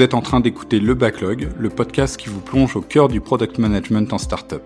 [0.00, 3.20] Vous êtes en train d'écouter Le Backlog, le podcast qui vous plonge au cœur du
[3.20, 4.62] product management en startup.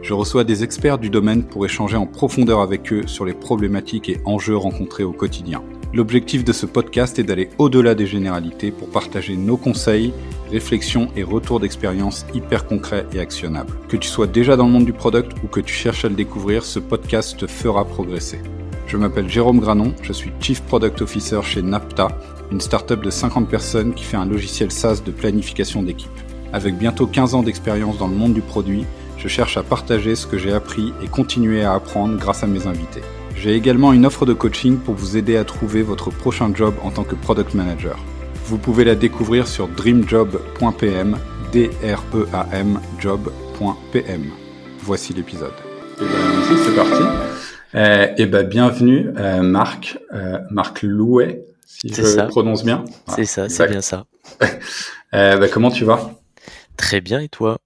[0.00, 4.08] Je reçois des experts du domaine pour échanger en profondeur avec eux sur les problématiques
[4.08, 5.62] et enjeux rencontrés au quotidien.
[5.92, 10.14] L'objectif de ce podcast est d'aller au-delà des généralités pour partager nos conseils,
[10.50, 13.74] réflexions et retours d'expérience hyper concrets et actionnables.
[13.88, 16.14] Que tu sois déjà dans le monde du product ou que tu cherches à le
[16.14, 18.38] découvrir, ce podcast te fera progresser.
[18.88, 22.08] Je m'appelle Jérôme Granon, je suis Chief Product Officer chez Napta,
[22.50, 26.10] une startup de 50 personnes qui fait un logiciel SaaS de planification d'équipe.
[26.54, 28.86] Avec bientôt 15 ans d'expérience dans le monde du produit,
[29.18, 32.66] je cherche à partager ce que j'ai appris et continuer à apprendre grâce à mes
[32.66, 33.02] invités.
[33.36, 36.90] J'ai également une offre de coaching pour vous aider à trouver votre prochain job en
[36.90, 37.98] tant que product manager.
[38.46, 41.18] Vous pouvez la découvrir sur dreamjob.pm,
[41.52, 44.24] d r e a m job.pm.
[44.80, 45.52] Voici l'épisode.
[45.98, 47.02] C'est parti.
[47.74, 52.24] Euh, et ben, bienvenue, euh, Marc, euh, Marc Louet, si je ça.
[52.24, 52.84] prononce bien.
[53.14, 54.06] C'est ça, c'est bien ça.
[55.14, 56.12] euh, ben, comment tu vas?
[56.76, 57.58] Très bien, et toi?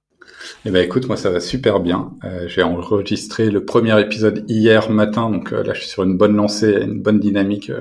[0.65, 2.11] Eh ben écoute, moi ça va super bien.
[2.25, 6.17] Euh, j'ai enregistré le premier épisode hier matin, donc euh, là je suis sur une
[6.17, 7.81] bonne lancée, une bonne dynamique euh,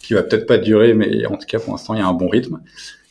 [0.00, 2.12] qui va peut-être pas durer, mais en tout cas pour l'instant il y a un
[2.12, 2.60] bon rythme.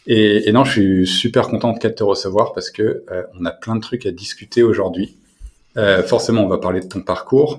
[0.05, 3.51] Et, et non, je suis super content de te recevoir parce que euh, on a
[3.51, 5.17] plein de trucs à discuter aujourd'hui.
[6.05, 7.57] forcément, on va parler de ton parcours,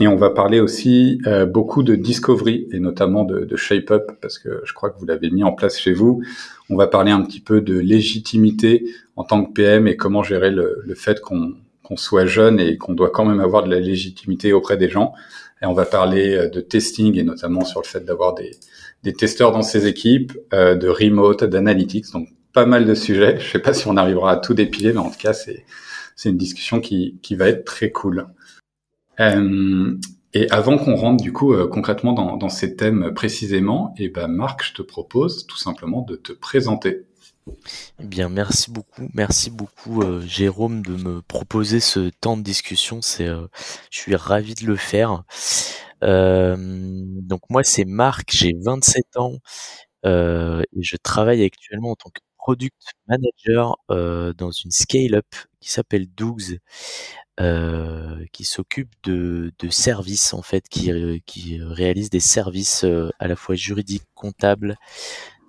[0.00, 4.10] et on va parler aussi euh, beaucoup de discovery et notamment de, de shape up
[4.20, 6.22] parce que je crois que vous l'avez mis en place chez vous.
[6.68, 10.50] On va parler un petit peu de légitimité en tant que PM et comment gérer
[10.50, 11.54] le, le fait qu'on
[11.96, 15.12] soit jeune et qu'on doit quand même avoir de la légitimité auprès des gens.
[15.62, 18.50] Et on va parler euh, de testing et notamment sur le fait d'avoir des,
[19.04, 22.10] des testeurs dans ses équipes, euh, de remote, d'analytics.
[22.12, 23.38] Donc pas mal de sujets.
[23.38, 25.64] Je sais pas si on arrivera à tout dépiler, mais en tout cas c'est
[26.16, 28.26] c'est une discussion qui qui va être très cool.
[29.20, 29.96] Euh,
[30.32, 34.26] et avant qu'on rentre du coup euh, concrètement dans, ces thèmes précisément, et eh ben
[34.26, 37.06] Marc, je te propose tout simplement de te présenter.
[38.00, 43.00] Eh bien, merci beaucoup, merci beaucoup euh, Jérôme de me proposer ce temps de discussion.
[43.02, 45.22] C'est, je suis ravi de le faire.
[46.02, 49.34] Donc moi, c'est Marc, j'ai 27 ans
[50.04, 52.74] et je travaille actuellement en tant que product
[53.08, 55.26] manager dans une scale-up
[55.60, 56.58] qui s'appelle Dougs
[57.40, 63.10] euh, qui s'occupe de, de, services en fait, qui, euh, qui réalise des services euh,
[63.18, 64.76] à la fois juridiques, comptables,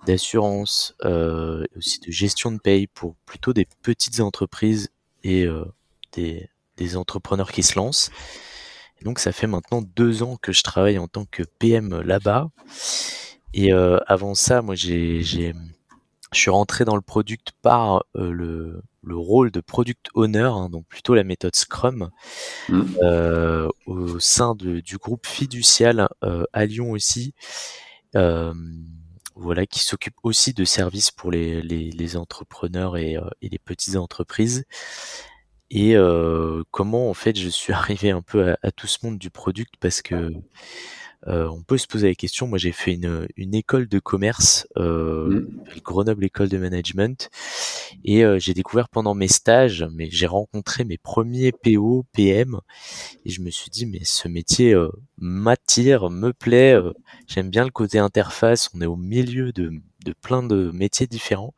[0.04, 4.88] d'assurance, euh, aussi de gestion de paye pour plutôt des petites entreprises
[5.22, 5.46] et
[6.12, 8.10] des, des, entrepreneurs qui se lancent.
[9.02, 12.50] Donc ça fait maintenant deux ans que je travaille en tant que PM là-bas.
[13.54, 15.52] Et avant ça, moi j'ai,
[16.32, 20.84] je suis rentré dans le product par le le rôle de product owner, hein, donc
[20.86, 22.10] plutôt la méthode Scrum,
[22.68, 22.82] mmh.
[23.02, 27.32] euh, au sein de, du groupe fiducial euh, à Lyon aussi,
[28.16, 28.52] euh,
[29.36, 33.96] voilà, qui s'occupe aussi de services pour les, les, les entrepreneurs et, et, les petites
[33.96, 34.64] entreprises.
[35.70, 35.94] Et
[36.70, 39.74] comment en fait je suis arrivé un peu à, à, tout ce monde du product
[39.78, 40.32] parce que
[41.28, 42.46] euh, on peut se poser la question.
[42.46, 45.80] Moi, j'ai fait une, une école de commerce, euh, mmh.
[45.82, 47.30] Grenoble École de Management,
[48.04, 52.60] et euh, j'ai découvert pendant mes stages, mais j'ai rencontré mes premiers PO, PM,
[53.24, 56.74] et je me suis dit, mais ce métier euh, m'attire, me plaît.
[56.74, 56.92] Euh,
[57.26, 58.70] j'aime bien le côté interface.
[58.74, 59.72] On est au milieu de,
[60.04, 61.54] de plein de métiers différents.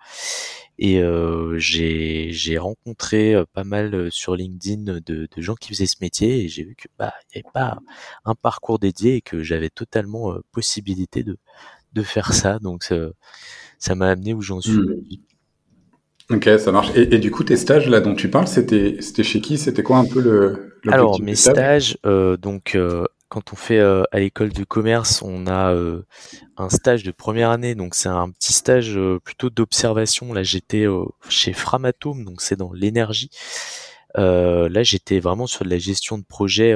[0.81, 5.97] Et euh, j'ai rencontré euh, pas mal sur LinkedIn de, de, gens qui faisaient ce
[6.01, 7.79] métier et j'ai vu que bah il n'y avait pas
[8.25, 11.37] un parcours dédié et que j'avais totalement euh, possibilité de,
[11.95, 12.61] de faire ça.
[12.61, 12.93] Donc
[13.79, 15.19] ça m'a amené où j'en suis mmh.
[16.31, 16.91] Ok, ça marche.
[16.95, 19.57] Et, et, du coup, tes stages là dont tu parles, c'était c'était chez qui?
[19.57, 24.05] C'était quoi un peu le Alors mes stages, euh, donc euh, quand on fait euh,
[24.11, 26.03] à l'école de commerce, on a euh,
[26.57, 30.33] un stage de première année, donc c'est un petit stage euh, plutôt d'observation.
[30.33, 30.87] Là, j'étais
[31.29, 33.31] chez Framatome, donc c'est dans l'énergie.
[34.15, 36.75] là, j'étais vraiment sur de la gestion de projet,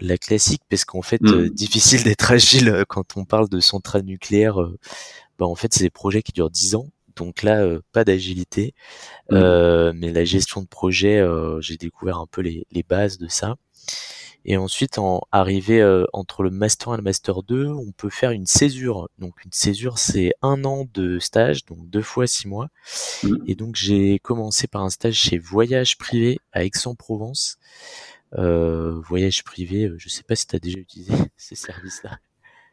[0.00, 1.48] la classique, parce qu'en fait, mmh.
[1.48, 4.56] difficile d'être agile quand on parle de centrale nucléaire.
[5.38, 6.88] bah, en fait, c'est des projets qui durent 10 ans.
[7.16, 8.74] Donc là, pas d'agilité,
[9.30, 9.90] mmh.
[9.96, 11.20] mais la gestion de projet,
[11.60, 13.56] j'ai découvert un peu les, les bases de ça.
[14.44, 18.10] Et ensuite, en arrivé euh, entre le master 1 et le master 2, on peut
[18.10, 19.08] faire une césure.
[19.18, 22.68] Donc une césure, c'est un an de stage, donc deux fois six mois.
[23.22, 23.36] Mmh.
[23.46, 27.58] Et donc j'ai commencé par un stage chez Voyage Privé à Aix-en-Provence.
[28.36, 32.18] Euh, voyage privé, euh, je sais pas si tu as déjà utilisé ces services-là.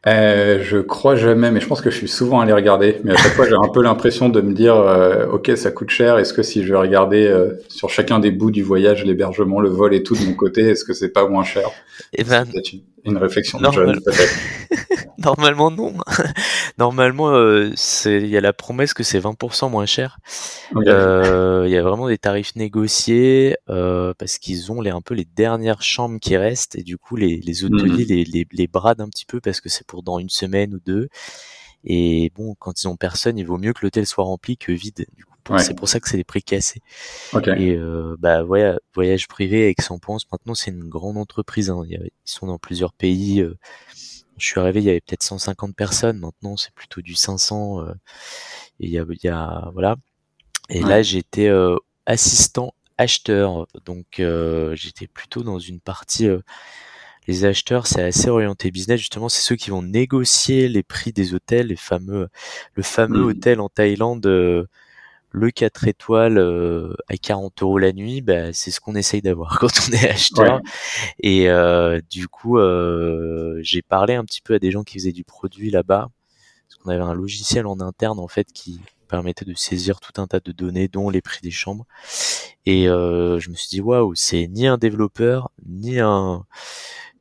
[0.06, 2.98] Euh, je crois jamais, mais je pense que je suis souvent allé regarder.
[3.02, 5.90] Mais à chaque fois, j'ai un peu l'impression de me dire, euh, ok, ça coûte
[5.90, 6.18] cher.
[6.18, 9.68] Est-ce que si je vais regarder euh, sur chacun des bouts du voyage, l'hébergement, le
[9.68, 11.68] vol et tout de mon côté, est-ce que c'est pas moins cher?
[12.12, 12.82] Eh ben, une
[13.14, 14.34] réflexion de jeune peut-être
[15.18, 15.94] Normalement non.
[16.78, 20.18] Normalement, euh, c'est il y a la promesse que c'est 20% moins cher.
[20.76, 25.14] Euh, il y a vraiment des tarifs négociés euh, parce qu'ils ont les un peu
[25.14, 28.08] les dernières chambres qui restent et du coup les, les hôteliers mhm.
[28.08, 30.80] les, les, les bradent un petit peu parce que c'est pour dans une semaine ou
[30.84, 31.08] deux.
[31.84, 35.06] Et bon, quand ils ont personne, il vaut mieux que l'hôtel soit rempli que vide.
[35.14, 36.80] Du coup, c'est pour ça que c'est les prix cassés.
[37.56, 41.70] Et euh, bah ouais, voyage privé Aix-en-Provence, maintenant c'est une grande entreprise.
[41.70, 41.82] Hein.
[41.88, 43.40] Ils sont dans plusieurs pays.
[43.40, 43.56] Euh.
[44.38, 46.18] Je suis arrivé, il y avait peut-être 150 personnes.
[46.18, 47.80] Maintenant, c'est plutôt du 500.
[47.80, 47.92] Euh.
[48.80, 49.96] et il y a, il y a voilà.
[50.68, 51.76] Et là, j'étais euh,
[52.06, 54.22] assistant acheteur, donc
[54.74, 56.28] j'étais plutôt dans une partie
[57.26, 59.00] les acheteurs, c'est assez orienté business.
[59.00, 62.28] Justement, c'est ceux qui vont négocier les prix des hôtels, les fameux,
[62.74, 63.28] le fameux mmh.
[63.28, 64.66] hôtel en Thaïlande, euh,
[65.36, 68.22] le 4 étoiles euh, à 40 euros la nuit.
[68.22, 70.60] Bah, c'est ce qu'on essaye d'avoir quand on est acheteur.
[71.20, 72.58] Et euh, du coup,
[73.60, 76.08] j'ai parlé un petit peu à des gens qui faisaient du produit là-bas,
[76.68, 80.26] parce qu'on avait un logiciel en interne en fait qui permettait de saisir tout un
[80.26, 81.86] tas de données, dont les prix des chambres.
[82.64, 86.46] Et je me suis dit waouh, c'est ni un développeur, ni un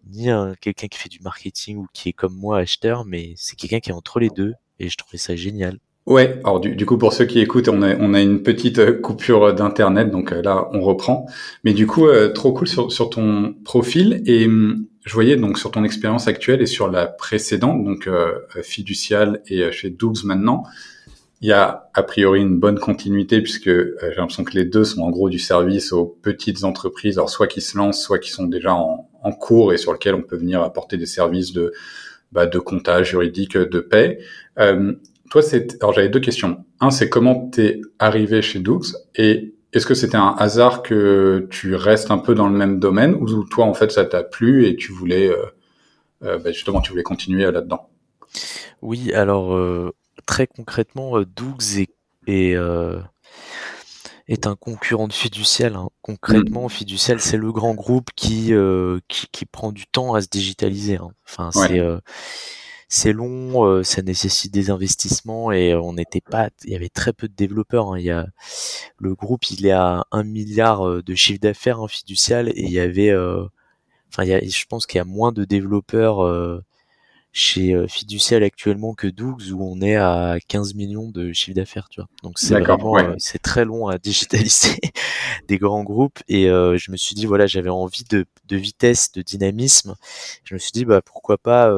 [0.08, 0.28] ni
[0.62, 3.90] quelqu'un qui fait du marketing ou qui est comme moi acheteur, mais c'est quelqu'un qui
[3.90, 5.80] est entre les deux et je trouvais ça génial.
[6.06, 8.94] Ouais, alors du, coup pour ceux qui écoutent, on a, on a une petite euh,
[8.94, 11.26] coupure d'internet, donc euh, là on reprend.
[11.64, 15.58] Mais du coup, euh, trop cool sur, sur ton profil et hum, je voyais donc
[15.58, 18.10] sur ton expérience actuelle et sur la précédente, donc
[18.64, 20.64] fiducial et chez Dougs maintenant,
[21.42, 25.02] il y a a priori une bonne continuité puisque j'ai l'impression que les deux sont
[25.02, 28.46] en gros du service aux petites entreprises, alors soit qui se lancent, soit qui sont
[28.46, 31.72] déjà en, cours et sur lequel on peut venir apporter des services de,
[32.32, 34.20] bah, de comptage juridique, de paix.
[34.60, 34.94] Euh,
[35.30, 36.66] toi, c'est, alors j'avais deux questions.
[36.80, 38.82] Un, c'est comment t'es arrivé chez Doux
[39.16, 43.16] et est-ce que c'était un hasard que tu restes un peu dans le même domaine
[43.16, 45.46] ou toi, en fait, ça t'a plu et tu voulais, euh,
[46.24, 47.90] euh bah, justement, tu voulais continuer là-dedans?
[48.82, 49.92] Oui, alors euh,
[50.26, 51.90] très concrètement, euh, Doux est,
[52.28, 52.56] est
[54.28, 55.76] est un concurrent de Fiducial.
[55.76, 55.90] Hein.
[56.02, 56.70] Concrètement, mm.
[56.70, 60.98] Fiducial, c'est le grand groupe qui, euh, qui, qui prend du temps à se digitaliser.
[60.98, 61.12] Hein.
[61.28, 62.00] Enfin, c'est euh,
[62.88, 67.14] c'est long, euh, ça nécessite des investissements et on n'était pas, il y avait très
[67.14, 67.94] peu de développeurs.
[67.94, 68.00] Hein.
[68.00, 68.28] Il y a
[69.00, 72.80] le groupe, il est à un milliard de chiffre d'affaires hein, fiducial et il y
[72.80, 76.64] avait, enfin, il y a, je pense qu'il y a moins de développeurs
[77.36, 81.90] chez euh, Fiducial actuellement que Doux où on est à 15 millions de chiffre d'affaires,
[81.90, 82.08] tu vois.
[82.24, 84.80] Donc c'est vraiment euh, c'est très long à digitaliser
[85.50, 89.12] des grands groupes et euh, je me suis dit voilà, j'avais envie de, de vitesse,
[89.12, 89.96] de dynamisme.
[90.46, 91.76] Je me suis dit bah pourquoi pas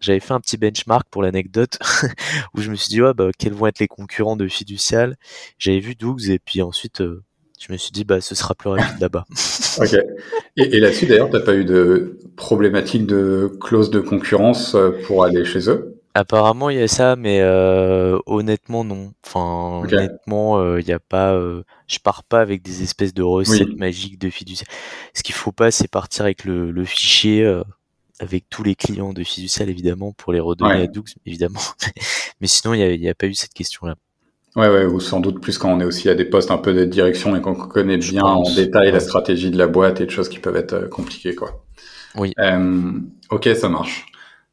[0.00, 1.78] j'avais fait un petit benchmark pour l'anecdote
[2.54, 5.16] où je me suis dit ouais, bah quels vont être les concurrents de Fiducial?
[5.58, 7.02] J'avais vu Doux et puis ensuite
[7.58, 9.24] je me suis dit bah ce sera plus rapide là-bas.
[9.78, 9.94] ok.
[10.56, 15.24] Et, et là-dessus d'ailleurs, t'as pas eu de problématique de clause de concurrence euh, pour
[15.24, 16.00] aller chez eux?
[16.14, 19.12] Apparemment il y a ça, mais euh, honnêtement non.
[19.24, 21.34] Enfin honnêtement il euh, n'y a pas.
[21.34, 24.68] Euh, je pars pas avec des espèces de recettes magiques de fiduciaire.
[25.12, 27.62] Ce qu'il faut pas, c'est partir avec le, le fichier euh,
[28.18, 31.60] avec tous les clients de fiducial évidemment pour les redonner à Doux évidemment.
[32.40, 33.94] mais sinon il n'y a, pas eu cette question là.
[34.54, 36.72] Ouais, ouais, ou sans doute plus quand on est aussi à des postes un peu
[36.72, 40.10] de direction et qu'on connaît bien en détail la stratégie de la boîte et de
[40.10, 41.62] choses qui peuvent être euh, compliquées, quoi.
[42.16, 42.32] Oui.
[42.38, 42.92] Euh,
[43.30, 44.06] ok, ça marche.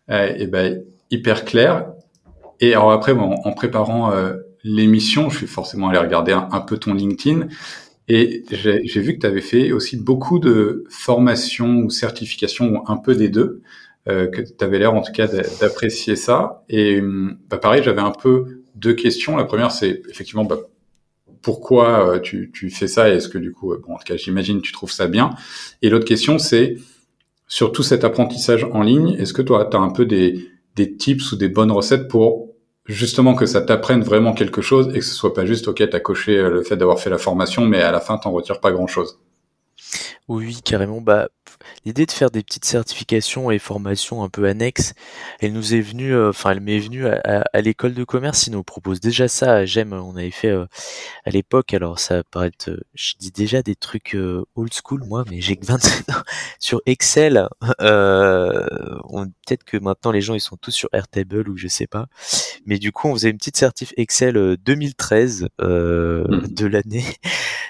[0.09, 1.86] Euh, et ben hyper clair.
[2.59, 4.33] Et alors après, bon, en préparant euh,
[4.64, 7.47] l'émission, je suis forcément allé regarder un, peu ton LinkedIn
[8.07, 12.98] et j'ai vu que tu avais fait aussi beaucoup de formations ou certifications, ou un
[12.98, 13.62] peu des deux,
[14.10, 16.64] euh, que tu avais l'air en tout cas d'apprécier ça.
[16.69, 17.02] Et
[17.50, 19.38] bah, pareil, j'avais un peu deux questions.
[19.38, 20.57] La première, c'est effectivement bah,
[21.42, 24.04] pourquoi euh, tu, tu, fais ça et est-ce que du coup, euh, bon, en tout
[24.04, 25.31] cas, j'imagine tu trouves ça bien.
[25.81, 26.76] Et l'autre question, c'est
[27.48, 30.98] sur tout cet apprentissage en ligne, est-ce que toi, tu as un peu des, des
[30.98, 32.53] tips ou des bonnes recettes pour
[32.85, 35.99] justement que ça t'apprenne vraiment quelque chose et que ce soit pas juste, ok, t'as
[35.99, 38.71] coché euh, le fait d'avoir fait la formation, mais à la fin, t'en retires pas
[38.71, 39.19] grand-chose
[40.28, 41.02] Oui, carrément.
[41.02, 41.30] Bah,
[41.85, 44.93] l'idée de faire des petites certifications et formations un peu annexes,
[45.39, 48.47] elle nous est venue, euh, enfin elle m'est venue à, l'école de commerce.
[48.47, 49.93] Ils nous proposent déjà ça GEM.
[49.93, 50.65] On avait fait euh,
[51.25, 54.17] à l'époque, alors ça paraît euh, je dis déjà des trucs
[54.55, 56.13] old school moi, mais j'ai que 27 ans.
[56.59, 57.47] Sur Excel,
[57.79, 62.07] peut-être que maintenant les gens ils sont tous sur Airtable ou je sais pas.
[62.65, 65.47] Mais du coup on faisait une petite certif Excel 2013 mmh.
[65.59, 67.05] de l'année.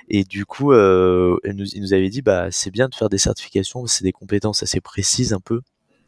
[0.09, 3.17] Et du coup, euh, nous, il nous avait dit, bah, c'est bien de faire des
[3.17, 5.61] certifications, c'est des compétences assez précises un peu.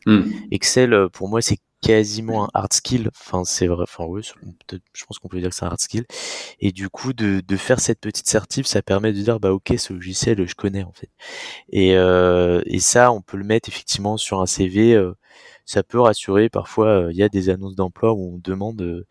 [0.06, 0.24] Hmm.
[0.52, 3.10] Excel, euh, pour moi, c'est quasiment un hard skill.
[3.20, 3.84] Enfin, c'est vrai.
[3.84, 6.06] Enfin, oui, je pense qu'on peut dire que c'est un hard skill.
[6.60, 9.74] Et du coup, de, de faire cette petite certif, ça permet de dire, bah, ok,
[9.78, 11.10] ce logiciel, je connais en fait.
[11.72, 14.94] Et, euh, et ça, on peut le mettre effectivement sur un CV.
[14.96, 15.14] Euh,
[15.66, 16.50] ça peut rassurer.
[16.50, 19.06] Parfois, euh, il y a des annonces d'emploi où on demande.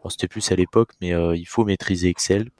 [0.00, 2.50] Euh, alors c'était plus à l'époque, mais il faut maîtriser Excel.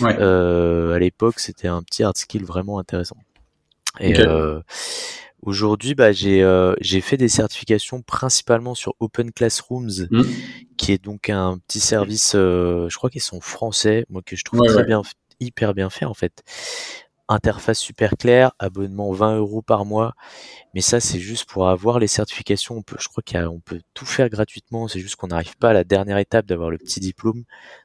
[0.00, 0.16] Ouais.
[0.16, 3.16] à l'époque, c'était un petit hard skill vraiment intéressant.
[4.00, 4.14] Et
[5.44, 10.22] Aujourd'hui, bah, j'ai euh, j'ai fait des certifications principalement sur Open Classrooms, mmh.
[10.78, 14.44] qui est donc un petit service, euh, je crois qu'ils sont français, moi que je
[14.44, 15.02] trouve très bien,
[15.40, 16.42] hyper bien fait en fait.
[17.28, 20.14] Interface super claire, abonnement 20 euros par mois,
[20.74, 22.76] mais ça c'est juste pour avoir les certifications.
[22.76, 25.72] On peut, je crois qu'on peut tout faire gratuitement, c'est juste qu'on n'arrive pas à
[25.72, 27.44] la dernière étape d'avoir le petit diplôme.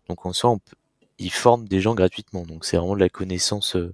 [0.09, 0.75] Donc en soi, on peut,
[1.19, 3.75] ils forment des gens gratuitement, donc c'est vraiment de la connaissance.
[3.75, 3.93] Euh,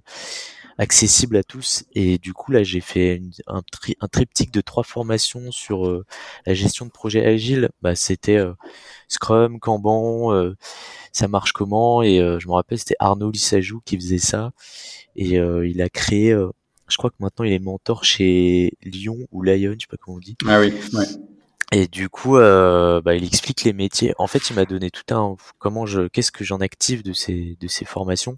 [0.78, 1.84] accessible à tous.
[1.92, 3.62] Et du coup, là, j'ai fait un,
[4.08, 6.04] triptyque de trois formations sur euh,
[6.46, 7.70] la gestion de projets agiles.
[7.82, 8.52] Bah, c'était euh,
[9.08, 10.56] Scrum, Kanban, euh,
[11.12, 12.02] ça marche comment?
[12.02, 14.52] Et je me rappelle, c'était Arnaud Lissajou qui faisait ça.
[15.16, 16.30] Et il a créé,
[16.88, 20.18] je crois que maintenant il est mentor chez Lyon ou Lyon, je sais pas comment
[20.18, 20.36] on dit.
[20.46, 20.74] Ah oui.
[21.72, 24.14] Et du coup, euh, bah, il explique les métiers.
[24.18, 27.56] En fait, il m'a donné tout un comment je, qu'est-ce que j'en active de ces
[27.60, 28.36] de ces formations,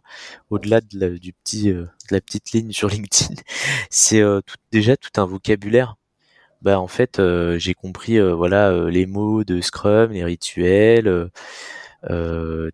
[0.50, 3.34] au-delà de la, du petit euh, de la petite ligne sur LinkedIn.
[3.90, 5.96] C'est euh, tout, déjà tout un vocabulaire.
[6.62, 7.20] Bah en fait,
[7.58, 11.30] j'ai compris voilà les mots de Scrum, les rituels,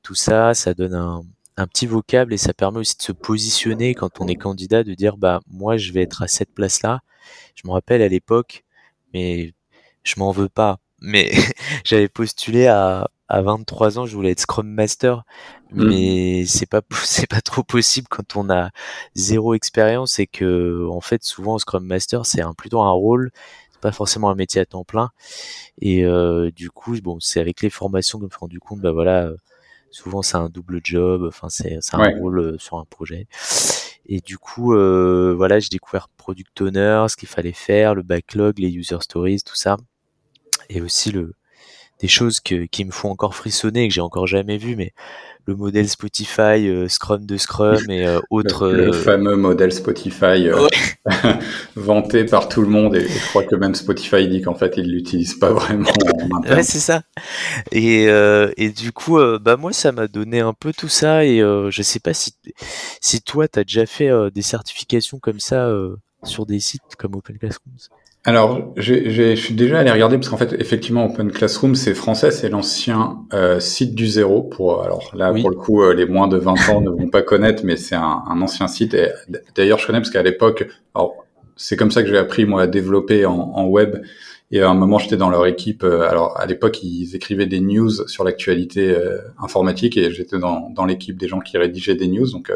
[0.02, 0.54] tout ça.
[0.54, 1.22] Ça donne un
[1.56, 4.94] un petit vocable et ça permet aussi de se positionner quand on est candidat, de
[4.94, 7.00] dire bah moi je vais être à cette place-là.
[7.54, 8.64] Je me rappelle à l'époque,
[9.12, 9.54] mais
[10.04, 10.78] je m'en veux pas.
[11.00, 11.30] Mais
[11.84, 15.24] j'avais postulé à, à 23 ans, je voulais être Scrum Master,
[15.72, 15.84] mmh.
[15.88, 18.70] mais c'est pas c'est pas trop possible quand on a
[19.14, 23.30] zéro expérience et que en fait souvent Scrum Master c'est un plutôt un rôle,
[23.72, 25.10] c'est pas forcément un métier à temps plein.
[25.80, 28.80] Et euh, du coup bon c'est avec les formations que je me suis rendu compte
[28.80, 29.30] bah voilà
[29.90, 33.26] souvent c'est un double job, enfin c'est c'est un rôle euh, sur un projet.
[34.06, 38.58] Et du coup euh, voilà j'ai découvert product owner, ce qu'il fallait faire, le backlog,
[38.58, 39.76] les user stories, tout ça
[40.70, 41.34] et aussi le
[42.00, 44.92] des choses que, qui me font encore frissonner que j'ai encore jamais vu mais
[45.46, 50.48] le modèle Spotify euh, Scrum de Scrum et euh, autres le, euh, fameux modèle Spotify
[51.76, 52.96] vanté par tout le monde.
[52.96, 55.90] Et, je crois que même Spotify dit qu'en fait il l'utilise pas vraiment
[56.48, 57.02] ouais c'est ça.
[57.72, 58.04] Et
[58.56, 61.24] et du coup bah moi ça m'a donné un peu tout ça.
[61.24, 62.34] Et je sais pas si
[63.00, 65.70] si toi tu as déjà fait des certifications comme ça
[66.22, 67.90] sur des sites comme Open Classrooms?
[68.26, 72.48] Alors, je suis déjà allé regarder parce qu'en fait, effectivement, Open Classroom, c'est français, c'est
[72.48, 74.42] l'ancien euh, site du zéro.
[74.42, 77.20] Pour alors là, pour le coup, euh, les moins de 20 ans ne vont pas
[77.20, 78.94] connaître, mais c'est un, un, ancien site.
[78.94, 79.10] Et
[79.54, 80.66] d'ailleurs, je connais parce qu'à l'époque,
[81.56, 83.96] c'est comme ça que j'ai appris moi à développer en, en, web.
[84.50, 85.84] Et à un moment, j'étais dans leur équipe.
[85.84, 90.70] Euh, alors, à l'époque, ils écrivaient des news sur l'actualité euh, informatique, et j'étais dans,
[90.70, 92.30] dans l'équipe des gens qui rédigeaient des news.
[92.30, 92.50] Donc,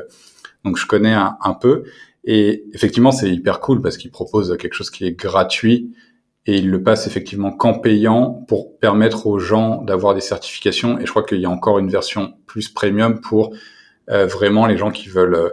[0.64, 1.84] donc, je connais un, un peu.
[2.25, 5.92] Et effectivement, c'est hyper cool parce qu'il propose quelque chose qui est gratuit
[6.48, 10.98] et il le passe effectivement qu'en payant pour permettre aux gens d'avoir des certifications.
[10.98, 13.52] Et je crois qu'il y a encore une version plus premium pour
[14.10, 15.52] euh, vraiment les gens qui veulent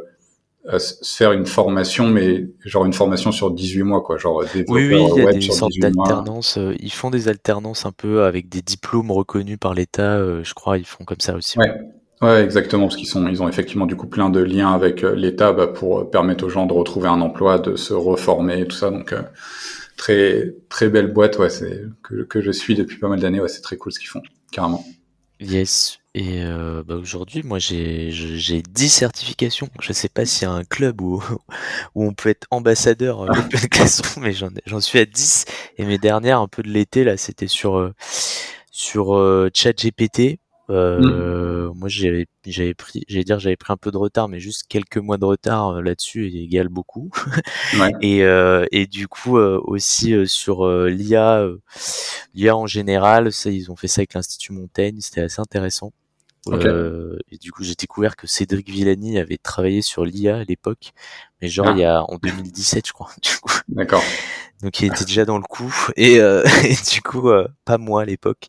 [0.71, 4.17] euh, se faire une formation, mais genre une formation sur 18 mois, quoi.
[4.17, 6.57] Genre oui, oui, il y a des sortes d'alternances.
[6.57, 10.17] Euh, ils font des alternances un peu avec des diplômes reconnus par l'État.
[10.43, 11.59] je crois, ils font comme ça aussi.
[11.59, 11.69] Ouais.
[11.69, 11.89] Ouais,
[12.21, 15.51] exactement, parce qu'ils sont, ils ont effectivement du coup plein de liens avec euh, l'État
[15.53, 18.75] bah, pour euh, permettre aux gens de retrouver un emploi, de se reformer, et tout
[18.75, 18.89] ça.
[18.89, 19.21] Donc euh,
[19.97, 23.41] très très belle boîte, ouais, c'est que, que je suis depuis pas mal d'années.
[23.41, 24.83] Ouais, c'est très cool ce qu'ils font, carrément.
[25.41, 25.99] Yes.
[26.13, 29.67] Et euh, bah aujourd'hui, moi, j'ai j'ai 10 certifications.
[29.81, 31.21] Je sais pas s'il y a un club où
[31.95, 35.45] où on peut être ambassadeur de mais j'en j'en suis à 10.
[35.77, 37.91] Et mes dernières, un peu de l'été là, c'était sur
[38.71, 44.27] sur ChatGPT euh, Moi, j'avais, j'avais pris, j'allais dire, j'avais pris un peu de retard,
[44.27, 47.09] mais juste quelques mois de retard euh, là-dessus égale beaucoup.
[47.79, 47.91] ouais.
[48.01, 51.47] et, euh, et du coup, euh, aussi euh, sur l'IA,
[52.33, 55.91] l'IA en général, ça, ils ont fait ça avec l'Institut Montaigne, c'était assez intéressant.
[56.47, 60.93] Euh, et du coup, j'ai découvert que Cédric Villani avait travaillé sur l'IA à l'époque,
[61.41, 61.71] mais genre ah.
[61.71, 63.09] il y a en 2017, je crois.
[63.67, 64.03] D'accord.
[64.61, 68.03] Donc il était déjà dans le coup et, euh, et du coup euh, pas moi
[68.03, 68.47] à l'époque.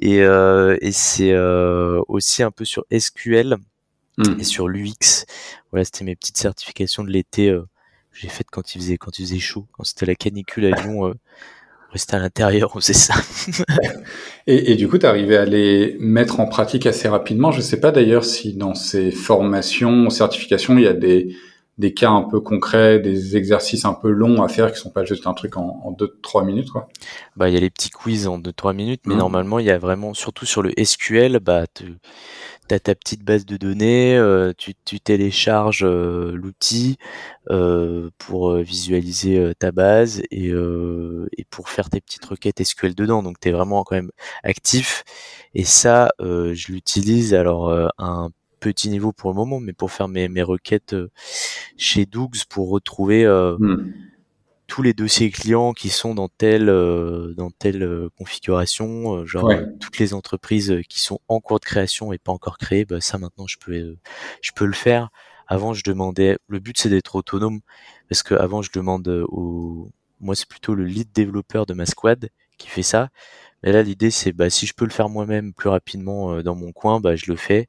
[0.00, 3.56] Et, euh, et c'est euh, aussi un peu sur SQL
[4.18, 4.40] hmm.
[4.40, 5.26] et sur l'UX.
[5.70, 9.26] Voilà, c'était mes petites certifications de l'été que j'ai faites quand il faisait quand il
[9.26, 11.14] faisait chaud, quand c'était la canicule à Lyon
[11.94, 13.14] rester à l'intérieur, c'est ça.
[14.46, 17.52] et, et, du coup, tu arrivé à les mettre en pratique assez rapidement.
[17.52, 21.34] Je sais pas d'ailleurs si dans ces formations, certifications, il y a des
[21.78, 25.04] des cas un peu concrets, des exercices un peu longs à faire qui sont pas
[25.04, 26.88] juste un truc en, en 2-3 minutes quoi
[27.36, 29.18] Bah il y a les petits quiz en 2-3 minutes, mais mmh.
[29.18, 31.64] normalement il y a vraiment, surtout sur le SQL, bah
[32.68, 36.96] tu ta petite base de données, euh, tu, télécharges euh, l'outil
[37.50, 40.52] euh, pour visualiser ta base et,
[41.50, 43.22] pour faire tes petites requêtes SQL dedans.
[43.22, 45.04] Donc tu vraiment quand même actif.
[45.54, 48.30] Et ça, je l'utilise alors un
[48.60, 50.96] petit niveau pour le moment, mais pour faire mes, mes requêtes
[51.76, 53.92] chez Dougs pour retrouver hmm.
[54.74, 60.14] Tous les dossiers clients qui sont dans telle euh, dans telle configuration, genre toutes les
[60.14, 63.56] entreprises qui sont en cours de création et pas encore créées, bah, ça maintenant je
[63.64, 63.96] peux
[64.40, 65.10] je peux le faire.
[65.46, 67.60] Avant je demandais, le but c'est d'être autonome
[68.08, 72.28] parce que avant je demande au moi c'est plutôt le lead développeur de ma squad
[72.58, 73.10] qui fait ça.
[73.62, 76.72] Mais là l'idée c'est bah si je peux le faire moi-même plus rapidement dans mon
[76.72, 77.68] coin, bah je le fais.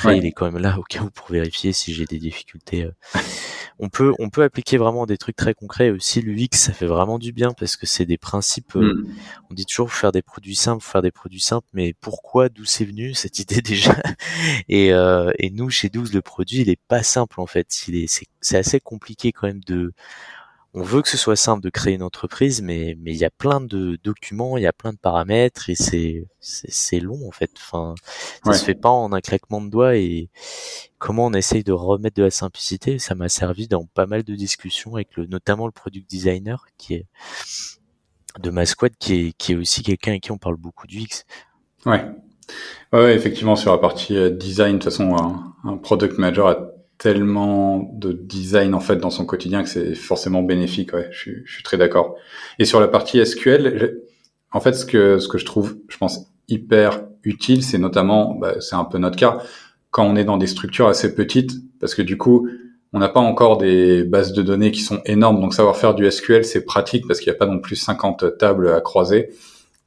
[0.00, 2.84] Après, il est quand même là au cas où pour vérifier si j'ai des difficultés.
[2.84, 3.20] Euh.
[3.78, 5.90] on peut, on peut appliquer vraiment des trucs très concrets.
[5.90, 8.76] Aussi, l'UX, ça fait vraiment du bien parce que c'est des principes.
[8.76, 9.14] Euh, mm.
[9.50, 12.86] On dit toujours faire des produits simples, faire des produits simples, mais pourquoi, d'où c'est
[12.86, 13.94] venu cette idée déjà?
[14.68, 17.86] Et, euh, et nous, chez 12, le produit, il est pas simple en fait.
[17.86, 19.92] Il est, c'est assez compliqué quand même de
[20.72, 23.30] on veut que ce soit simple de créer une entreprise, mais mais il y a
[23.30, 27.50] plein de documents, il y a plein de paramètres et c'est c'est long en fait.
[27.56, 27.94] Enfin,
[28.44, 30.30] ça se fait pas en un claquement de doigts et
[30.98, 34.34] comment on essaye de remettre de la simplicité, ça m'a servi dans pas mal de
[34.36, 37.06] discussions avec le notamment le product designer qui est
[38.38, 41.00] de ma squad qui est qui est aussi quelqu'un avec qui on parle beaucoup du
[41.00, 41.24] X.
[41.84, 42.04] Ouais.
[42.92, 46.79] Ouais, effectivement, sur la partie euh, design, de toute façon, un, un product manager a
[47.00, 50.92] tellement de design en fait dans son quotidien que c'est forcément bénéfique.
[50.92, 52.14] Ouais, je suis, je suis très d'accord.
[52.58, 53.96] Et sur la partie SQL,
[54.52, 58.60] en fait, ce que ce que je trouve, je pense hyper utile, c'est notamment, bah,
[58.60, 59.38] c'est un peu notre cas,
[59.90, 62.48] quand on est dans des structures assez petites, parce que du coup,
[62.92, 65.40] on n'a pas encore des bases de données qui sont énormes.
[65.40, 68.36] Donc savoir faire du SQL, c'est pratique parce qu'il n'y a pas non plus 50
[68.36, 69.30] tables à croiser.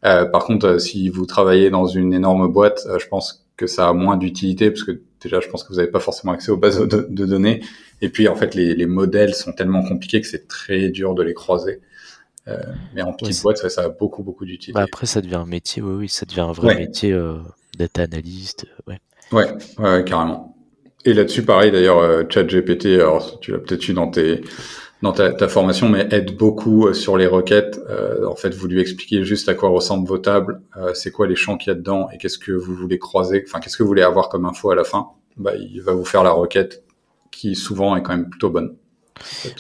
[0.04, 3.68] Euh, par contre, euh, si vous travaillez dans une énorme boîte, euh, je pense que
[3.68, 6.52] ça a moins d'utilité parce que déjà, je pense que vous n'avez pas forcément accès
[6.52, 7.62] aux bases de, données.
[8.02, 11.34] Et puis, en fait, les, modèles sont tellement compliqués que c'est très dur de les
[11.34, 11.82] croiser.
[12.48, 12.58] Euh,
[12.94, 14.74] mais en petite boîte, ça, a beaucoup, beaucoup d'utilité.
[14.74, 17.38] Bah, après, ça devient un métier, oui, oui, ça devient un vrai métier euh,
[17.78, 18.66] data analyst.
[18.90, 18.94] Euh,
[19.32, 19.48] ouais.
[19.80, 20.58] ouais, carrément.
[21.06, 24.42] Et là-dessus, pareil, d'ailleurs, ChatGPT, alors tu l'as peut-être eu dans tes
[25.02, 27.78] dans ta, formation, mais aide beaucoup sur les requêtes.
[28.26, 30.62] en fait, vous lui expliquez juste à quoi ressemblent vos tables,
[30.94, 33.60] c'est quoi les champs qu'il y a dedans et qu'est-ce que vous voulez croiser, enfin
[33.60, 36.24] qu'est-ce que vous voulez avoir comme info à la fin bah, il va vous faire
[36.24, 36.84] la requête
[37.32, 38.76] qui souvent est quand même plutôt bonne.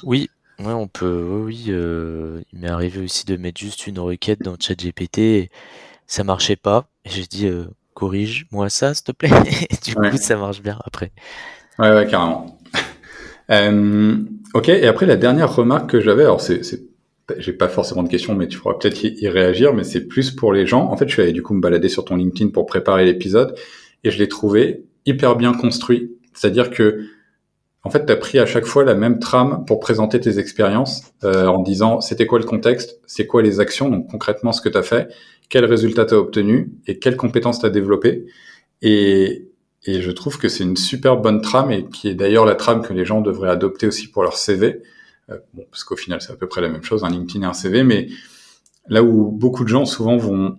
[0.04, 1.42] Oui, ouais, on peut.
[1.46, 5.18] Oui, euh, il m'est arrivé aussi de mettre juste une requête dans ChatGPT.
[5.20, 5.50] Et
[6.08, 6.88] ça marchait pas.
[7.06, 9.30] Et j'ai dit euh, corrige-moi ça, s'il te plaît.
[9.86, 11.12] du coup, ça marche bien après.
[11.80, 12.60] Ouais, ouais, carrément.
[13.50, 14.18] euh,
[14.54, 14.70] ok.
[14.70, 16.84] Et après, la dernière remarque que j'avais, alors c'est, c'est
[17.38, 20.52] j'ai pas forcément de questions, mais tu pourras peut-être y, réagir, mais c'est plus pour
[20.52, 20.90] les gens.
[20.92, 23.56] En fait, je suis allé du coup me balader sur ton LinkedIn pour préparer l'épisode
[24.04, 26.12] et je l'ai trouvé hyper bien construit.
[26.34, 27.06] C'est-à-dire que,
[27.84, 31.14] en fait, tu as pris à chaque fois la même trame pour présenter tes expériences
[31.24, 34.70] euh, en disant c'était quoi le contexte, c'est quoi les actions, donc concrètement ce que
[34.70, 35.14] tu as fait,
[35.50, 38.26] quels résultats tu as obtenus et quelles compétences tu as développées.
[38.82, 39.50] Et,
[39.86, 42.82] et je trouve que c'est une super bonne trame et qui est d'ailleurs la trame
[42.82, 44.82] que les gens devraient adopter aussi pour leur CV.
[45.30, 47.50] Euh, bon, parce qu'au final, c'est à peu près la même chose, un LinkedIn et
[47.50, 48.08] un CV, mais
[48.88, 50.58] là où beaucoup de gens souvent vont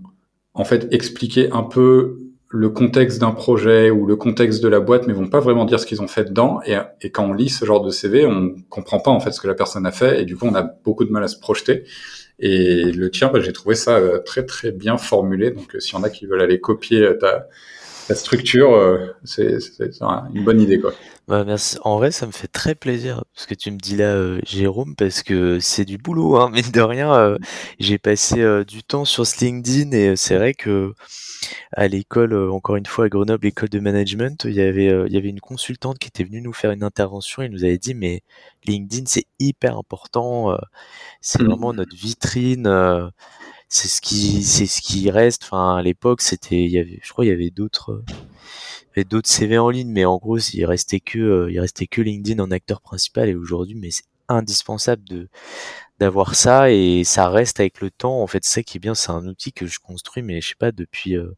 [0.54, 2.23] en fait expliquer un peu
[2.54, 5.80] le contexte d'un projet ou le contexte de la boîte, mais vont pas vraiment dire
[5.80, 6.60] ce qu'ils ont fait dedans.
[6.64, 9.40] Et, et, quand on lit ce genre de CV, on comprend pas en fait ce
[9.40, 11.38] que la personne a fait, et du coup on a beaucoup de mal à se
[11.38, 11.84] projeter.
[12.38, 15.50] Et le tien, bah, j'ai trouvé ça euh, très très bien formulé.
[15.50, 17.48] Donc euh, s'il y en a qui veulent aller copier euh, ta,
[18.06, 19.58] ta structure, c'est
[20.34, 20.92] une bonne idée quoi.
[21.26, 21.78] Bah merci.
[21.82, 25.22] En vrai, ça me fait très plaisir ce que tu me dis là, Jérôme, parce
[25.22, 27.36] que c'est du boulot, hein, mine de rien.
[27.78, 30.92] j'ai passé du temps sur ce LinkedIn et c'est vrai que
[31.72, 35.06] à l'école, euh, encore une fois à Grenoble, école de management, il y avait euh,
[35.06, 37.78] il y avait une consultante qui était venue nous faire une intervention et nous avait
[37.78, 38.22] dit mais
[38.66, 40.58] LinkedIn c'est hyper important, euh,
[41.20, 41.46] c'est mmh.
[41.46, 42.66] vraiment notre vitrine,
[43.74, 45.42] c'est ce qui c'est ce qui reste.
[45.44, 48.04] Enfin à l'époque c'était il y avait je crois il y avait d'autres
[49.10, 52.50] d'autres CV en ligne, mais en gros il restait que il restait que LinkedIn en
[52.52, 55.28] acteur principal et aujourd'hui mais c'est indispensable de
[56.00, 58.22] d'avoir ça et ça reste avec le temps.
[58.22, 60.54] En fait, ça qui est bien, c'est un outil que je construis, mais je sais
[60.58, 61.37] pas depuis euh,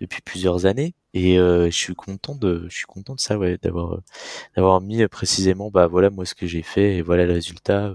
[0.00, 0.94] depuis plusieurs années.
[1.12, 4.00] Et euh, je suis content de, je suis content de ça, ouais, d'avoir
[4.56, 7.94] d'avoir mis précisément, bah voilà moi ce que j'ai fait et voilà le résultat.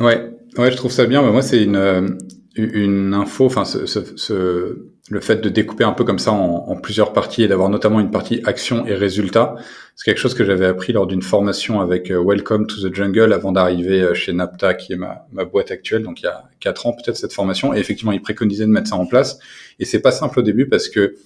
[0.00, 1.22] Ouais, ouais, je trouve ça bien.
[1.22, 2.18] Mais moi, c'est une
[2.64, 7.12] une info, enfin, ce, ce, le fait de découper un peu comme ça en, plusieurs
[7.12, 9.56] parties et d'avoir notamment une partie action et résultat,
[9.96, 13.32] c'est quelque chose que j'avais appris lors d'une formation avec euh, Welcome to the Jungle
[13.32, 16.86] avant d'arriver euh, chez Napta, qui est ma, boîte actuelle, donc il y a quatre
[16.86, 17.74] ans peut-être cette formation.
[17.74, 19.40] Et effectivement, ils préconisaient de mettre ça en place.
[19.80, 21.16] Et c'est pas simple au début parce que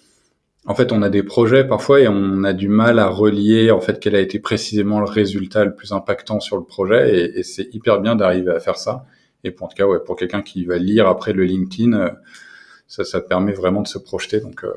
[0.67, 3.81] en fait, on a des projets parfois et on a du mal à relier en
[3.81, 7.19] fait quel a été précisément le résultat le plus impactant sur le projet.
[7.19, 9.05] Et, et c'est hyper bien d'arriver à faire ça.
[9.45, 12.11] Et pour en tout cas, ouais, pour quelqu'un qui va lire après le LinkedIn euh,
[12.87, 14.41] ça, ça permet vraiment de se projeter.
[14.41, 14.73] Donc, euh,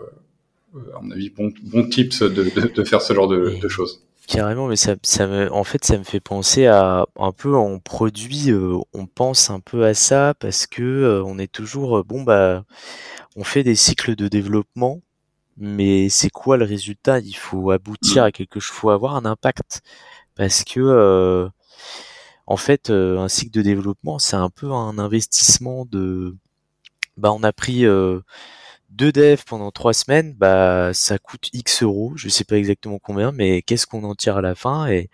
[0.96, 4.04] à mon avis, bon, bon tips de, de, de faire ce genre de, de, choses.
[4.28, 7.80] Carrément, mais ça, ça me, en fait, ça me fait penser à un peu en
[7.80, 12.24] produit, euh, on pense un peu à ça parce que euh, on est toujours, bon
[12.24, 12.64] bah,
[13.36, 15.02] on fait des cycles de développement,
[15.58, 17.20] mais c'est quoi le résultat?
[17.20, 19.82] Il faut aboutir à quelque chose, il faut avoir un impact
[20.36, 21.50] parce que
[22.48, 26.36] en fait, un cycle de développement, c'est un peu un investissement de
[27.18, 28.20] bah on a pris euh,
[28.90, 33.32] deux devs pendant trois semaines, bah ça coûte X euros, je sais pas exactement combien,
[33.32, 34.88] mais qu'est-ce qu'on en tire à la fin?
[34.88, 35.10] Et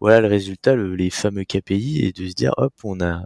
[0.00, 3.24] voilà le résultat, les fameux KPI et de se dire hop on a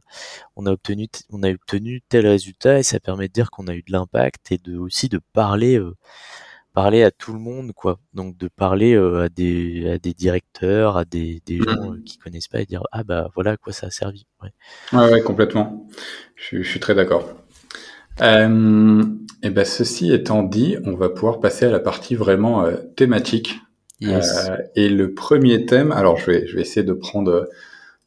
[0.57, 3.75] on a obtenu on a obtenu tel résultat et ça permet de dire qu'on a
[3.75, 5.97] eu de l'impact et de aussi de parler euh,
[6.73, 10.97] parler à tout le monde quoi donc de parler euh, à des à des directeurs
[10.97, 11.65] à des, des mmh.
[11.65, 14.51] gens qui connaissent pas et dire ah bah voilà à quoi ça a servi ouais
[14.93, 15.87] ouais, ouais complètement
[16.37, 17.29] je, je suis très d'accord
[18.21, 19.03] euh,
[19.43, 23.61] et ben ceci étant dit, on va pouvoir passer à la partie vraiment euh, thématique.
[24.03, 24.21] Euh,
[24.75, 27.49] et le premier thème, alors je vais, je vais essayer de prendre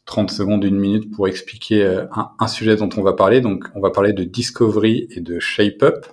[0.05, 3.39] 30 secondes, une minute pour expliquer un, un, sujet dont on va parler.
[3.39, 6.05] Donc, on va parler de discovery et de shape up.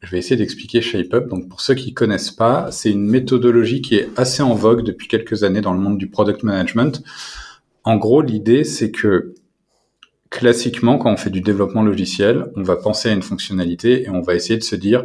[0.00, 1.28] Je vais essayer d'expliquer shape up.
[1.28, 5.08] Donc, pour ceux qui connaissent pas, c'est une méthodologie qui est assez en vogue depuis
[5.08, 7.02] quelques années dans le monde du product management.
[7.84, 9.34] En gros, l'idée, c'est que
[10.30, 14.22] classiquement, quand on fait du développement logiciel, on va penser à une fonctionnalité et on
[14.22, 15.04] va essayer de se dire,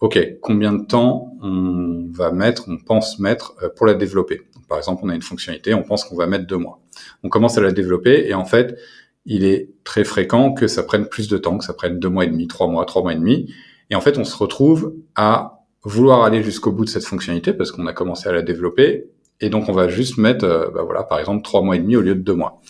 [0.00, 4.42] OK, combien de temps on va mettre, on pense mettre euh, pour la développer?
[4.72, 6.80] par exemple, on a une fonctionnalité, on pense qu'on va mettre deux mois.
[7.22, 8.78] On commence à la développer et en fait,
[9.26, 12.24] il est très fréquent que ça prenne plus de temps, que ça prenne deux mois
[12.24, 13.52] et demi, trois mois, trois mois et demi.
[13.92, 17.70] Et en fait, on se retrouve à vouloir aller jusqu'au bout de cette fonctionnalité parce
[17.70, 19.04] qu'on a commencé à la développer.
[19.40, 21.94] Et donc, on va juste mettre, euh, bah voilà, par exemple, trois mois et demi
[21.94, 22.60] au lieu de deux mois.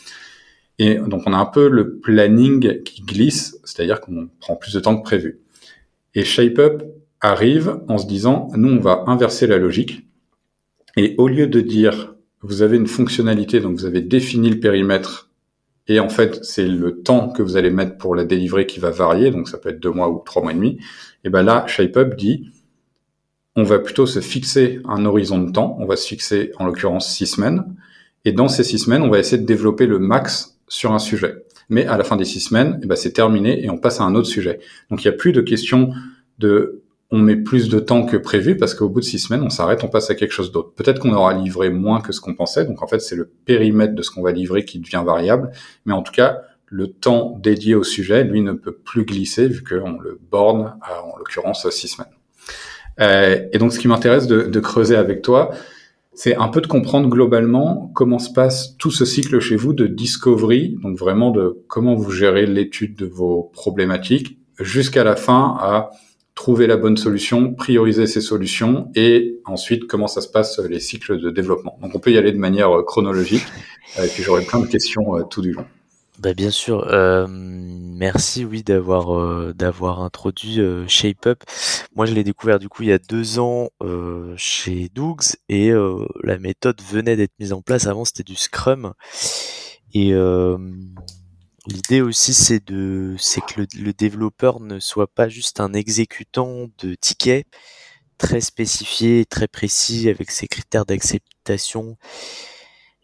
[0.79, 4.81] Et donc on a un peu le planning qui glisse, c'est-à-dire qu'on prend plus de
[4.81, 5.41] temps que prévu.
[6.17, 6.83] Et ShapeUp
[7.21, 10.09] arrive en se disant, nous on va inverser la logique.
[10.97, 15.31] Et au lieu de dire, vous avez une fonctionnalité, donc vous avez défini le périmètre,
[15.88, 18.90] et en fait c'est le temps que vous allez mettre pour la délivrer qui va
[18.90, 20.79] varier, donc ça peut être deux mois ou trois mois et demi.
[21.25, 22.51] Et ben là, ShapeUp dit,
[23.55, 27.14] on va plutôt se fixer un horizon de temps, on va se fixer en l'occurrence
[27.14, 27.64] six semaines,
[28.25, 31.45] et dans ces six semaines, on va essayer de développer le max sur un sujet.
[31.68, 34.05] Mais à la fin des six semaines, eh ben, c'est terminé et on passe à
[34.05, 34.61] un autre sujet.
[34.90, 35.90] Donc il n'y a plus de question
[36.38, 36.82] de
[37.12, 39.85] on met plus de temps que prévu parce qu'au bout de six semaines, on s'arrête,
[39.85, 40.72] on passe à quelque chose d'autre.
[40.75, 42.64] Peut-être qu'on aura livré moins que ce qu'on pensait.
[42.64, 45.51] Donc en fait, c'est le périmètre de ce qu'on va livrer qui devient variable.
[45.85, 49.62] Mais en tout cas, le temps dédié au sujet, lui, ne peut plus glisser vu
[49.62, 52.11] qu'on le borne à, en l'occurrence, six semaines.
[52.98, 55.51] Euh, et donc, ce qui m'intéresse de, de, creuser avec toi,
[56.14, 59.87] c'est un peu de comprendre globalement comment se passe tout ce cycle chez vous de
[59.87, 65.90] discovery, donc vraiment de comment vous gérez l'étude de vos problématiques, jusqu'à la fin à
[66.43, 71.21] trouver la bonne solution, prioriser ces solutions et ensuite comment ça se passe les cycles
[71.21, 71.79] de développement.
[71.81, 73.45] Donc on peut y aller de manière chronologique
[74.03, 75.65] et puis j'aurai plein de questions euh, tout du long.
[76.19, 76.85] Bah bien sûr.
[76.93, 81.45] Euh, merci oui d'avoir euh, d'avoir introduit euh, ShapeUp.
[81.95, 85.71] Moi je l'ai découvert du coup il y a deux ans euh, chez Dougs et
[86.25, 87.87] la méthode venait d'être mise en place.
[87.87, 88.95] Avant c'était du Scrum
[89.95, 90.13] et
[91.66, 96.94] l'idée aussi c'est de c'est que le, développeur ne soit pas juste un exécutant de
[96.94, 97.46] tickets
[98.18, 101.96] très spécifiés, très précis avec ses critères d'acceptation.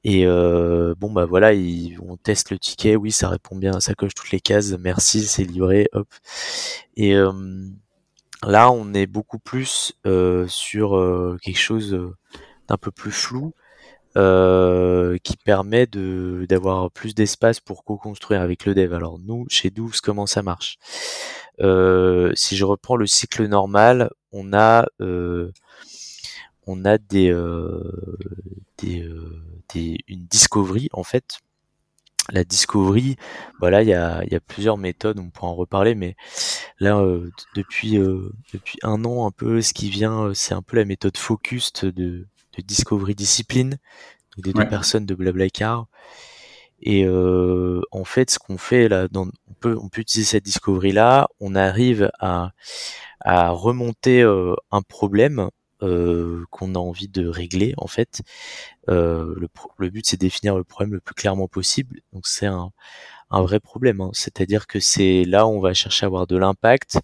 [0.05, 1.51] Et euh, bon bah voilà,
[2.01, 5.45] on teste le ticket, oui ça répond bien, ça coche toutes les cases, merci, c'est
[5.45, 6.09] livré, hop.
[6.97, 7.33] Et euh,
[8.45, 10.91] là on est beaucoup plus euh, sur
[11.43, 11.99] quelque chose
[12.69, 13.55] d'un peu plus flou,
[14.15, 18.93] qui permet de d'avoir plus d'espace pour co-construire avec le dev.
[18.95, 20.79] Alors nous, chez Douvs, comment ça marche?
[21.61, 24.87] Si je reprends le cycle normal, on a
[26.67, 27.33] on a des
[28.79, 31.39] des une discovery en fait.
[32.31, 33.17] La discovery,
[33.59, 36.15] voilà, il y a, y a, plusieurs méthodes, on pourra en reparler, mais
[36.79, 40.61] là euh, depuis euh, depuis un an un peu, ce qui vient, euh, c'est un
[40.61, 42.27] peu la méthode focus de,
[42.63, 43.79] de discovery discipline,
[44.37, 45.87] des deux personnes de Blablacar.
[46.81, 50.45] Et euh, en fait, ce qu'on fait là, dans, on peut on peut utiliser cette
[50.45, 52.53] discovery là, on arrive à
[53.21, 54.23] à remonter
[54.71, 58.23] un problème qu'on a envie de régler en fait.
[58.87, 62.01] le, le but c'est de définir le problème le plus clairement possible.
[62.13, 62.71] Donc c'est un,
[63.31, 64.01] un vrai problème.
[64.01, 64.11] Hein.
[64.13, 67.01] C'est-à-dire que c'est là où on va chercher à avoir de l'impact.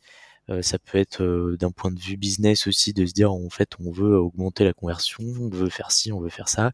[0.51, 3.49] Euh, ça peut être euh, d'un point de vue business aussi de se dire en
[3.49, 6.73] fait on veut augmenter la conversion, on veut faire ci, on veut faire ça.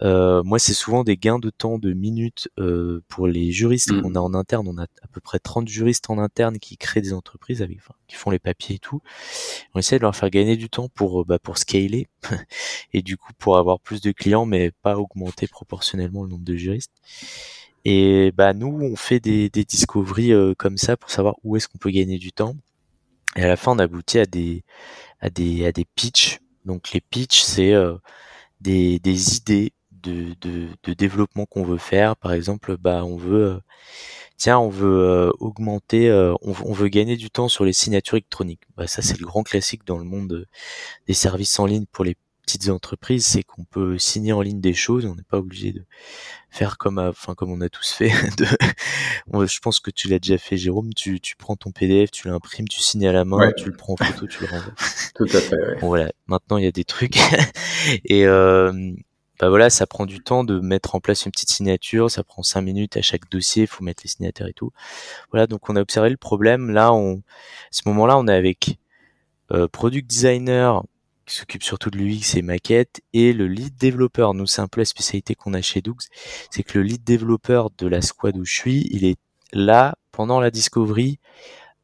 [0.00, 2.48] Euh, moi c'est souvent des gains de temps de minutes
[3.08, 4.02] pour les juristes mmh.
[4.02, 4.68] qu'on a en interne.
[4.68, 7.94] On a à peu près 30 juristes en interne qui créent des entreprises avec, enfin,
[8.06, 9.02] qui font les papiers et tout.
[9.74, 12.08] On essaie de leur faire gagner du temps pour bah, pour scaler
[12.94, 16.56] et du coup pour avoir plus de clients mais pas augmenter proportionnellement le nombre de
[16.56, 16.92] juristes.
[17.84, 21.68] Et bah nous, on fait des, des discoveries euh, comme ça pour savoir où est-ce
[21.68, 22.54] qu'on peut gagner du temps.
[23.38, 24.64] Et à la fin, on aboutit à des
[25.20, 26.40] à des à des pitchs.
[26.64, 27.96] Donc les pitchs, c'est euh,
[28.60, 32.16] des, des idées de, de, de développement qu'on veut faire.
[32.16, 33.60] Par exemple, bah on veut euh,
[34.38, 36.10] tiens, on veut augmenter,
[36.42, 38.62] on, on, veut gagner du temps sur les signatures électroniques.
[38.76, 40.46] Bah, ça, c'est le grand classique dans le monde
[41.06, 42.16] des services en ligne pour les
[42.48, 45.84] petites entreprises, c'est qu'on peut signer en ligne des choses, on n'est pas obligé de
[46.48, 48.10] faire comme, enfin comme on a tous fait.
[48.38, 48.46] De,
[49.46, 50.94] je pense que tu l'as déjà fait, Jérôme.
[50.94, 53.92] Tu, tu prends ton PDF, tu l'imprimes, tu signes à la main, tu le prends
[53.92, 54.72] en photo, tu le renvoies.
[55.14, 55.56] Tout à fait.
[55.56, 55.78] Ouais.
[55.80, 57.18] Bon voilà, maintenant il y a des trucs
[58.06, 58.72] et euh,
[59.38, 62.42] bah voilà, ça prend du temps de mettre en place une petite signature, ça prend
[62.42, 64.72] cinq minutes à chaque dossier, il faut mettre les signataires et tout.
[65.30, 66.70] Voilà, donc on a observé le problème.
[66.70, 67.20] Là, on, à
[67.70, 68.78] ce moment-là, on est avec
[69.52, 70.82] euh, product designer,
[71.28, 74.34] qui s'occupe surtout de l'UX et maquette, et le lead développeur.
[74.34, 76.06] Nous, c'est un peu la spécialité qu'on a chez Dougs,
[76.50, 79.18] c'est que le lead développeur de la squad où je suis, il est
[79.52, 81.18] là pendant la discovery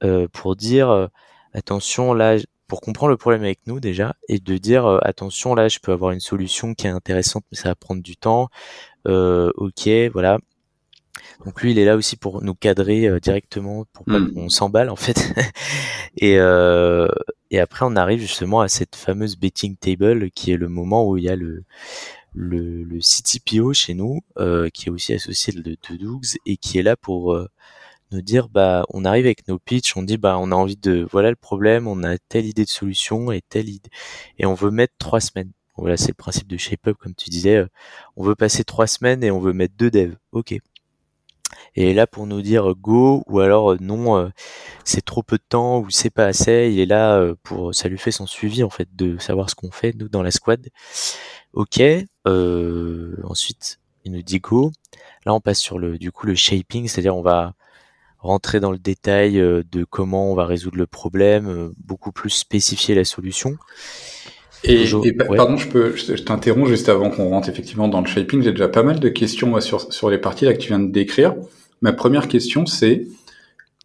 [0.03, 1.07] euh, pour dire euh,
[1.53, 5.69] attention là, pour comprendre le problème avec nous déjà, et de dire euh, attention là,
[5.69, 8.49] je peux avoir une solution qui est intéressante, mais ça va prendre du temps.
[9.07, 10.39] ok, voilà.
[11.44, 14.33] Donc lui, il est là aussi pour nous cadrer directement, pour pas hmm.
[14.33, 15.33] qu'on s'emballe en fait.
[16.16, 17.09] et, euh,
[17.50, 21.16] et après, on arrive justement à cette fameuse betting table qui est le moment où
[21.16, 21.64] il y a le,
[22.35, 26.79] le, le CTPO chez nous, euh, qui est aussi associé de, de Dougs et qui
[26.79, 27.48] est là pour euh,
[28.11, 31.07] nous dire, bah, on arrive avec nos pitchs, on dit, bah, on a envie de,
[31.11, 33.90] voilà le problème, on a telle idée de solution et telle idée,
[34.38, 35.53] et on veut mettre trois semaines.
[35.77, 37.57] Voilà, c'est le principe de Shape Up, comme tu disais.
[37.57, 37.66] Euh,
[38.16, 40.16] on veut passer trois semaines et on veut mettre deux devs.
[40.33, 40.57] Ok
[41.77, 44.29] et là pour nous dire go ou alors euh, non euh,
[44.85, 46.71] c'est trop peu de temps ou c'est pas assez.
[46.73, 49.55] Il est là euh, pour ça lui fait son suivi en fait de savoir ce
[49.55, 50.69] qu'on fait nous dans la squad.
[51.53, 51.83] Ok
[52.25, 54.73] ensuite il nous dit go.
[55.27, 57.55] Là on passe sur le du coup le shaping c'est-à-dire on va
[58.19, 63.05] rentrer dans le détail de comment on va résoudre le problème beaucoup plus spécifier la
[63.05, 63.57] solution
[64.64, 68.42] et, pardon, je peux, je, t'interromps juste avant qu'on rentre effectivement dans le shaping.
[68.42, 70.90] J'ai déjà pas mal de questions sur, sur les parties là que tu viens de
[70.90, 71.35] décrire.
[71.83, 73.07] Ma première question, c'est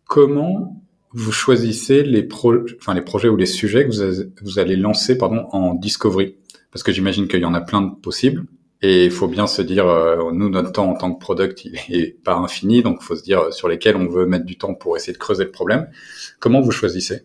[0.05, 4.75] comment vous choisissez les, pro enfin, les projets ou les sujets que vous, vous allez
[4.75, 6.35] lancer pardon, en discovery?
[6.71, 8.45] Parce que j'imagine qu'il y en a plein de possibles.
[8.81, 11.75] Et il faut bien se dire, euh, nous, notre temps en tant que product, il
[11.89, 14.57] est pas infini, donc il faut se dire euh, sur lesquels on veut mettre du
[14.57, 15.89] temps pour essayer de creuser le problème.
[16.39, 17.23] Comment vous choisissez?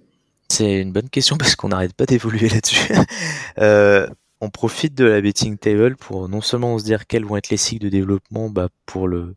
[0.55, 2.93] C'est une bonne question parce qu'on n'arrête pas d'évoluer là-dessus.
[3.59, 4.07] euh,
[4.41, 7.57] on profite de la betting table pour non seulement se dire quels vont être les
[7.57, 9.35] cycles de développement bah, pour le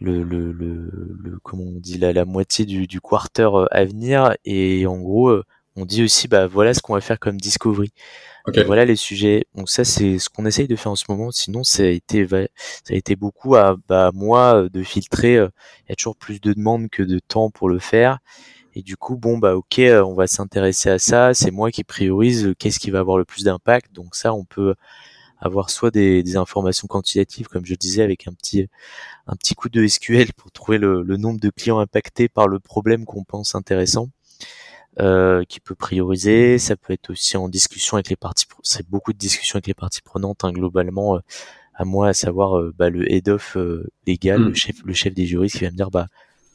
[0.00, 4.34] le, le, le, comment on dit la, la moitié du, du quarter euh, à venir.
[4.44, 5.44] Et en gros euh,
[5.76, 7.92] on dit aussi bah voilà ce qu'on va faire comme discovery.
[8.66, 9.46] Voilà les sujets.
[9.54, 11.30] Donc ça c'est ce qu'on essaye de faire en ce moment.
[11.30, 12.36] Sinon ça a été ça
[12.90, 16.90] a été beaucoup à bah moi de filtrer il y a toujours plus de demandes
[16.90, 18.18] que de temps pour le faire
[18.74, 22.54] et du coup bon bah ok on va s'intéresser à ça c'est moi qui priorise
[22.58, 24.74] qu'est-ce qui va avoir le plus d'impact donc ça on peut
[25.44, 28.66] avoir soit des, des, informations quantitatives, comme je disais, avec un petit
[29.26, 32.58] un petit coup de SQL pour trouver le, le nombre de clients impactés par le
[32.60, 34.08] problème qu'on pense intéressant,
[35.00, 36.58] euh, qui peut prioriser.
[36.58, 38.46] Ça peut être aussi en discussion avec les parties.
[38.62, 41.16] C'est beaucoup de discussions avec les parties prenantes hein, globalement.
[41.16, 41.20] Euh,
[41.74, 44.54] à moi, à savoir euh, bah, le head of euh, légal, le hmm.
[44.54, 46.06] chef, le chef des juristes, qui va me dire bah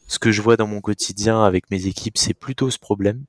[0.10, 3.24] ce que je vois dans mon quotidien avec mes équipes, c'est plutôt ce problème.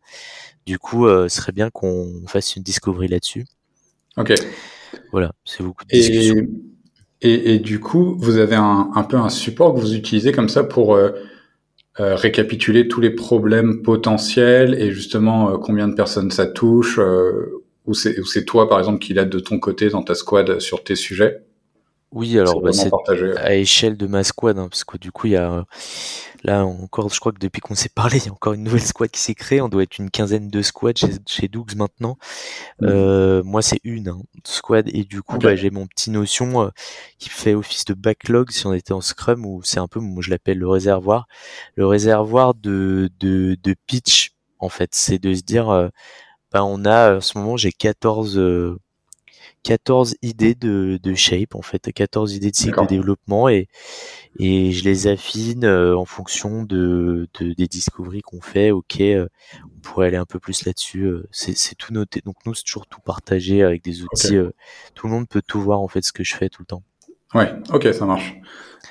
[0.66, 3.44] Du coup, ce serait bien qu'on fasse une discovery là-dessus.
[4.16, 4.32] Ok.
[5.12, 6.46] Voilà, c'est beaucoup de discussions.
[7.22, 10.48] Et, et, du coup, vous avez un, un, peu un support que vous utilisez comme
[10.48, 11.10] ça pour euh,
[12.00, 17.62] euh récapituler tous les problèmes potentiels et justement euh, combien de personnes ça touche, euh,
[17.86, 20.96] ou c'est toi par exemple qui l'aide de ton côté dans ta squad sur tes
[20.96, 21.42] sujets?
[22.12, 22.90] Oui, alors bah, c'est
[23.38, 25.64] à échelle de ma squad, hein, parce que du coup, il y a
[26.42, 28.82] là encore, je crois que depuis qu'on s'est parlé, il y a encore une nouvelle
[28.82, 29.60] squad qui s'est créée.
[29.60, 32.18] On doit être une quinzaine de squads chez, chez Dougs maintenant.
[32.80, 32.86] Mmh.
[32.86, 36.68] Euh, moi, c'est une hein, squad, et du coup, bah, j'ai mon petit notion euh,
[37.18, 40.22] qui fait office de backlog si on était en Scrum, ou c'est un peu, moi
[40.22, 41.28] je l'appelle le réservoir,
[41.76, 44.90] le réservoir de, de, de pitch en fait.
[44.94, 45.90] C'est de se dire,
[46.52, 48.78] ben on a en ce moment j'ai 14
[49.62, 53.68] 14 idées de, de shape en fait, 14 idées de cycle de développement et
[54.38, 58.70] et je les affine en fonction de, de des discoveries qu'on fait.
[58.70, 61.10] Ok, on pourrait aller un peu plus là-dessus.
[61.30, 62.22] c'est c'est tout noté.
[62.24, 64.38] Donc nous c'est toujours tout partagé avec des outils.
[64.94, 66.82] tout le monde peut tout voir en fait ce que je fais tout le temps.
[67.34, 68.34] Ouais, ok, ça marche.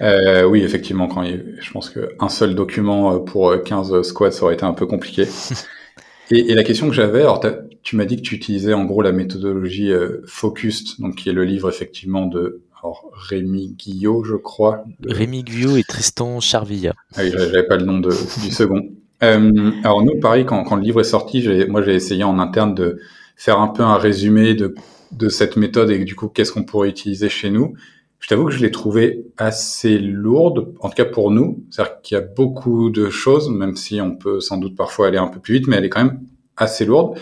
[0.01, 4.53] Euh, oui, effectivement, quand il, je pense qu'un seul document pour 15 squads, ça aurait
[4.53, 5.25] été un peu compliqué.
[6.31, 7.43] et, et, la question que j'avais, alors
[7.83, 11.33] tu m'as dit que tu utilisais en gros la méthodologie euh, Focused, donc qui est
[11.33, 14.85] le livre effectivement de alors, Rémi Guillot, je crois.
[15.05, 16.93] Rémi Guillot et Tristan Charvilla.
[17.15, 18.87] Ah oui, j'avais pas le nom de, du second.
[19.21, 22.73] Euh, alors nous, pareil, quand, quand, le livre est sorti, moi j'ai essayé en interne
[22.73, 22.99] de
[23.35, 24.75] faire un peu un résumé de,
[25.11, 27.73] de cette méthode et du coup qu'est-ce qu'on pourrait utiliser chez nous.
[28.19, 31.63] Je t'avoue que je l'ai trouvé assez lourde, en tout cas pour nous.
[31.69, 35.17] C'est-à-dire qu'il y a beaucoup de choses, même si on peut sans doute parfois aller
[35.17, 36.21] un peu plus vite, mais elle est quand même
[36.57, 37.17] assez lourde.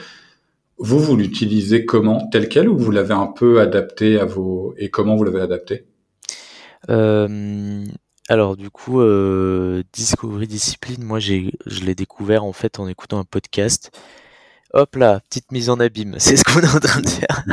[0.79, 2.27] Vous, vous l'utilisez comment?
[2.27, 4.73] Tel quel ou vous l'avez un peu adapté à vos...
[4.77, 5.85] Et comment vous l'avez adapté
[6.89, 7.83] euh,
[8.27, 11.51] Alors du coup, euh, Discovery Discipline, moi je
[11.83, 13.91] l'ai découvert en fait en écoutant un podcast
[14.73, 17.43] hop là, petite mise en abîme, c'est ce qu'on est en train de faire.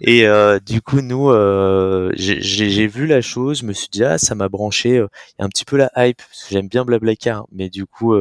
[0.00, 4.18] Et euh, du coup, nous, euh, j'ai vu la chose, je me suis dit ah
[4.18, 6.68] ça m'a branché, euh, il y a un petit peu la hype, parce que j'aime
[6.68, 8.14] bien Blablacar, mais du coup,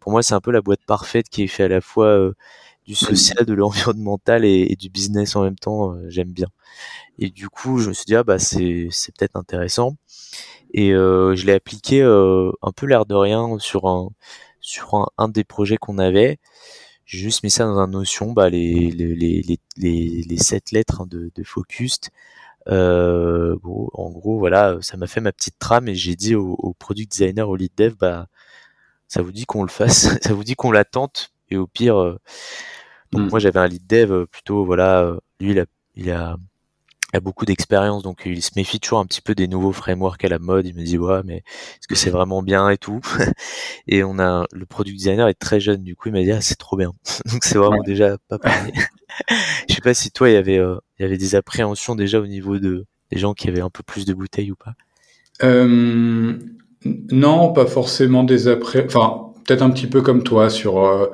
[0.00, 2.32] pour moi c'est un peu la boîte parfaite qui est fait à la fois
[2.86, 6.48] du social, de l'environnemental et, du business en même temps, j'aime bien.
[7.18, 9.96] Et du coup, je me suis dit ah bah c'est c'est peut-être intéressant.
[10.72, 14.10] Et je l'ai appliqué un peu l'air de rien sur un
[14.60, 16.38] sur un, un des projets qu'on avait.
[17.10, 19.42] J'ai juste mis ça dans un notion, bah, les, les, les,
[19.76, 22.10] les, les sept lettres hein, de, de Focused.
[22.68, 26.72] Euh, en gros, voilà, ça m'a fait ma petite trame et j'ai dit au, au,
[26.72, 28.28] product designer, au lead dev, bah,
[29.08, 32.20] ça vous dit qu'on le fasse, ça vous dit qu'on l'attente et au pire, euh,
[33.10, 33.30] donc hmm.
[33.30, 36.36] moi j'avais un lead dev euh, plutôt, voilà, euh, lui il a, il a
[37.16, 40.28] a beaucoup d'expérience, donc il se méfie toujours un petit peu des nouveaux frameworks à
[40.28, 40.66] la mode.
[40.66, 43.00] Il me dit ouais, mais est-ce que c'est vraiment bien et tout.
[43.88, 46.40] et on a le product designer est très jeune, du coup il m'a dit ah,
[46.40, 46.92] c'est trop bien.
[47.32, 48.72] donc c'est vraiment déjà pas pareil.
[49.68, 52.20] Je sais pas si toi il y avait euh, il y avait des appréhensions déjà
[52.20, 54.74] au niveau de des gens qui avaient un peu plus de bouteilles ou pas?
[55.42, 56.38] Euh,
[56.84, 58.84] non, pas forcément des après.
[58.84, 60.84] Enfin, peut-être un petit peu comme toi sur.
[60.84, 61.06] Euh,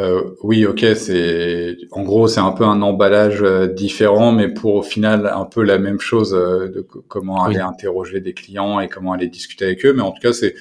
[0.00, 4.76] euh, oui, ok, c'est en gros c'est un peu un emballage euh, différent, mais pour
[4.76, 8.88] au final un peu la même chose euh, de comment aller interroger des clients et
[8.88, 9.92] comment aller discuter avec eux.
[9.92, 10.54] Mais en tout cas, c'est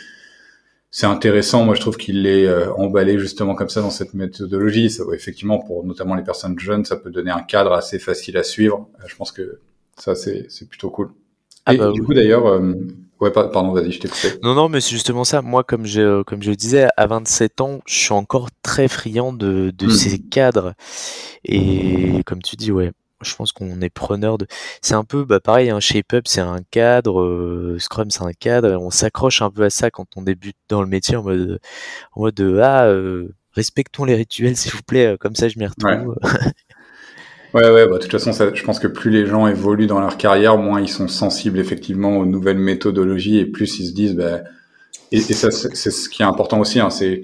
[0.91, 1.63] c'est intéressant.
[1.63, 4.89] Moi, je trouve qu'il est emballé justement comme ça dans cette méthodologie.
[4.89, 8.43] Ça, effectivement, pour notamment les personnes jeunes, ça peut donner un cadre assez facile à
[8.43, 8.89] suivre.
[9.05, 9.59] je pense que
[9.97, 11.11] ça c'est c'est plutôt cool.
[11.65, 12.59] Ah et bah du coup, d'ailleurs
[13.19, 14.39] Ouais, pardon, vas-y, je t'ai coupé.
[14.43, 15.41] Non, non, mais c'est justement ça.
[15.41, 19.71] Moi, comme je, comme je disais, à 27 ans, je suis encore très friand de,
[19.77, 19.91] de hmm.
[19.91, 20.73] ces cadres.
[21.43, 24.47] Et comme tu dis, ouais, je pense qu'on est preneur de.
[24.81, 28.77] C'est un peu, bah, pareil, un shape-up, c'est un cadre, euh, Scrum, c'est un cadre.
[28.77, 31.59] On s'accroche un peu à ça quand on débute dans le métier en mode,
[32.13, 35.65] en mode de, ah, euh, respectons les rituels, s'il vous plaît, comme ça je m'y
[35.65, 36.15] retrouve.
[36.23, 36.51] Ouais,
[37.53, 40.17] ouais, bah, de toute façon, ça, je pense que plus les gens évoluent dans leur
[40.17, 44.41] carrière, moins ils sont sensibles effectivement aux nouvelles méthodologies et plus ils se disent, bah,
[45.11, 47.23] et, et ça, c'est ce qui est important aussi, hein, c'est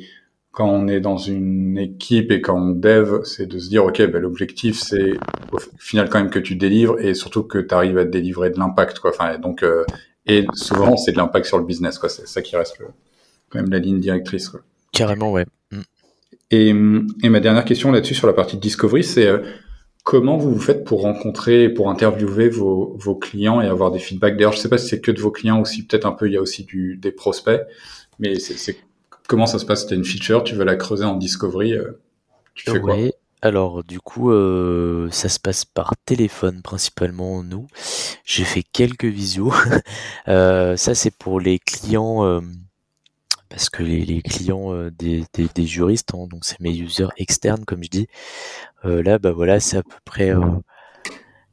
[0.55, 4.09] quand on est dans une équipe et quand on dev, c'est de se dire, ok,
[4.09, 5.11] bah, l'objectif, c'est
[5.51, 8.57] au final quand même que tu délivres et surtout que tu arrives à délivrer de
[8.57, 9.11] l'impact, quoi.
[9.11, 9.83] Enfin, donc, euh,
[10.25, 12.07] et souvent, c'est de l'impact sur le business, quoi.
[12.07, 12.77] C'est ça qui reste
[13.49, 14.61] quand même la ligne directrice, quoi.
[14.93, 15.45] Carrément, ouais.
[15.71, 15.81] Mm.
[16.51, 19.39] Et, et ma dernière question là-dessus sur la partie discovery, c'est euh,
[20.05, 24.37] Comment vous faites pour rencontrer, pour interviewer vos, clients et avoir des feedbacks?
[24.37, 26.11] D'ailleurs, je ne sais pas si c'est que de vos clients ou si peut-être un
[26.11, 27.61] peu il y a aussi des prospects,
[28.19, 28.35] mais
[29.27, 29.87] comment ça se passe?
[29.87, 31.99] Tu as une feature, tu veux la creuser en discovery, euh,
[32.53, 32.95] tu fais quoi?
[33.41, 37.65] Alors du coup, euh, ça se passe par téléphone principalement nous.
[38.25, 39.53] J'ai fait quelques visios.
[40.27, 42.41] euh, ça c'est pour les clients
[43.49, 47.10] parce que les, les clients euh, des, des, des, juristes, hein, donc c'est mes users
[47.17, 48.08] externes comme je dis,
[48.86, 50.41] euh, là bah voilà c'est à peu près euh,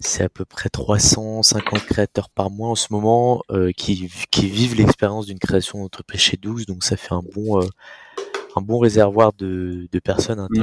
[0.01, 3.43] c'est à peu près 350 créateurs par mois en ce moment
[3.77, 7.61] qui, qui vivent l'expérience d'une création d'entreprise chez 12, donc ça fait un bon
[8.57, 10.63] un bon réservoir de, de personnes mmh.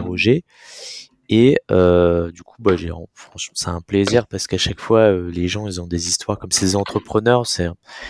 [1.32, 5.30] Et euh, du coup, bah, j'ai, franchement, c'est un plaisir parce qu'à chaque fois, euh,
[5.30, 7.46] les gens, ils ont des histoires comme ces entrepreneurs.
[7.46, 7.68] C'est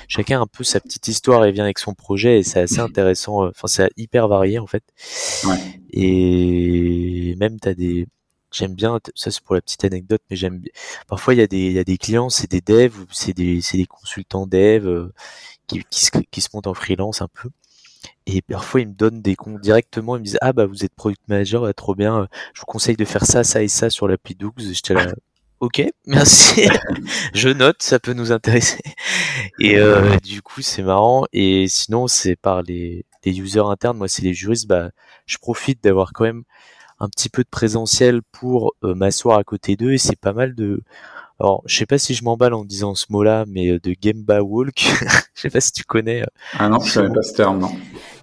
[0.08, 3.44] chacun un peu sa petite histoire et vient avec son projet et c'est assez intéressant.
[3.44, 4.84] Euh, enfin, c'est hyper varié en fait.
[5.44, 5.82] Ouais.
[5.92, 8.08] Et même t'as des,
[8.54, 9.00] j'aime bien.
[9.16, 10.62] Ça c'est pour la petite anecdote, mais j'aime.
[11.08, 13.62] Parfois, il y a des, il y a des clients, c'est des devs, c'est des,
[13.62, 15.14] c'est des consultants devs euh,
[15.68, 17.50] qui, qui, se, qui se montent en freelance un peu
[18.26, 20.94] et parfois ils me donnent des comptes directement, ils me disent ah bah vous êtes
[20.94, 24.36] product manager, trop bien, je vous conseille de faire ça, ça et ça sur l'appli
[24.36, 24.74] 12.
[24.74, 25.08] J'étais là,
[25.60, 26.68] ok, merci,
[27.34, 28.80] je note, ça peut nous intéresser.
[29.60, 31.26] Et euh, du coup c'est marrant.
[31.34, 34.90] Et sinon c'est par les, les users internes, moi c'est les juristes, bah
[35.26, 36.44] je profite d'avoir quand même
[37.00, 40.54] un petit peu de présentiel pour euh, m'asseoir à côté d'eux et c'est pas mal
[40.54, 40.82] de
[41.40, 44.42] alors, je sais pas si je m'emballe en disant ce mot-là, mais euh, de Gemba
[44.42, 44.80] Walk.
[45.36, 46.22] je sais pas si tu connais.
[46.22, 46.26] Euh,
[46.58, 47.72] ah non, je savais pas ce terme, non.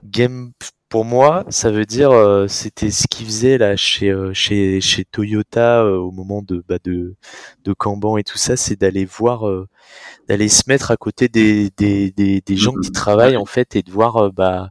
[0.04, 0.52] Game,
[0.90, 5.84] pour moi, ça veut dire, euh, c'était ce qu'ils faisaient là chez chez chez Toyota
[5.86, 7.16] au moment de bah, de
[7.64, 9.44] de Kanban et tout ça, c'est d'aller voir,
[10.28, 12.92] d'aller se mettre à côté des des des, des gens qui mm-hmm.
[12.92, 14.70] travaillent en fait et de voir bah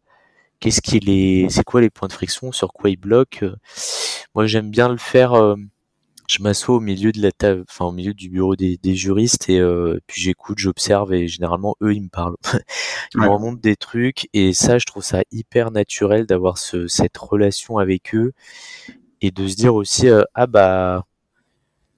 [0.59, 3.47] qu'est-ce qu'il est, c'est quoi les points de friction, sur quoi ils bloquent.
[4.35, 5.33] Moi, j'aime bien le faire
[6.27, 9.59] je m'assois au milieu de la table, enfin au milieu du bureau des, juristes et
[9.59, 12.35] euh, puis j'écoute, j'observe et généralement eux ils me parlent,
[13.13, 17.17] ils me remontent des trucs et ça je trouve ça hyper naturel d'avoir ce, cette
[17.17, 18.33] relation avec eux
[19.21, 21.05] et de se dire aussi euh, ah bah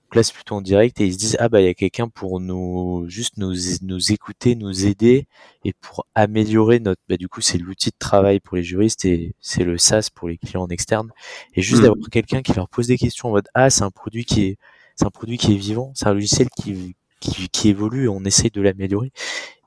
[0.10, 2.39] place plutôt en direct et ils se disent ah bah il y a quelqu'un pour
[2.39, 5.28] nous juste nous nous écouter, nous aider
[5.66, 9.36] et pour améliorer notre bah du coup c'est l'outil de travail pour les juristes et
[9.41, 11.12] c'est le SaaS pour les clients en externe.
[11.53, 11.86] Et juste mmh.
[11.86, 14.58] d'avoir quelqu'un qui leur pose des questions en mode ah c'est un produit qui est
[14.95, 18.24] c'est un produit qui est vivant, c'est un logiciel qui qui, qui évolue et on
[18.24, 19.12] essaye de l'améliorer.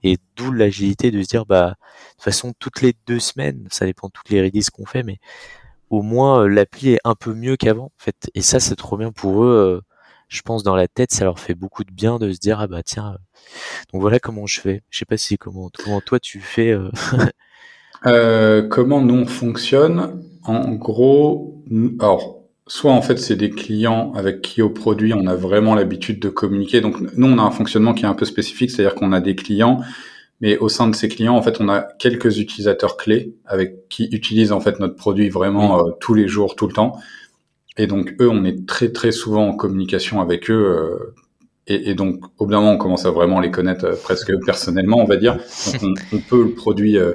[0.02, 1.74] Et d'où l'agilité de se dire bah de
[2.14, 5.18] toute façon toutes les deux semaines ça dépend de toutes les releases qu'on fait mais
[5.90, 8.30] au moins l'appli est un peu mieux qu'avant en fait.
[8.34, 9.82] Et ça c'est trop bien pour eux
[10.30, 12.68] je pense dans la tête, ça leur fait beaucoup de bien de se dire ah
[12.68, 13.14] bah tiens.
[13.14, 13.18] Euh,
[13.92, 14.82] donc voilà comment je fais.
[14.88, 16.70] Je sais pas si comment, comment toi tu fais.
[16.70, 16.88] Euh...
[18.06, 21.64] euh, comment nous on fonctionne En gros,
[21.98, 26.20] alors soit en fait c'est des clients avec qui au produit on a vraiment l'habitude
[26.20, 26.80] de communiquer.
[26.80, 29.34] Donc nous on a un fonctionnement qui est un peu spécifique, c'est-à-dire qu'on a des
[29.34, 29.80] clients,
[30.40, 34.04] mais au sein de ces clients en fait on a quelques utilisateurs clés avec qui
[34.12, 37.00] utilisent en fait notre produit vraiment euh, tous les jours, tout le temps.
[37.80, 40.54] Et donc eux, on est très très souvent en communication avec eux.
[40.54, 41.14] Euh,
[41.66, 44.98] et, donc au bout d'un moment, on commence à vraiment les connaître euh, presque personnellement,
[44.98, 45.38] on va dire.
[45.80, 47.14] Donc on, peut le produit, euh,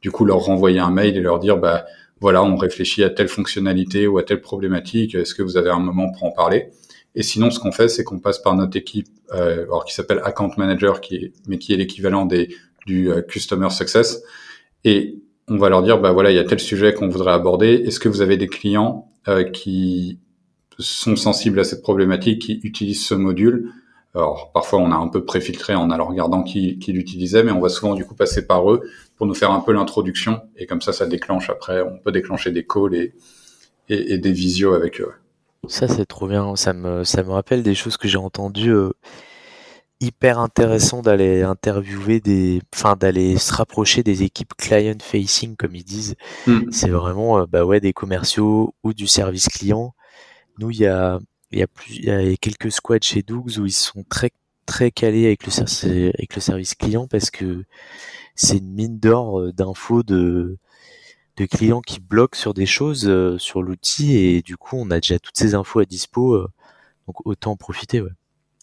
[0.00, 1.84] du coup, leur renvoyer un mail et leur dire, bah
[2.18, 5.14] voilà, on réfléchit à telle fonctionnalité ou à telle problématique.
[5.14, 6.70] Est-ce que vous avez un moment pour en parler?
[7.14, 10.52] Et sinon, ce qu'on fait, c'est qu'on passe par notre équipe, alors qui s'appelle Account
[10.56, 12.56] Manager, qui est, mais qui est l'équivalent des
[12.86, 14.22] du Customer Success.
[14.84, 17.82] Et on va leur dire, bah voilà, il y a tel sujet qu'on voudrait aborder.
[17.86, 19.15] Est-ce que vous avez des clients euh,
[19.52, 20.18] qui
[20.78, 23.72] sont sensibles à cette problématique, qui utilisent ce module.
[24.14, 27.60] Alors parfois on a un peu préfiltré en allant regardant qui, qui l'utilisait, mais on
[27.60, 28.82] va souvent du coup passer par eux
[29.16, 32.50] pour nous faire un peu l'introduction et comme ça ça déclenche après, on peut déclencher
[32.50, 33.12] des calls et,
[33.88, 35.12] et, des visios avec eux.
[35.68, 38.70] Ça c'est trop bien, ça me ça me rappelle des choses que j'ai entendues.
[38.72, 38.92] Euh,
[40.00, 45.84] hyper intéressant d'aller interviewer des, enfin d'aller se rapprocher des équipes client facing comme ils
[45.84, 46.16] disent.
[46.46, 46.70] Hmm.
[46.70, 49.94] C'est vraiment euh, bah ouais des commerciaux ou du service client.
[50.58, 51.18] Nous il y a
[51.52, 54.30] il y a plus il y a quelques squads chez Dougs où ils sont très
[54.66, 57.64] très calés avec le avec le service client parce que
[58.34, 60.58] c'est une mine d'or euh, d'infos de
[61.38, 64.96] de clients qui bloquent sur des choses euh, sur l'outil et du coup on a
[65.00, 66.38] déjà toutes ces infos à dispo
[67.06, 68.10] donc autant en profiter ouais.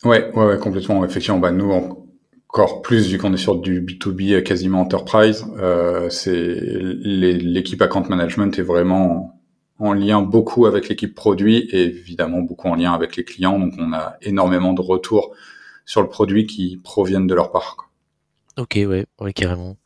[0.04, 1.04] Ouais, ouais, complètement.
[1.06, 6.10] Effectivement, bah, nous, encore plus, vu qu'on est sur du B2B euh, quasiment enterprise, euh,
[6.10, 9.40] c'est l'équipe account management est vraiment
[9.80, 13.60] en lien beaucoup avec l'équipe produit et évidemment beaucoup en lien avec les clients.
[13.60, 15.36] Donc, on a énormément de retours
[15.86, 17.90] sur le produit qui proviennent de leur part.
[18.58, 19.78] Ok, ouais, ouais, carrément.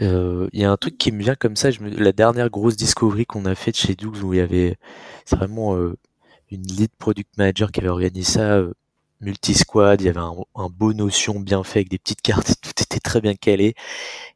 [0.00, 1.70] Euh, il y a un truc qui me vient comme ça.
[1.80, 4.76] La dernière grosse discovery qu'on a faite chez Doux où il y avait,
[5.24, 5.96] c'est vraiment euh,
[6.50, 8.72] une lead product manager qui avait organisé ça euh,
[9.20, 13.00] multi-squad, il y avait un, beau notion bien fait avec des petites cartes, tout était
[13.00, 13.74] très bien calé.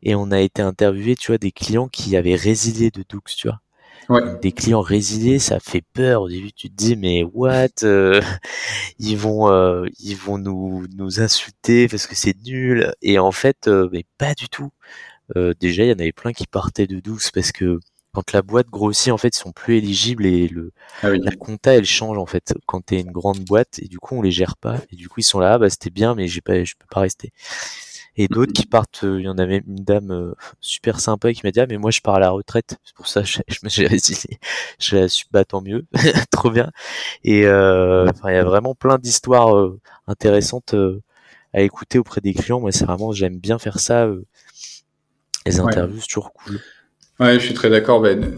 [0.02, 3.48] Et on a été interviewé, tu vois, des clients qui avaient résilié de Doux, tu
[3.48, 3.60] vois.
[4.10, 4.20] Ouais.
[4.42, 6.22] Des clients résiliés, ça fait peur.
[6.22, 8.20] Au début, tu te dis mais what euh,
[8.98, 12.92] Ils vont, euh, ils vont nous nous insulter parce que c'est nul.
[13.02, 14.70] Et en fait, euh, mais pas du tout.
[15.60, 17.80] déjà, il y en avait plein qui partaient de Doux parce que
[18.14, 21.74] quand la boîte grossit, en fait, ils sont plus éligibles et le ah la compta
[21.74, 24.56] elle change en fait quand t'es une grande boîte et du coup on les gère
[24.56, 26.74] pas et du coup ils sont là, ah, bah c'était bien mais j'ai pas, je
[26.78, 27.32] peux pas rester.
[28.16, 31.40] Et d'autres qui partent, euh, il y en avait une dame euh, super sympa qui
[31.42, 33.58] m'a dit ah mais moi je pars à la retraite, c'est pour ça que je,
[33.64, 34.38] me suis résilié.
[34.78, 35.84] Je la suis bah tant mieux,
[36.30, 36.70] trop bien.
[37.24, 39.72] Et euh, il y a vraiment plein d'histoires
[40.06, 40.76] intéressantes
[41.52, 42.60] à écouter auprès des clients.
[42.60, 44.08] Moi c'est vraiment j'aime bien faire ça.
[45.46, 46.60] les interviews c'est toujours cool.
[47.20, 48.00] Ouais, je suis très d'accord.
[48.00, 48.36] Ben,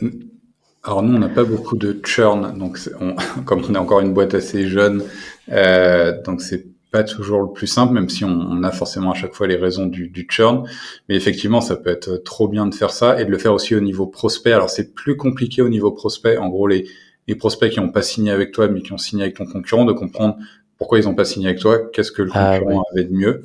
[0.82, 4.14] alors nous, on n'a pas beaucoup de churn, donc on, comme on est encore une
[4.14, 5.02] boîte assez jeune,
[5.50, 9.34] euh, donc c'est pas toujours le plus simple, même si on, a forcément à chaque
[9.34, 10.68] fois les raisons du, du, churn.
[11.08, 13.74] Mais effectivement, ça peut être trop bien de faire ça et de le faire aussi
[13.74, 14.52] au niveau prospect.
[14.52, 16.38] Alors c'est plus compliqué au niveau prospect.
[16.38, 16.86] En gros, les,
[17.26, 19.84] les prospects qui n'ont pas signé avec toi, mais qui ont signé avec ton concurrent,
[19.84, 20.36] de comprendre
[20.78, 23.42] pourquoi ils n'ont pas signé avec toi, qu'est-ce que le ah concurrent avait de mieux.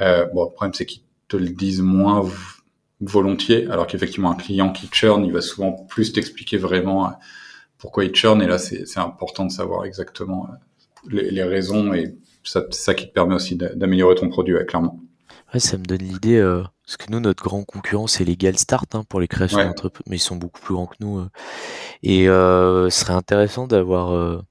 [0.00, 2.26] Euh, bon, le problème c'est qu'ils te le disent moins
[3.00, 7.10] volontiers, alors qu'effectivement un client qui churn, il va souvent plus t'expliquer vraiment euh,
[7.78, 8.42] pourquoi il churn.
[8.42, 10.54] Et là, c'est important de savoir exactement euh,
[11.10, 15.00] les, les raisons et c'est ça qui te permet aussi d'améliorer ton produit, clairement.
[15.52, 18.94] Ouais, ça me donne l'idée, euh, parce que nous, notre grand concurrent, c'est Legal Start
[18.94, 21.18] hein, pour les créations d'entreprises, mais ils sont beaucoup plus grands que nous.
[21.18, 21.28] Euh.
[22.02, 24.42] et euh, ce serait intéressant d'avoir,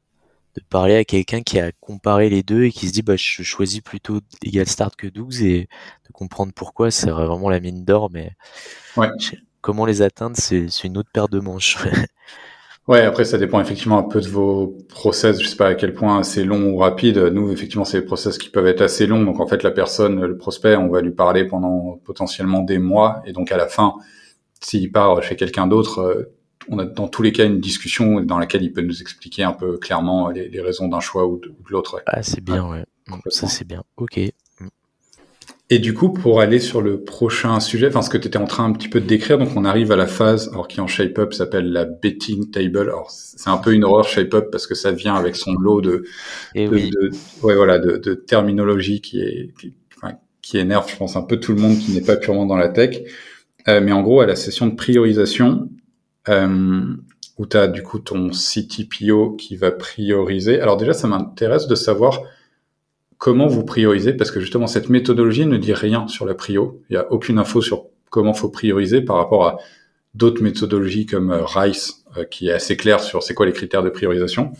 [0.59, 3.43] de parler à quelqu'un qui a comparé les deux et qui se dit, bah, je
[3.43, 5.69] choisis plutôt Legal Start que 12 et
[6.07, 6.91] de comprendre pourquoi.
[6.91, 8.31] C'est vraiment la mine d'or, mais
[8.97, 9.09] ouais.
[9.61, 11.77] comment les atteindre, c'est une autre paire de manches.
[12.87, 15.41] Ouais, après ça dépend effectivement un peu de vos process.
[15.41, 17.17] Je sais pas à quel point c'est long ou rapide.
[17.17, 19.25] Nous, effectivement, c'est des process qui peuvent être assez longs.
[19.25, 23.21] Donc en fait, la personne, le prospect, on va lui parler pendant potentiellement des mois,
[23.25, 23.95] et donc à la fin,
[24.61, 26.36] s'il part chez quelqu'un d'autre, euh,
[26.69, 29.53] on a dans tous les cas une discussion dans laquelle il peut nous expliquer un
[29.53, 32.01] peu clairement les, raisons d'un choix ou de, l'autre.
[32.05, 32.83] Ah, c'est bien, ouais.
[33.29, 33.83] Ça c'est bien.
[33.97, 34.19] Ok.
[35.69, 38.45] Et du coup, pour aller sur le prochain sujet, enfin ce que tu étais en
[38.45, 40.87] train un petit peu de décrire, donc on arrive à la phase, alors qui en
[40.87, 42.79] shape-up s'appelle la betting table.
[42.79, 46.05] Alors c'est un peu une horreur shape-up parce que ça vient avec son lot de,
[46.55, 47.11] eh de,
[47.43, 51.37] ouais, voilà, de, de, terminologie qui est qui, enfin, qui, énerve, je pense, un peu
[51.37, 53.01] tout le monde qui n'est pas purement dans la tech.
[53.67, 55.69] Euh, mais en gros, à la session de priorisation,
[56.29, 60.59] où tu as du coup ton CTPO qui va prioriser.
[60.59, 62.21] Alors déjà, ça m'intéresse de savoir
[63.17, 66.81] comment vous priorisez Parce que justement, cette méthodologie ne dit rien sur la prio.
[66.89, 69.57] Il n'y a aucune info sur comment faut prioriser par rapport à
[70.15, 73.83] d'autres méthodologies comme euh, RICE, euh, qui est assez clair sur c'est quoi les critères
[73.83, 74.51] de priorisation.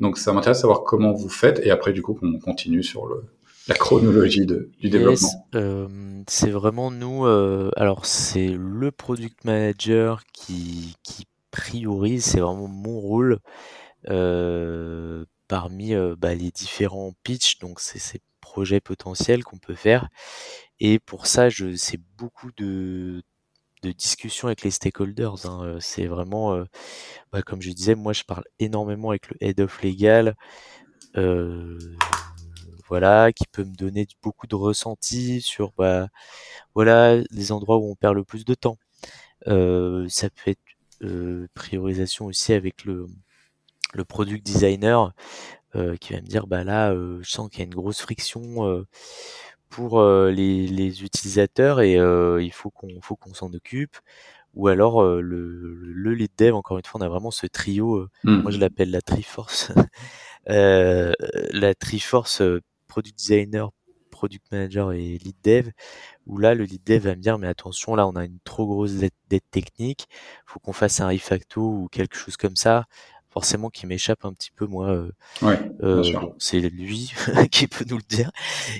[0.00, 3.06] Donc ça m'intéresse de savoir comment vous faites et après du coup qu'on continue sur
[3.06, 3.24] le,
[3.68, 5.48] la chronologie de, du développement.
[5.54, 7.26] Euh, c'est vraiment nous,
[7.76, 13.38] alors c'est le product manager qui, qui priorise, c'est vraiment mon rôle
[15.48, 20.08] parmi bah, les différents pitchs, donc c'est ces projets potentiels qu'on peut faire.
[20.78, 23.22] Et pour ça, c'est beaucoup de,
[23.82, 25.46] de discussions avec les stakeholders.
[25.46, 25.78] Hein.
[25.80, 26.64] C'est vraiment,
[27.32, 30.34] bah, comme je disais, moi je parle énormément avec le head of legal,
[32.88, 36.08] voilà, qui peut me donner beaucoup de ressentis sur bah,
[36.74, 38.78] voilà les endroits où on perd le plus de temps.
[39.46, 43.06] ça peut être priorisation aussi avec le
[43.94, 45.12] le product designer
[45.74, 48.00] euh, qui va me dire bah là euh, je sens qu'il y a une grosse
[48.00, 48.86] friction euh,
[49.68, 53.96] pour les, les, utilisateurs et il faut qu'on faut qu'on s'en occupe
[54.54, 58.36] ou alors le, le lead dev encore une fois on a vraiment ce trio mmh.
[58.36, 59.72] moi je l'appelle la triforce
[60.46, 62.42] la triforce
[62.86, 63.70] product designer
[64.10, 65.70] product manager et lead dev
[66.26, 68.66] où là le lead dev va me dire mais attention là on a une trop
[68.66, 70.08] grosse dette technique
[70.46, 72.86] faut qu'on fasse un refacto ou quelque chose comme ça
[73.36, 74.88] forcément qui m'échappe un petit peu moi.
[74.88, 75.12] Euh,
[75.42, 76.02] ouais, euh,
[76.38, 77.12] c'est lui
[77.50, 78.30] qui peut nous le dire.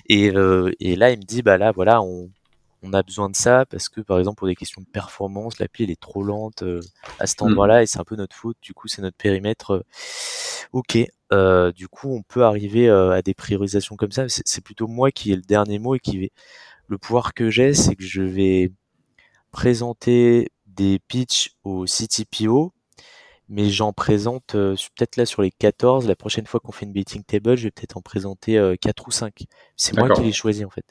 [0.08, 2.30] Et, euh, et là, il me dit bah là voilà, on,
[2.86, 5.84] on a besoin de ça parce que par exemple pour des questions de performance, l'appli
[5.84, 6.64] elle est trop lente
[7.18, 7.44] à cet mmh.
[7.44, 8.56] endroit-là et c'est un peu notre faute.
[8.62, 9.84] Du coup, c'est notre périmètre.
[10.72, 10.98] ok,
[11.74, 14.26] du coup, on peut arriver à des priorisations comme ça.
[14.28, 16.32] C'est plutôt moi qui ai le dernier mot et qui vais.
[16.88, 18.70] Le pouvoir que j'ai, c'est que je vais
[19.50, 22.72] présenter des pitchs au CTPO
[23.48, 26.08] mais j'en présente euh, peut-être là sur les 14.
[26.08, 29.06] La prochaine fois qu'on fait une betting table, je vais peut-être en présenter euh, 4
[29.06, 29.44] ou 5.
[29.76, 30.86] C'est moi qui l'ai choisi en fait.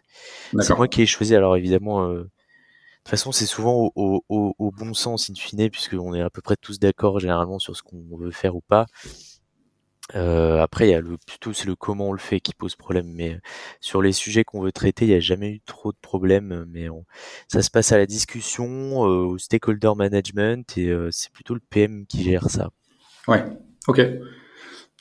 [0.59, 1.35] C'est moi qui l'ai choisi.
[1.35, 5.69] Alors évidemment, euh, de toute façon, c'est souvent au, au, au, bon sens in fine,
[5.69, 8.85] puisqu'on est à peu près tous d'accord généralement sur ce qu'on veut faire ou pas.
[10.13, 12.75] Euh, après, il y a le plutôt c'est le comment on le fait qui pose
[12.75, 13.39] problème, mais
[13.81, 16.65] sur les sujets qu'on veut traiter, il n'y a jamais eu trop de problèmes.
[16.69, 16.87] Mais
[17.47, 21.61] ça se passe à la discussion, euh, au stakeholder management, et euh, c'est plutôt le
[21.69, 22.69] PM qui gère ça.
[23.27, 23.43] Ouais.
[23.87, 24.01] Ok.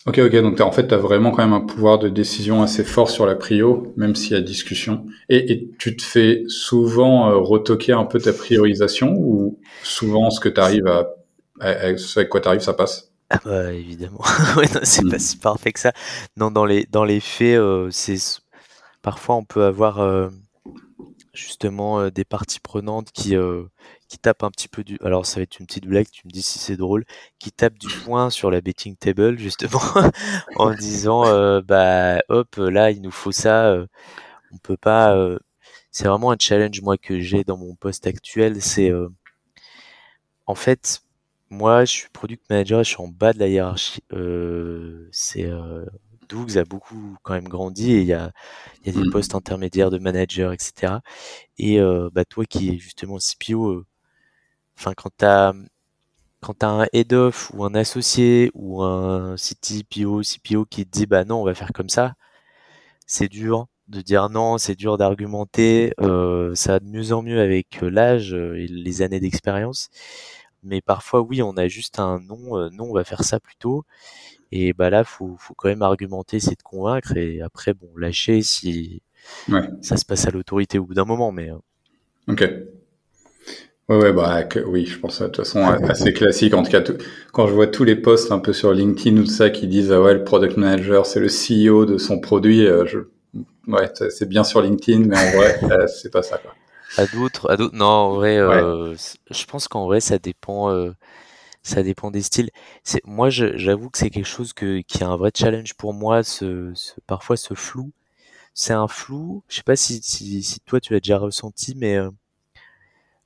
[0.06, 0.36] Ok, ok.
[0.36, 3.26] Donc en fait, tu as vraiment quand même un pouvoir de décision assez fort sur
[3.26, 5.06] la prio, même s'il y a discussion.
[5.28, 10.48] Et, et, tu te fais souvent retoquer un peu ta priorisation, ou souvent ce que
[10.48, 13.13] tu arrives à, ce avec quoi tu arrives, ça passe?
[13.38, 14.20] ah bah, évidemment.
[14.56, 15.18] ouais, c'est pas mmh.
[15.18, 15.92] si parfait que ça.
[16.36, 18.16] Non, dans les dans les faits, euh, c'est
[19.02, 20.28] parfois on peut avoir euh,
[21.32, 23.34] justement euh, des parties prenantes qui
[24.08, 24.98] qui tapent un petit peu du.
[25.02, 26.08] Alors ça va être une petite blague.
[26.10, 27.04] Tu me dis si c'est drôle.
[27.38, 29.82] Qui tapent du poing sur la betting table justement
[30.56, 31.24] en disant
[31.62, 33.76] bah hop là il nous faut ça.
[34.52, 35.16] on peut pas.
[35.90, 38.62] c'est vraiment un challenge moi que j'ai dans mon poste actuel.
[38.62, 38.92] C'est
[40.46, 41.03] en fait
[41.54, 44.02] moi, je suis product manager, je suis en bas de la hiérarchie.
[44.12, 45.50] Euh, c'est
[46.28, 48.32] Dougs a beaucoup quand même grandi et il y a,
[48.84, 49.10] y a des mm.
[49.10, 50.94] postes intermédiaires de manager, etc.
[51.58, 53.86] Et euh, bah, toi qui es justement CPO, euh,
[54.78, 55.10] enfin quand
[56.40, 61.06] quand t'as un head of ou un associé ou un CTPO, CPO qui te dit
[61.06, 62.14] bah non on va faire comme ça,
[63.06, 67.40] c'est dur de dire non, c'est dur d'argumenter, euh, ça va de mieux en mieux
[67.40, 69.90] avec l'âge et les années d'expérience
[70.64, 73.84] mais parfois oui, on a juste un non, euh, non, on va faire ça plutôt.
[74.52, 78.42] Et bah là, faut, faut quand même argumenter, c'est de convaincre, et après, bon, lâcher
[78.42, 79.02] si
[79.80, 81.50] ça se passe à l'autorité au bout d'un moment, mais.
[81.50, 81.56] Euh.
[82.28, 82.48] Ok.
[83.88, 86.54] Ouais, ouais, bah oui, je pense de toute façon assez classique.
[86.54, 86.82] En tout cas,
[87.32, 89.92] quand je vois tous les posts un peu sur LinkedIn ou tout ça qui disent
[89.92, 93.00] ah ouais, le product manager c'est le CEO de son produit, euh, je...
[93.66, 96.54] ouais, c'est bien sur LinkedIn, mais en vrai, c'est pas ça quoi.
[96.96, 97.74] À d'autres, à d'autres.
[97.74, 98.94] Non, en vrai, euh,
[99.30, 100.92] je pense qu'en vrai, ça dépend, euh,
[101.62, 102.50] ça dépend des styles.
[102.84, 106.22] C'est, moi, j'avoue que c'est quelque chose que, qui est un vrai challenge pour moi,
[106.22, 106.72] ce,
[107.06, 107.92] parfois ce flou.
[108.54, 109.42] C'est un flou.
[109.48, 112.10] Je sais pas si, si, si toi tu l'as déjà ressenti, mais euh,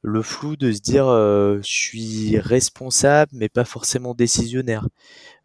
[0.02, 4.86] le flou de se dire, je suis responsable, mais pas forcément décisionnaire.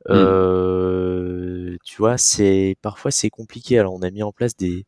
[0.09, 1.77] Mmh.
[1.83, 3.79] tu vois, c'est parfois c'est compliqué.
[3.79, 4.85] Alors, on a mis en place des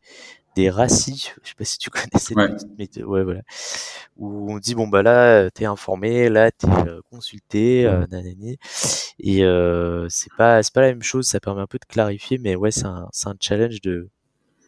[0.56, 3.02] des racis, je sais pas si tu connais cette ouais.
[3.04, 3.42] ouais voilà,
[4.16, 8.58] où on dit bon bah là t'es informé, là t'es euh, consulté, euh, nanani,
[9.20, 12.38] et euh, c'est pas c'est pas la même chose, ça permet un peu de clarifier,
[12.38, 14.08] mais ouais c'est un c'est un challenge de, de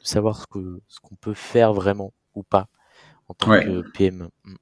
[0.02, 2.68] savoir ce que ce qu'on peut faire vraiment ou pas
[3.28, 4.28] en tant que PM.
[4.44, 4.54] Mm.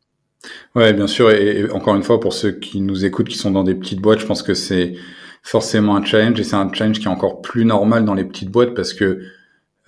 [0.77, 3.65] Ouais, bien sûr, et, encore une fois pour ceux qui nous écoutent, qui sont dans
[3.65, 4.95] des petites boîtes, je pense que c'est
[5.43, 6.39] forcément un challenge.
[6.39, 9.21] Et c'est un challenge qui est encore plus normal dans les petites boîtes parce que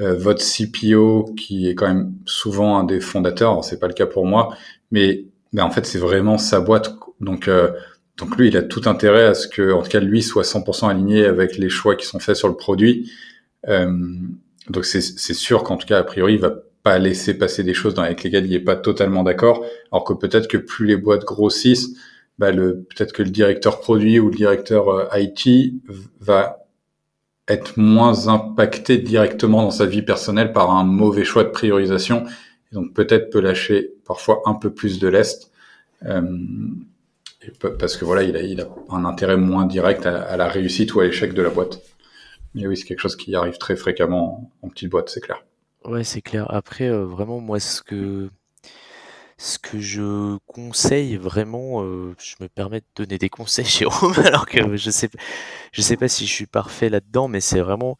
[0.00, 4.06] euh, votre CPO qui est quand même souvent un des fondateurs, c'est pas le cas
[4.06, 4.56] pour moi,
[4.90, 7.72] mais ben en fait c'est vraiment sa boîte, donc euh,
[8.16, 10.88] donc lui il a tout intérêt à ce que en tout cas lui soit 100%
[10.88, 13.10] aligné avec les choix qui sont faits sur le produit.
[13.68, 13.90] Euh,
[14.70, 15.00] donc c'est
[15.34, 18.46] sûr qu'en tout cas a priori il va pas laisser passer des choses avec lesquelles
[18.46, 21.96] il est pas totalement d'accord, alors que peut-être que plus les boîtes grossissent,
[22.38, 25.74] bah le peut-être que le directeur produit ou le directeur euh, IT
[26.20, 26.67] va
[27.48, 32.26] être moins impacté directement dans sa vie personnelle par un mauvais choix de priorisation.
[32.70, 35.50] Et donc peut-être peut lâcher parfois un peu plus de lest
[36.04, 36.22] euh,
[37.78, 41.00] parce que voilà il a, il a un intérêt moins direct à, la réussite ou
[41.00, 41.80] à l'échec de la boîte.
[42.54, 45.42] Mais oui c'est quelque chose qui arrive très fréquemment en, petite boîte c'est clair.
[45.84, 46.46] Ouais c'est clair.
[46.50, 48.28] Après euh, vraiment moi ce que
[49.70, 54.76] que je conseille vraiment, euh, je me permets de donner des conseils, Jérôme, alors que
[54.76, 55.10] je sais,
[55.72, 57.98] je sais pas si je suis parfait là-dedans, mais c'est vraiment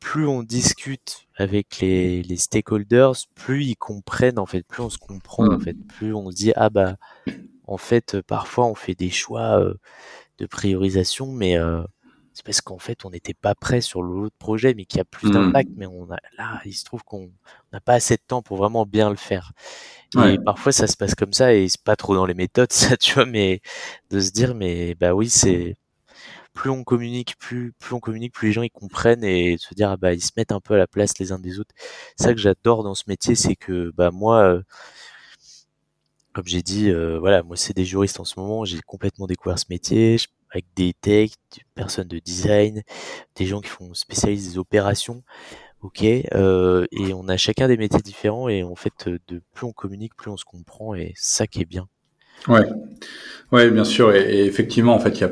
[0.00, 4.98] plus on discute avec les, les stakeholders, plus ils comprennent en fait, plus on se
[4.98, 5.62] comprend en mmh.
[5.62, 6.96] fait, plus on se dit ah bah
[7.66, 9.74] en fait parfois on fait des choix euh,
[10.38, 11.82] de priorisation, mais euh,
[12.36, 15.28] c'est parce qu'en fait on n'était pas prêt sur l'autre projet, mais qui a plus
[15.28, 15.32] mmh.
[15.32, 17.30] d'impact, mais on a là il se trouve qu'on
[17.72, 19.52] n'a pas assez de temps pour vraiment bien le faire.
[20.22, 22.96] Et parfois ça se passe comme ça et c'est pas trop dans les méthodes ça,
[22.98, 23.62] tu vois, mais
[24.10, 25.76] de se dire mais bah oui c'est
[26.52, 29.90] plus on communique, plus plus on communique, plus les gens ils comprennent et se dire
[29.90, 31.74] ah bah ils se mettent un peu à la place les uns des autres.
[32.16, 34.62] Ça que j'adore dans ce métier, c'est que bah moi euh,
[36.36, 39.58] comme j'ai dit, euh, voilà, moi c'est des juristes en ce moment, j'ai complètement découvert
[39.58, 40.18] ce métier
[40.56, 42.82] avec des techs, des personnes de design,
[43.36, 45.22] des gens qui font spécialisent des opérations.
[45.82, 49.72] Ok, euh, et on a chacun des métiers différents et en fait, de plus on
[49.72, 51.86] communique, plus on se comprend et ça qui est bien.
[52.48, 52.66] Ouais,
[53.52, 54.14] ouais, bien sûr.
[54.14, 55.22] Et, effectivement, en fait,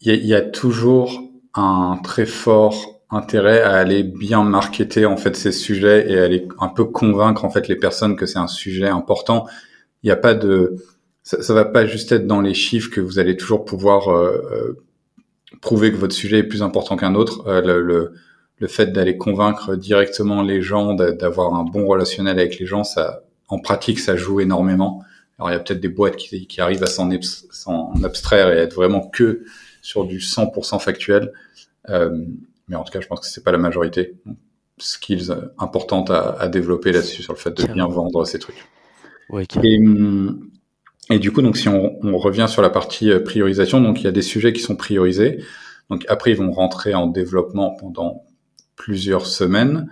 [0.00, 1.22] il y a, toujours
[1.54, 6.68] un très fort intérêt à aller bien marketer en fait ces sujets et aller un
[6.68, 9.46] peu convaincre en fait les personnes que c'est un sujet important.
[10.02, 10.76] Il n'y a pas de,
[11.24, 14.40] ça, ça va pas juste être dans les chiffres que vous allez toujours pouvoir euh,
[14.52, 14.80] euh
[15.60, 17.46] prouver que votre sujet est plus important qu'un autre.
[17.46, 18.12] Euh, le, le
[18.58, 23.22] le fait d'aller convaincre directement les gens, d'avoir un bon relationnel avec les gens, ça,
[23.48, 25.02] en pratique, ça joue énormément.
[25.38, 27.10] Alors, il y a peut-être des boîtes qui, qui arrivent à s'en
[28.04, 29.44] abstraire et être vraiment que
[29.82, 31.32] sur du 100% factuel.
[31.90, 32.24] Euh,
[32.68, 34.14] mais en tout cas, je pense que c'est pas la majorité.
[34.78, 38.64] Skills importantes à, à développer là-dessus sur le fait de bien vendre ces trucs.
[39.30, 39.78] Ouais, et,
[41.10, 44.04] et, du coup, donc si on, on, revient sur la partie euh, priorisation, donc il
[44.04, 45.44] y a des sujets qui sont priorisés.
[45.90, 48.24] Donc après, ils vont rentrer en développement pendant
[48.76, 49.88] plusieurs semaines.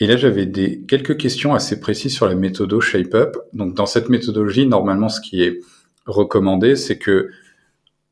[0.00, 3.36] Et là, j'avais des quelques questions assez précises sur la méthode ShapeUp.
[3.52, 5.60] Donc, dans cette méthodologie, normalement, ce qui est
[6.06, 7.30] recommandé, c'est que,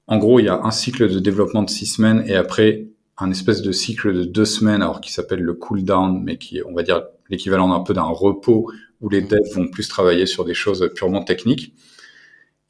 [0.06, 2.86] en gros, il y a un cycle de développement de six semaines et après
[3.18, 6.58] un espèce de cycle de deux semaines, alors qui s'appelle le cool down, mais qui
[6.58, 10.26] est, on va dire, l'équivalent un peu d'un repos où les devs vont plus travailler
[10.26, 11.74] sur des choses purement techniques.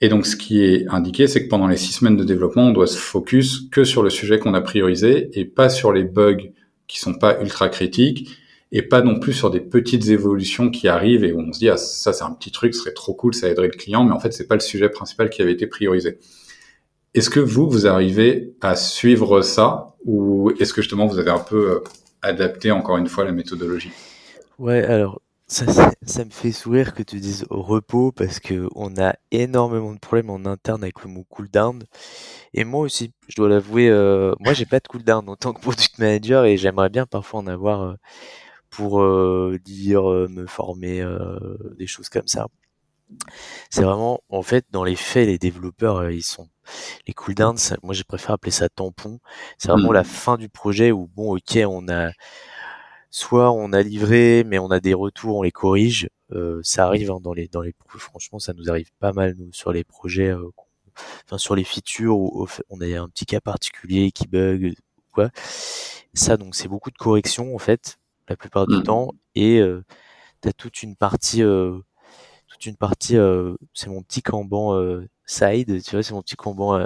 [0.03, 2.73] Et donc, ce qui est indiqué, c'est que pendant les six semaines de développement, on
[2.73, 6.51] doit se focus que sur le sujet qu'on a priorisé et pas sur les bugs
[6.89, 8.37] qui sont pas ultra critiques
[8.73, 11.69] et pas non plus sur des petites évolutions qui arrivent et où on se dit
[11.69, 14.13] ah ça c'est un petit truc, ce serait trop cool, ça aiderait le client, mais
[14.13, 16.19] en fait c'est pas le sujet principal qui avait été priorisé.
[17.15, 21.39] Est-ce que vous vous arrivez à suivre ça ou est-ce que justement vous avez un
[21.39, 21.79] peu euh,
[22.23, 23.93] adapté encore une fois la méthodologie?
[24.59, 25.22] Ouais, alors
[25.53, 29.99] ça, ça, me fait sourire que tu dises repos parce que on a énormément de
[29.99, 31.85] problèmes en interne avec le mot cooldown.
[32.55, 35.61] Et moi aussi, je dois l'avouer, euh, moi j'ai pas de cooldown en tant que
[35.61, 37.95] product manager et j'aimerais bien parfois en avoir euh,
[38.71, 41.05] pour euh, dire, euh, me former,
[41.79, 42.47] des choses comme ça.
[43.69, 46.49] C'est vraiment, en fait, dans les faits, les développeurs, ils sont
[47.07, 47.59] les cooldowns.
[47.83, 49.21] moi, je préfère appeler ça tampon.
[49.59, 49.95] C'est vraiment mmh.
[49.95, 52.11] la fin du projet où bon, ok, on a
[53.13, 56.09] soit on a livré, mais on a des retours, on les corrige.
[56.33, 59.53] Euh, ça arrive hein, dans les dans les franchement, ça nous arrive pas mal nous
[59.53, 60.51] sur les projets, euh,
[61.27, 64.75] enfin sur les features où, on a un petit cas particulier qui bug
[65.13, 65.31] quoi.
[66.15, 67.99] Ça donc c'est beaucoup de corrections en fait
[68.29, 68.83] la plupart du mmh.
[68.83, 69.85] temps et euh,
[70.41, 71.79] t'as toute une partie euh,
[72.63, 76.37] toute une partie euh, c'est mon petit Kanban euh, side, tu vois, c'est mon petit
[76.37, 76.85] Kanban euh,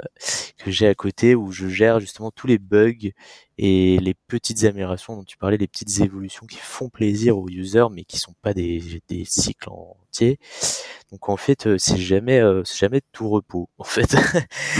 [0.57, 3.11] que j'ai à côté où je gère justement tous les bugs
[3.59, 7.87] et les petites améliorations dont tu parlais, les petites évolutions qui font plaisir aux users
[7.91, 10.39] mais qui sont pas des, des cycles entiers.
[11.11, 14.15] Donc en fait, c'est jamais c'est jamais tout repos en fait.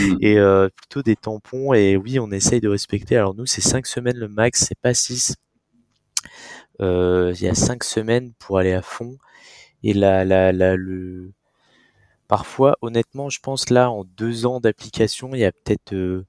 [0.00, 0.16] Mmh.
[0.20, 0.36] et
[0.74, 3.16] plutôt des tampons et oui, on essaye de respecter.
[3.16, 5.36] Alors nous, c'est cinq semaines le max, c'est pas six.
[6.80, 9.16] Il y a cinq semaines pour aller à fond
[9.82, 11.32] et la, la, la, le...
[12.28, 16.26] Parfois, honnêtement, je pense là, en deux ans d'application, il y a peut-être, euh,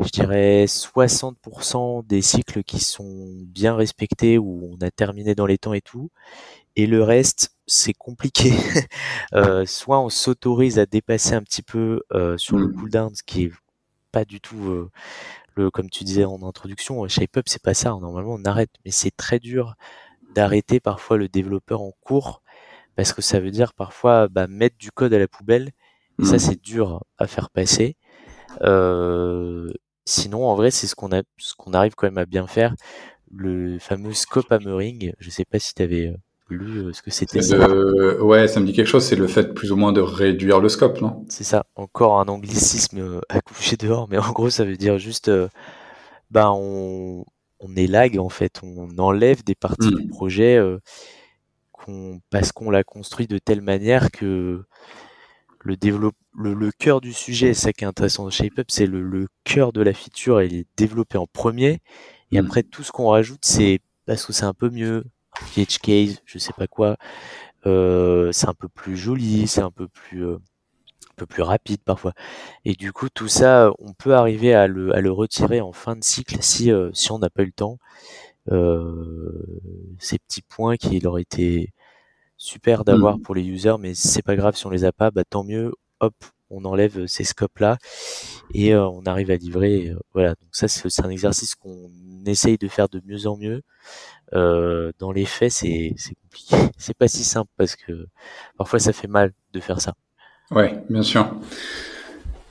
[0.00, 5.58] je dirais, 60% des cycles qui sont bien respectés, où on a terminé dans les
[5.58, 6.10] temps et tout.
[6.76, 8.52] Et le reste, c'est compliqué.
[9.34, 12.74] euh, soit on s'autorise à dépasser un petit peu euh, sur le mmh.
[12.74, 13.52] cooldown, ce qui est
[14.12, 14.90] pas du tout euh,
[15.56, 17.90] le, comme tu disais en introduction, ShapeUp, c'est pas ça.
[17.90, 19.74] Normalement, on arrête, mais c'est très dur
[20.34, 22.42] d'arrêter parfois le développeur en cours
[22.96, 25.70] parce que ça veut dire parfois bah, mettre du code à la poubelle.
[26.20, 26.38] Et ça, mmh.
[26.38, 27.96] c'est dur à faire passer.
[28.62, 29.70] Euh,
[30.06, 32.74] sinon, en vrai, c'est ce qu'on a, ce qu'on arrive quand même à bien faire.
[33.30, 35.12] Le fameux scope hammering.
[35.18, 36.16] Je sais pas si tu avais euh,
[36.48, 37.40] lu euh, ce que c'était.
[38.22, 39.04] Ouais, ça me dit quelque chose.
[39.04, 41.26] C'est le fait plus ou moins de réduire le scope, non?
[41.28, 41.66] C'est ça.
[41.74, 45.30] Encore un anglicisme à coucher dehors, mais en gros, ça veut dire juste,
[46.30, 47.26] bah, on,
[47.60, 48.60] on lag en fait.
[48.62, 49.96] On enlève des parties mmh.
[49.96, 50.58] du projet
[52.30, 54.64] parce qu'on l'a construit de telle manière que
[55.60, 59.02] le développe le, cœur du sujet, c'est ça qui est intéressant dans ShapeUp, c'est le,
[59.02, 61.80] le cœur de la feature, elle est développée en premier,
[62.30, 62.44] et mm.
[62.44, 65.04] après tout ce qu'on rajoute, c'est parce que c'est un peu mieux,
[65.54, 66.96] PH case, je sais pas quoi,
[67.66, 71.80] euh, c'est un peu plus joli, c'est un peu plus euh, un peu plus rapide
[71.84, 72.12] parfois.
[72.64, 75.96] Et du coup, tout ça, on peut arriver à le, à le retirer en fin
[75.96, 77.78] de cycle si, euh, si on n'a pas eu le temps.
[79.98, 81.72] ces petits points qui auraient été
[82.36, 83.22] super d'avoir mmh.
[83.22, 85.72] pour les users, mais c'est pas grave si on les a pas, bah tant mieux.
[86.00, 86.14] Hop,
[86.50, 87.78] on enlève ces scopes là
[88.54, 89.88] et euh, on arrive à livrer.
[89.88, 91.90] Euh, voilà, donc ça c'est un exercice qu'on
[92.26, 93.62] essaye de faire de mieux en mieux.
[94.34, 96.56] Euh, dans les faits, c'est compliqué.
[96.78, 98.06] C'est pas si simple parce que
[98.58, 99.94] parfois ça fait mal de faire ça.
[100.50, 101.34] Ouais, bien sûr.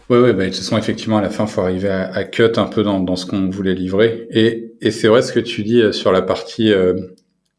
[0.10, 2.52] Ouais, ouais, bah, de toute façon, effectivement, à la fin, faut arriver à, à cut
[2.58, 4.28] un peu dans, dans ce qu'on voulait livrer.
[4.30, 6.72] Et, et c'est vrai ce que tu dis sur la partie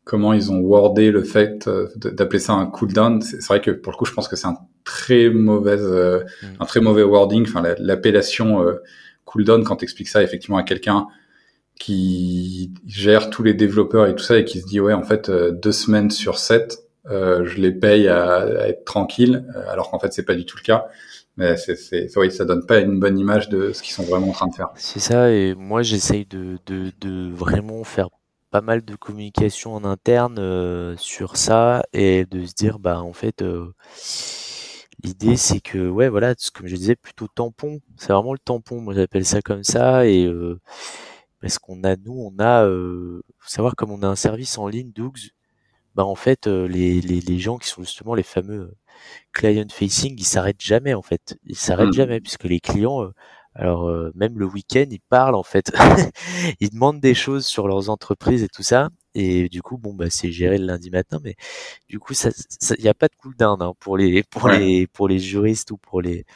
[0.06, 3.20] comment ils ont wordé le fait euh, d'appeler ça un cooldown.
[3.20, 6.46] C'est vrai que pour le coup, je pense que c'est un très mauvais, euh, mm.
[6.60, 7.42] un très mauvais wording.
[7.42, 8.76] Enfin, l'appellation euh,
[9.24, 11.08] cooldown quand t'expliques ça effectivement à quelqu'un
[11.78, 15.30] qui gère tous les développeurs et tout ça et qui se dit ouais en fait
[15.30, 20.34] deux semaines sur sept je les paye à, être tranquille alors qu'en fait c'est pas
[20.34, 20.86] du tout le cas
[21.36, 24.30] mais c'est c'est oui ça donne pas une bonne image de ce qu'ils sont vraiment
[24.30, 28.08] en train de faire c'est ça et moi j'essaye de, de, de vraiment faire
[28.56, 33.12] pas mal de communication en interne euh, sur ça et de se dire bah en
[33.12, 33.74] fait euh,
[35.04, 37.80] l'idée c'est que ouais voilà comme je disais plutôt tampon.
[37.98, 38.80] C'est vraiment le tampon.
[38.80, 40.58] Moi j'appelle ça comme ça et euh,
[41.42, 44.90] parce qu'on a nous on a faut savoir comme on a un service en ligne
[44.90, 45.32] Dougs
[45.94, 48.72] bah en fait les, les, les gens qui sont justement les fameux
[49.34, 51.38] client facing ils s'arrêtent jamais en fait.
[51.44, 51.92] Ils s'arrêtent mmh.
[51.92, 53.10] jamais puisque les clients
[53.58, 55.72] alors euh, même le week-end, ils parlent en fait,
[56.60, 58.90] ils demandent des choses sur leurs entreprises et tout ça.
[59.14, 61.36] Et du coup, bon bah c'est géré le lundi matin, mais
[61.88, 62.28] du coup ça,
[62.78, 65.78] il n'y a pas de cooldown hein, pour les pour les pour les juristes ou
[65.78, 66.26] pour les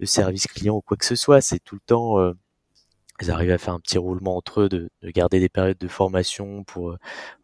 [0.00, 1.40] le service client ou quoi que ce soit.
[1.40, 2.18] C'est tout le temps.
[2.18, 2.32] Euh,
[3.20, 5.88] ils arrivent à faire un petit roulement entre eux, de, de garder des périodes de
[5.88, 6.96] formation pour,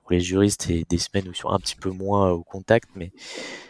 [0.02, 2.90] pour les juristes et des semaines où ils sont un petit peu moins au contact,
[2.94, 3.10] mais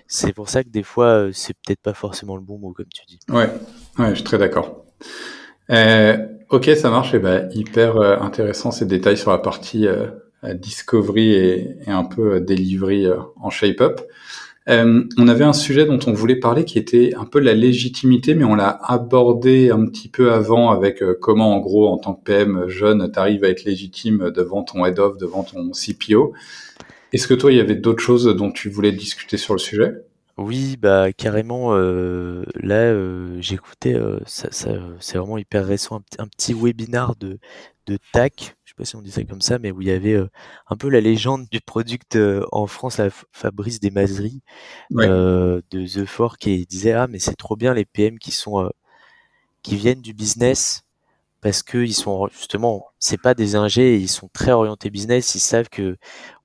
[0.06, 3.06] c'est pour ça que des fois c'est peut-être pas forcément le bon mot comme tu
[3.06, 3.18] dis.
[3.30, 3.48] Ouais,
[3.98, 4.83] ouais, je suis très d'accord.
[5.70, 6.16] Euh,
[6.50, 7.14] Ok, ça marche.
[7.14, 9.88] Et eh ben, hyper intéressant ces détails sur la partie
[10.44, 13.08] discovery et, un peu delivery
[13.40, 14.02] en shape-up.
[14.68, 18.34] Euh, on avait un sujet dont on voulait parler qui était un peu la légitimité,
[18.34, 22.14] mais on l'a abordé un petit peu avant avec euh, comment, en gros, en tant
[22.14, 26.32] que PM jeune, tu arrives à être légitime devant ton head of, devant ton CPO.
[27.12, 29.92] Est-ce que toi, il y avait d'autres choses dont tu voulais discuter sur le sujet?
[30.36, 31.74] Oui, bah carrément.
[31.74, 32.92] Euh, là,
[33.40, 37.38] j'écoutais, ça, c'est vraiment hyper récent, un, petit webinar de
[37.86, 40.14] de TAC, sais pas si on dit ça comme ça, mais où il y avait
[40.14, 40.28] euh,
[40.68, 44.42] un peu la légende du product euh, en France, la Fabrice Desmazeries
[44.96, 48.70] euh, de The Fork, qui disait ah mais c'est trop bien les PM qui sont
[49.62, 50.84] qui viennent du business
[51.40, 55.40] parce que ils sont justement c'est pas des ingés, ils sont très orientés business, ils
[55.40, 55.96] savent que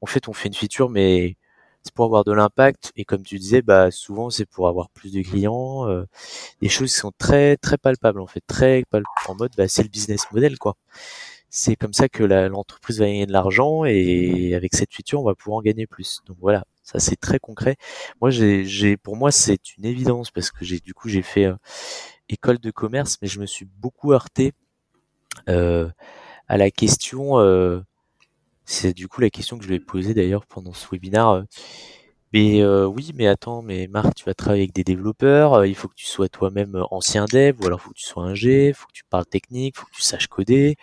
[0.02, 1.38] en fait on fait une feature mais
[1.84, 5.14] c'est pour avoir de l'impact et comme tu disais bah souvent c'est pour avoir plus
[5.14, 5.88] de clients
[6.62, 9.84] des choses qui sont très très palpables en fait très palpables en mode bah c'est
[9.84, 10.76] le business model quoi
[11.50, 15.36] c'est comme ça que l'entreprise va gagner de l'argent et avec cette feature, on va
[15.36, 16.22] pouvoir en gagner plus.
[16.28, 17.76] Donc voilà, ça c'est très concret.
[18.22, 21.56] Moi, j'ai, pour moi, c'est une évidence parce que j'ai du coup j'ai fait euh,
[22.30, 24.54] école de commerce, mais je me suis beaucoup heurté
[25.50, 25.90] euh,
[26.48, 27.40] à la question.
[28.70, 31.44] Euh, c'est du coup la question que je vais poser d'ailleurs pendant ce webinaire.
[32.34, 35.96] mais oui, mais attends, mais Marc, tu vas travailler avec des développeurs, il faut que
[35.96, 38.94] tu sois toi-même ancien dev, ou alors faut que tu sois un G, faut que
[38.94, 40.76] tu parles technique, faut que tu saches coder.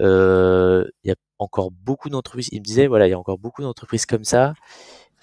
[0.00, 2.48] Euh, il y a encore beaucoup d'entreprises.
[2.52, 4.54] Il me disait voilà, il y a encore beaucoup d'entreprises comme ça,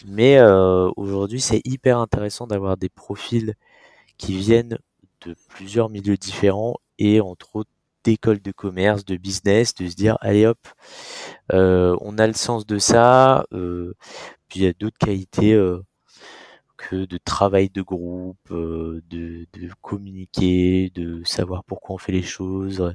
[0.08, 3.56] mais euh, aujourd'hui c'est hyper intéressant d'avoir des profils
[4.18, 4.80] qui viennent
[5.26, 7.72] de plusieurs milieux différents et entre autres
[8.06, 10.60] d'écoles de commerce, de business, de se dire allez hop,
[11.52, 13.46] euh, on a le sens de ça.
[13.52, 15.58] puis il y a d'autres qualités
[16.94, 19.48] de travail de groupe, euh, de,
[19.82, 22.94] communiquer, de savoir pourquoi on fait les choses, euh,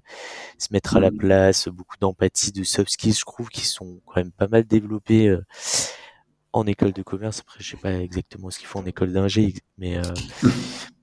[0.58, 1.16] se mettre à la mmh.
[1.16, 5.28] place, beaucoup d'empathie, de soft skills, je trouve, qui sont quand même pas mal développés
[5.28, 5.44] euh,
[6.52, 7.40] en école de commerce.
[7.40, 10.00] Après, je sais pas exactement ce qu'ils font en école d'ingé, mais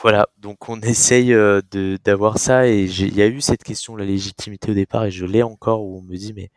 [0.00, 0.28] voilà.
[0.38, 2.68] Donc, on essaye de d'avoir ça.
[2.68, 5.42] Et il y a eu cette question de la légitimité au départ, et je l'ai
[5.42, 6.50] encore où on me dit mais,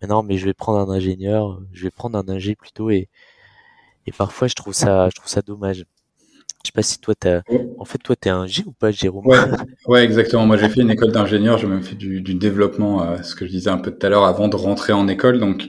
[0.00, 3.08] mais non, mais je vais prendre un ingénieur, je vais prendre un ingé plutôt et
[4.06, 5.84] et parfois, je trouve ça, je trouve ça dommage.
[6.62, 7.42] Je sais pas si toi, as...
[7.78, 9.26] en fait, toi, tu es un G ou pas, Jérôme?
[9.86, 10.46] Ouais, exactement.
[10.46, 11.58] Moi, j'ai fait une école d'ingénieur.
[11.58, 14.08] J'ai même fait du, du développement, euh, ce que je disais un peu tout à
[14.08, 15.40] l'heure, avant de rentrer en école.
[15.40, 15.64] Donc,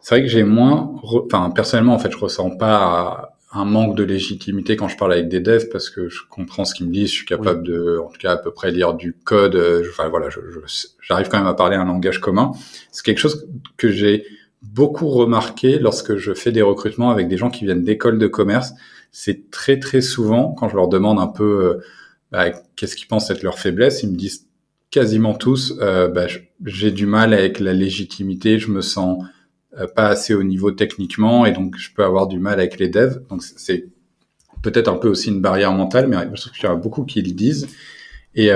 [0.00, 4.02] c'est vrai que j'ai moins, enfin, personnellement, en fait, je ressens pas un manque de
[4.02, 7.10] légitimité quand je parle avec des devs parce que je comprends ce qu'ils me disent.
[7.10, 9.56] Je suis capable de, en tout cas, à peu près lire du code.
[9.56, 10.28] Euh, enfin, voilà,
[11.00, 12.52] j'arrive quand même à parler un langage commun.
[12.90, 13.46] C'est quelque chose
[13.76, 14.24] que j'ai
[14.62, 18.72] beaucoup remarqué lorsque je fais des recrutements avec des gens qui viennent d'écoles de commerce.
[19.10, 21.84] C'est très très souvent quand je leur demande un peu euh,
[22.30, 24.46] bah, qu'est-ce qu'ils pensent être leur faiblesse, ils me disent
[24.90, 26.26] quasiment tous euh, bah,
[26.64, 29.22] j'ai du mal avec la légitimité, je me sens
[29.94, 33.22] pas assez au niveau techniquement et donc je peux avoir du mal avec les devs.
[33.28, 33.86] Donc c'est
[34.62, 37.04] peut-être un peu aussi une barrière mentale, mais je trouve qu'il y en a beaucoup
[37.04, 37.68] qui le disent.
[38.34, 38.50] Et,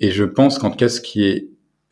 [0.00, 1.48] et je pense qu'en tout cas, ce qui est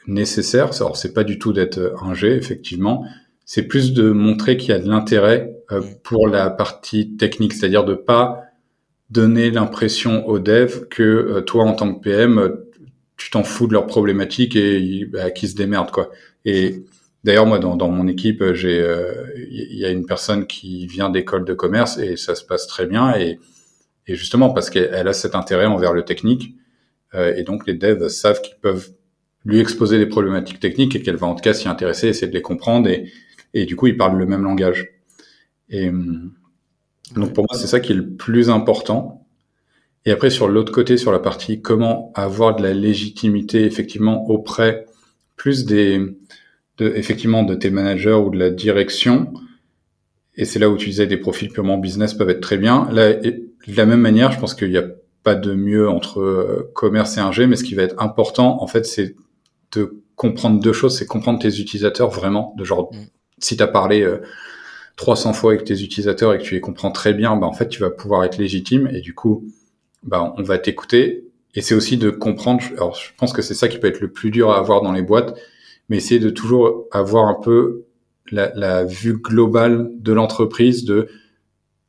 [0.07, 0.71] nécessaire.
[0.81, 3.05] Alors c'est pas du tout d'être un G, effectivement.
[3.45, 7.85] C'est plus de montrer qu'il y a de l'intérêt euh, pour la partie technique, c'est-à-dire
[7.85, 8.45] de pas
[9.11, 12.57] donner l'impression aux devs que euh, toi en tant que PM
[13.17, 16.11] tu t'en fous de leurs problématiques et bah, qu'ils se démerdent quoi.
[16.45, 16.85] Et
[17.25, 21.99] d'ailleurs moi dans, mon équipe il y a une personne qui vient d'école de commerce
[21.99, 23.39] et ça se passe très bien et,
[24.07, 26.55] justement parce qu'elle a cet intérêt envers le technique
[27.14, 28.91] euh, et donc les devs savent qu'ils peuvent
[29.45, 32.35] lui exposer des problématiques techniques et qu'elle va en tout cas s'y intéresser, essayer de
[32.35, 33.11] les comprendre et,
[33.55, 34.89] et du coup ils parlent le même langage.
[35.68, 36.33] Et hum,
[37.14, 39.27] donc pour moi c'est ça qui est le plus important.
[40.07, 44.87] Et après sur l'autre côté, sur la partie comment avoir de la légitimité effectivement auprès
[45.37, 46.01] plus des
[46.81, 49.33] de, effectivement de tes managers ou de la direction.
[50.35, 52.89] Et c'est là où tu disais des profils purement business peuvent être très bien.
[52.91, 54.87] Là, de la même manière, je pense qu'il n'y a
[55.22, 58.66] pas de mieux entre euh, commerce et ingé, mais ce qui va être important, en
[58.66, 59.16] fait, c'est
[59.72, 62.99] de comprendre deux choses, c'est comprendre tes utilisateurs vraiment, de genre, mm.
[63.39, 64.07] si tu as parlé
[64.97, 67.53] 300 euh, fois avec tes utilisateurs et que tu les comprends très bien, bah, en
[67.53, 69.45] fait, tu vas pouvoir être légitime et du coup,
[70.03, 71.26] bah, on va t'écouter.
[71.55, 74.11] Et c'est aussi de comprendre, alors je pense que c'est ça qui peut être le
[74.11, 75.37] plus dur à avoir dans les boîtes,
[75.91, 77.84] mais essayer de toujours avoir un peu
[78.30, 81.09] la, la vue globale de l'entreprise, de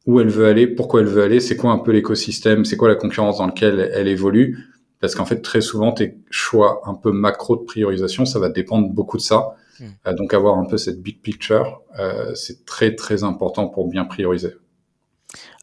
[0.05, 2.89] où elle veut aller, pourquoi elle veut aller, c'est quoi un peu l'écosystème, c'est quoi
[2.89, 7.11] la concurrence dans laquelle elle évolue, parce qu'en fait, très souvent, tes choix un peu
[7.11, 9.55] macro de priorisation, ça va dépendre beaucoup de ça.
[9.79, 9.85] Hmm.
[10.07, 14.05] Euh, donc, avoir un peu cette big picture, euh, c'est très, très important pour bien
[14.05, 14.55] prioriser.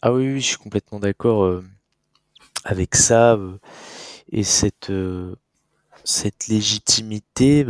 [0.02, 1.64] Ah oui, oui je suis complètement d'accord euh,
[2.64, 3.38] avec ça.
[4.30, 4.92] et cette,
[6.04, 7.64] cette légitimité,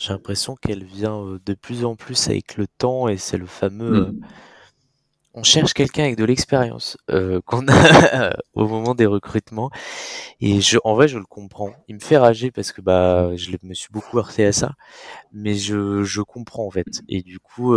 [0.00, 3.46] j'ai l'impression qu'elle vient euh, de plus en plus avec le temps et c'est le
[3.46, 4.12] fameux.
[4.12, 4.20] Mm.
[5.34, 6.96] on cherche quelqu'un avec de l'expérience
[7.46, 9.70] qu'on a au moment des recrutements
[10.40, 11.72] et je, en vrai, je le comprends.
[11.86, 14.72] Il me fait rager parce que bah, je me suis beaucoup heurté à ça,
[15.32, 17.02] mais je, je comprends en fait.
[17.08, 17.74] Et du coup,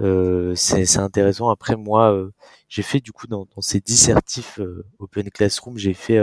[0.00, 1.48] euh, c'est intéressant.
[1.48, 2.30] Après, moi, euh,
[2.68, 6.20] j'ai fait du coup dans, dans ces dissertifs euh, Open Classroom, j'ai fait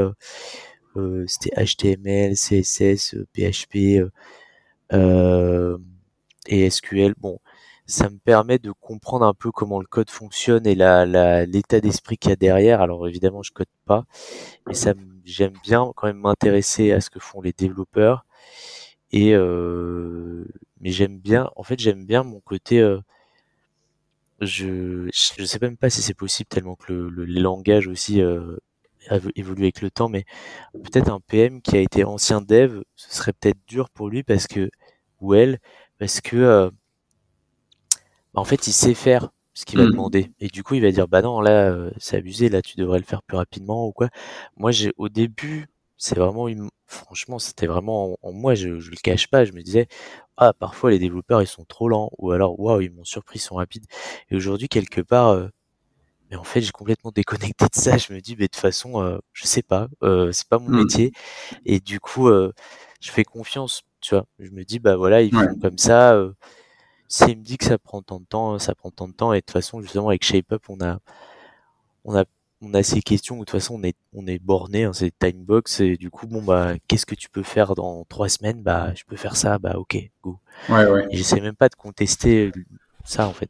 [1.27, 3.99] c'était HTML, CSS, PHP
[4.91, 7.15] et SQL.
[7.17, 7.39] Bon,
[7.87, 12.17] ça me permet de comprendre un peu comment le code fonctionne et la l'état d'esprit
[12.17, 12.81] qu'il y a derrière.
[12.81, 14.05] Alors évidemment, je code pas,
[14.67, 14.93] mais ça
[15.25, 18.25] j'aime bien quand même m'intéresser à ce que font les développeurs
[19.11, 20.45] et euh,
[20.81, 22.99] mais j'aime bien en fait j'aime bien mon côté euh,
[24.41, 28.57] je je sais même pas si c'est possible tellement que le, le langage aussi euh,
[29.09, 30.25] a évolué avec le temps, mais
[30.73, 34.47] peut-être un PM qui a été ancien dev, ce serait peut-être dur pour lui parce
[34.47, 34.69] que
[35.21, 35.59] ou elle,
[35.99, 36.69] parce que euh,
[38.33, 39.91] bah, en fait il sait faire ce qu'il va mmh.
[39.91, 42.77] demander et du coup il va dire bah non là euh, c'est abusé là tu
[42.77, 44.09] devrais le faire plus rapidement ou quoi.
[44.57, 46.69] Moi j'ai au début c'est vraiment une...
[46.87, 49.87] franchement c'était vraiment en, moi je, je le cache pas je me disais
[50.37, 53.41] ah parfois les développeurs ils sont trop lents ou alors waouh ils m'ont surpris ils
[53.41, 53.85] sont rapides
[54.29, 55.47] et aujourd'hui quelque part euh,
[56.29, 59.01] mais en fait j'ai complètement déconnecté de ça je me dis mais de toute façon
[59.01, 60.77] euh, je sais pas euh, c'est pas mon mmh.
[60.77, 61.11] métier
[61.65, 62.53] et du coup euh,
[63.01, 66.33] je fais confiance tu vois je me dis bah voilà ils font comme ça euh,
[67.07, 69.37] s'il me dit que ça prend tant de temps ça prend tant de temps et
[69.37, 70.99] de toute façon justement avec ShapeUp on a
[72.03, 72.25] on a
[72.61, 75.13] on a ces questions où de toute façon on est on est borné, hein, c'est
[75.17, 78.61] timebox et du coup bon bah qu'est-ce que tu peux faire dans trois semaines?
[78.61, 80.39] Bah je peux faire ça, bah ok, go.
[80.69, 81.05] Ouais ouais.
[81.11, 82.51] Et j'essaie même pas de contester
[83.03, 83.49] ça en fait.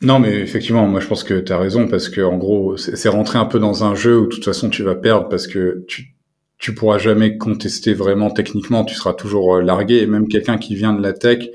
[0.00, 3.08] Non mais effectivement, moi je pense que tu as raison parce que en gros c'est
[3.08, 5.84] rentrer un peu dans un jeu où de toute façon tu vas perdre parce que
[5.88, 6.14] tu
[6.58, 10.74] tu pourras jamais contester vraiment techniquement, tu seras toujours euh, largué et même quelqu'un qui
[10.74, 11.48] vient de la tech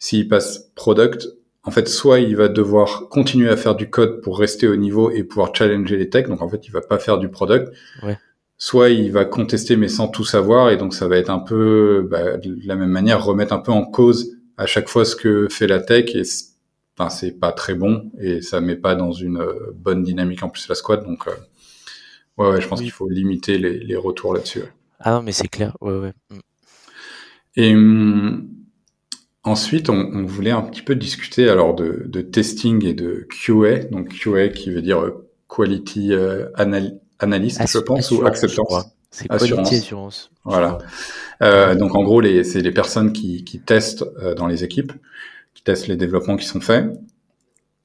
[0.00, 1.28] s'il passe product
[1.64, 5.10] en fait, soit il va devoir continuer à faire du code pour rester au niveau
[5.10, 7.72] et pouvoir challenger les techs, donc en fait, il va pas faire du product.
[8.02, 8.18] Ouais.
[8.58, 12.06] Soit il va contester mais sans tout savoir, et donc ça va être un peu,
[12.10, 15.48] bah, de la même manière, remettre un peu en cause à chaque fois ce que
[15.48, 16.24] fait la tech, et
[16.96, 20.48] enfin, c'est pas très bon, et ça met pas dans une euh, bonne dynamique en
[20.48, 21.32] plus la squad, donc euh,
[22.38, 24.62] ouais, ouais, je pense qu'il faut limiter les, les retours là-dessus.
[25.00, 26.12] Ah non, mais c'est clair, ouais, ouais.
[26.30, 26.38] Mm.
[27.56, 28.48] Et hum,
[29.44, 33.84] Ensuite, on, on, voulait un petit peu discuter alors de, de, testing et de QA.
[33.90, 36.46] Donc QA qui veut dire euh, quality euh,
[37.18, 38.86] analyst, je pense, ou acceptance?
[39.10, 40.30] C'est quality assurance.
[40.44, 40.78] Voilà.
[41.42, 44.92] Euh, donc en gros, c'est les personnes qui, qui testent euh, dans les équipes,
[45.62, 46.86] qui testent les développements qui sont faits.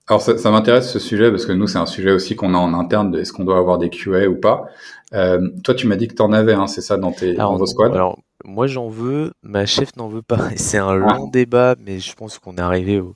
[0.08, 2.58] Alors ça, ça m'intéresse ce sujet parce que nous, c'est un sujet aussi qu'on a
[2.58, 4.66] en interne de est-ce qu'on doit avoir des QA ou pas.
[5.14, 7.52] Euh, toi, tu m'as dit que tu en avais, hein, c'est ça, dans, tes, alors,
[7.52, 7.94] dans vos squads?
[7.94, 10.50] Alors, moi, j'en veux, ma chef n'en veut pas.
[10.56, 11.30] C'est un long ah.
[11.32, 13.16] débat, mais je pense qu'on est arrivé au,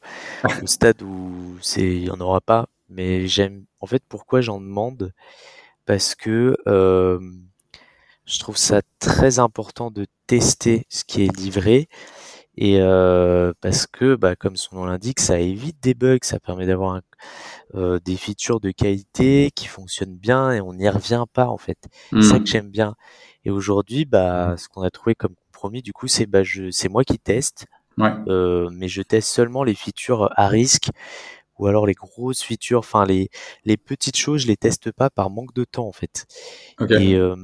[0.62, 1.32] au stade où
[1.62, 2.68] c'est, il y en aura pas.
[2.90, 5.14] Mais j'aime, en fait, pourquoi j'en demande?
[5.86, 7.20] Parce que euh,
[8.26, 11.88] je trouve ça très important de tester ce qui est livré.
[12.58, 16.66] Et euh, parce que, bah, comme son nom l'indique, ça évite des bugs, ça permet
[16.66, 17.00] d'avoir
[17.76, 21.78] euh, des features de qualité qui fonctionnent bien et on n'y revient pas en fait.
[22.12, 22.44] C'est ça mmh.
[22.44, 22.96] que j'aime bien.
[23.46, 26.90] Et aujourd'hui, bah, ce qu'on a trouvé comme compromis, du coup, c'est bah, je, c'est
[26.90, 28.12] moi qui teste, ouais.
[28.28, 30.90] euh, mais je teste seulement les features à risque
[31.58, 33.30] ou alors les grosses features, enfin les
[33.66, 36.26] les petites choses, je les teste pas par manque de temps en fait.
[36.80, 37.12] Okay.
[37.12, 37.36] Et euh,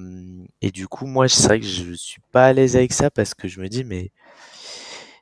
[0.61, 3.35] et du coup, moi, c'est vrai que je suis pas à l'aise avec ça parce
[3.35, 4.11] que je me dis mais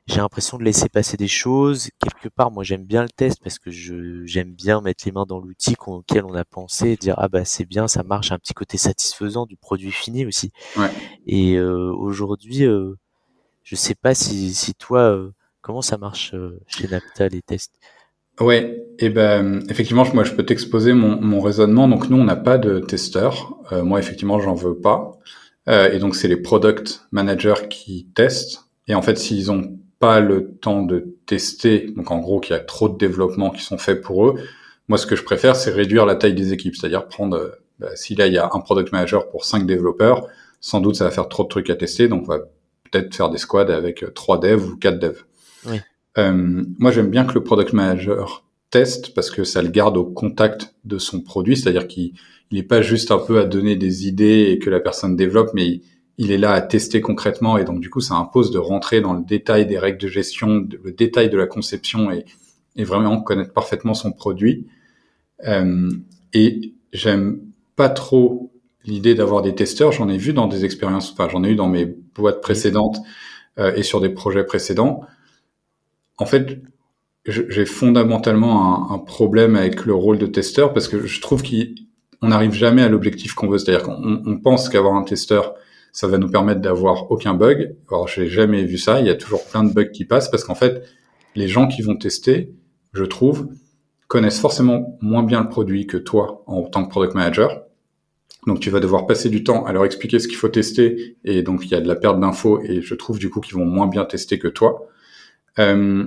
[0.06, 1.88] j'ai l'impression de laisser passer des choses.
[2.00, 5.26] Quelque part, moi, j'aime bien le test parce que je j'aime bien mettre les mains
[5.26, 8.38] dans l'outil auquel on a pensé, et dire ah bah c'est bien, ça marche, un
[8.38, 10.52] petit côté satisfaisant du produit fini aussi.
[10.76, 10.90] Ouais.
[11.26, 12.94] Et euh, aujourd'hui, euh,
[13.64, 17.74] je sais pas si si toi euh, comment ça marche euh, chez Napta les tests?
[18.38, 21.88] Ouais, et ben effectivement, moi je peux t'exposer mon, mon raisonnement.
[21.88, 23.58] Donc nous, on n'a pas de testeurs.
[23.72, 25.12] Euh, moi, effectivement, j'en veux pas.
[25.66, 28.68] et donc c'est les product managers qui testent.
[28.86, 32.58] Et en fait, s'ils ont pas le temps de tester, donc en gros qu'il y
[32.58, 34.34] a trop de développements qui sont faits pour eux,
[34.88, 37.94] moi ce que je préfère c'est réduire la taille des équipes, c'est-à-dire prendre, euh, bah,
[37.94, 40.26] si là il y a un product manager pour cinq développeurs,
[40.60, 42.38] sans doute ça va faire trop de trucs à tester, donc on va
[42.90, 45.24] peut-être faire des squads avec euh, trois devs ou quatre devs.
[45.66, 45.80] Oui.
[46.18, 50.04] Euh, moi j'aime bien que le product manager teste parce que ça le garde au
[50.04, 52.12] contact de son produit, c'est-à-dire qu'il
[52.52, 55.66] n'est pas juste un peu à donner des idées et que la personne développe, mais
[55.66, 55.82] il,
[56.18, 59.12] il est là à tester concrètement et donc du coup ça impose de rentrer dans
[59.12, 62.24] le détail des règles de gestion, le détail de la conception et,
[62.78, 64.66] vraiment connaître parfaitement son produit.
[65.46, 65.90] Euh,
[66.34, 67.40] et j'aime
[67.74, 68.52] pas trop
[68.84, 71.68] l'idée d'avoir des testeurs, j'en ai vu dans des expériences, enfin j'en ai eu dans
[71.68, 72.98] mes boîtes précédentes
[73.58, 75.00] euh, et sur des projets précédents.
[76.18, 76.60] En fait,
[77.26, 82.52] j'ai fondamentalement un, problème avec le rôle de testeur parce que je trouve qu'on n'arrive
[82.52, 83.58] jamais à l'objectif qu'on veut.
[83.58, 85.54] C'est-à-dire qu'on on pense qu'avoir un testeur,
[85.96, 87.74] ça va nous permettre d'avoir aucun bug.
[87.88, 89.00] Alors, j'ai jamais vu ça.
[89.00, 90.82] Il y a toujours plein de bugs qui passent parce qu'en fait,
[91.34, 92.52] les gens qui vont tester,
[92.92, 93.48] je trouve,
[94.06, 97.62] connaissent forcément moins bien le produit que toi en tant que product manager.
[98.46, 101.42] Donc tu vas devoir passer du temps à leur expliquer ce qu'il faut tester et
[101.42, 103.64] donc il y a de la perte d'infos et je trouve du coup qu'ils vont
[103.64, 104.86] moins bien tester que toi.
[105.58, 106.04] Euh,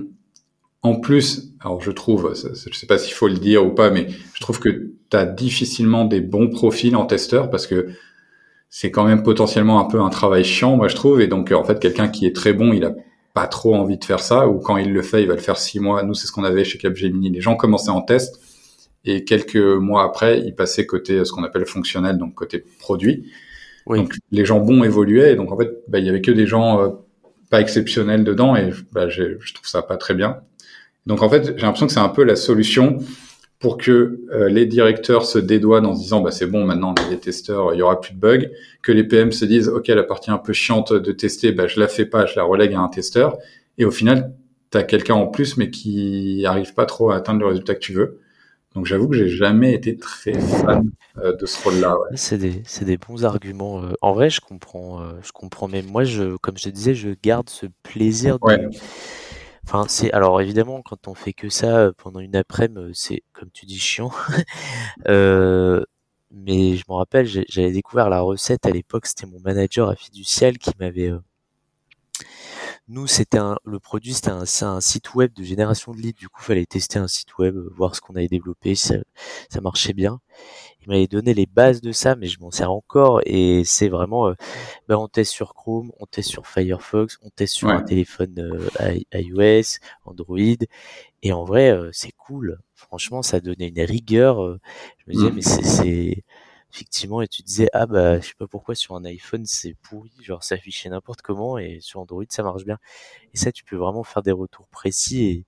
[0.82, 4.06] en plus, alors je trouve, je sais pas s'il faut le dire ou pas, mais
[4.34, 7.88] je trouve que tu as difficilement des bons profils en testeur parce que
[8.70, 11.64] c'est quand même potentiellement un peu un travail chiant, moi je trouve, et donc en
[11.64, 12.92] fait quelqu'un qui est très bon, il a
[13.34, 15.56] pas trop envie de faire ça, ou quand il le fait, il va le faire
[15.56, 16.02] six mois.
[16.02, 17.30] Nous, c'est ce qu'on avait chez Capgemini.
[17.30, 18.40] Les gens commençaient en test,
[19.04, 23.30] et quelques mois après, ils passaient côté ce qu'on appelle fonctionnel, donc côté produit.
[23.86, 26.46] Donc les gens bons évoluaient, et donc en fait, bah, il y avait que des
[26.46, 26.88] gens euh,
[27.50, 30.38] pas exceptionnels dedans, et bah, je trouve ça pas très bien.
[31.06, 32.98] Donc en fait, j'ai l'impression que c'est un peu la solution
[33.60, 37.06] pour que euh, les directeurs se dédouanent en se disant bah c'est bon maintenant on
[37.06, 38.48] a des testeurs il y aura plus de bugs
[38.82, 41.78] que les PM se disent ok la partie un peu chiante de tester bah je
[41.78, 43.38] la fais pas je la relègue à un testeur.
[43.78, 44.34] Et au final
[44.72, 47.80] tu as quelqu'un en plus mais qui arrive pas trop à atteindre le résultat que
[47.80, 48.18] tu veux.
[48.74, 52.08] Donc j'avoue que j'ai jamais été très fan euh, de ce rôle là ouais.
[52.14, 56.04] c'est des c'est des bons arguments euh, en vrai je comprends je comprends même moi
[56.04, 58.70] je comme je te disais je garde ce plaisir de
[59.72, 63.22] Enfin, c'est alors évidemment quand on fait que ça euh, pendant une après-midi, euh, c'est
[63.32, 64.10] comme tu dis chiant.
[65.08, 65.84] euh,
[66.32, 69.06] mais je me rappelle, j'avais découvert la recette à l'époque.
[69.06, 71.10] C'était mon manager à Fiducial qui m'avait.
[71.12, 71.20] Euh,
[72.88, 76.18] nous, c'était un, le produit, c'était un, un, site web de génération de leads.
[76.18, 78.96] Du coup, fallait tester un site web, voir ce qu'on avait développé, ça,
[79.50, 80.20] ça marchait bien
[80.82, 84.28] il m'avait donné les bases de ça, mais je m'en sers encore et c'est vraiment,
[84.28, 84.34] euh,
[84.88, 88.98] ben on teste sur Chrome, on teste sur Firefox, on teste sur un téléphone euh,
[89.12, 90.38] iOS, Android
[91.22, 92.58] et en vrai euh, c'est cool.
[92.74, 94.58] Franchement, ça donnait une rigueur.
[94.98, 95.34] je me disais mmh.
[95.34, 96.24] mais c'est
[96.72, 100.12] effectivement et tu disais ah bah je sais pas pourquoi sur un iPhone c'est pourri,
[100.22, 102.78] genre ça affichait n'importe comment et sur Android ça marche bien.
[103.34, 105.44] Et ça tu peux vraiment faire des retours précis et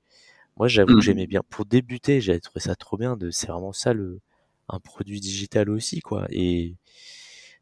[0.59, 1.03] moi j'avoue que mmh.
[1.03, 4.21] j'aimais bien pour débuter, j'avais trouvé ça trop bien de c'est vraiment ça le
[4.69, 6.27] un produit digital aussi, quoi.
[6.31, 6.75] Et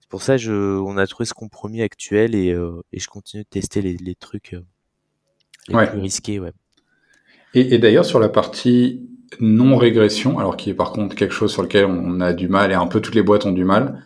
[0.01, 3.43] c'est pour ça je, on a trouvé ce compromis actuel et, euh, et je continue
[3.43, 4.65] de tester les, les trucs euh,
[5.69, 6.53] les plus risqués, ouais.
[7.55, 11.53] Et, et d'ailleurs sur la partie non régression, alors qui est par contre quelque chose
[11.53, 14.03] sur lequel on a du mal et un peu toutes les boîtes ont du mal.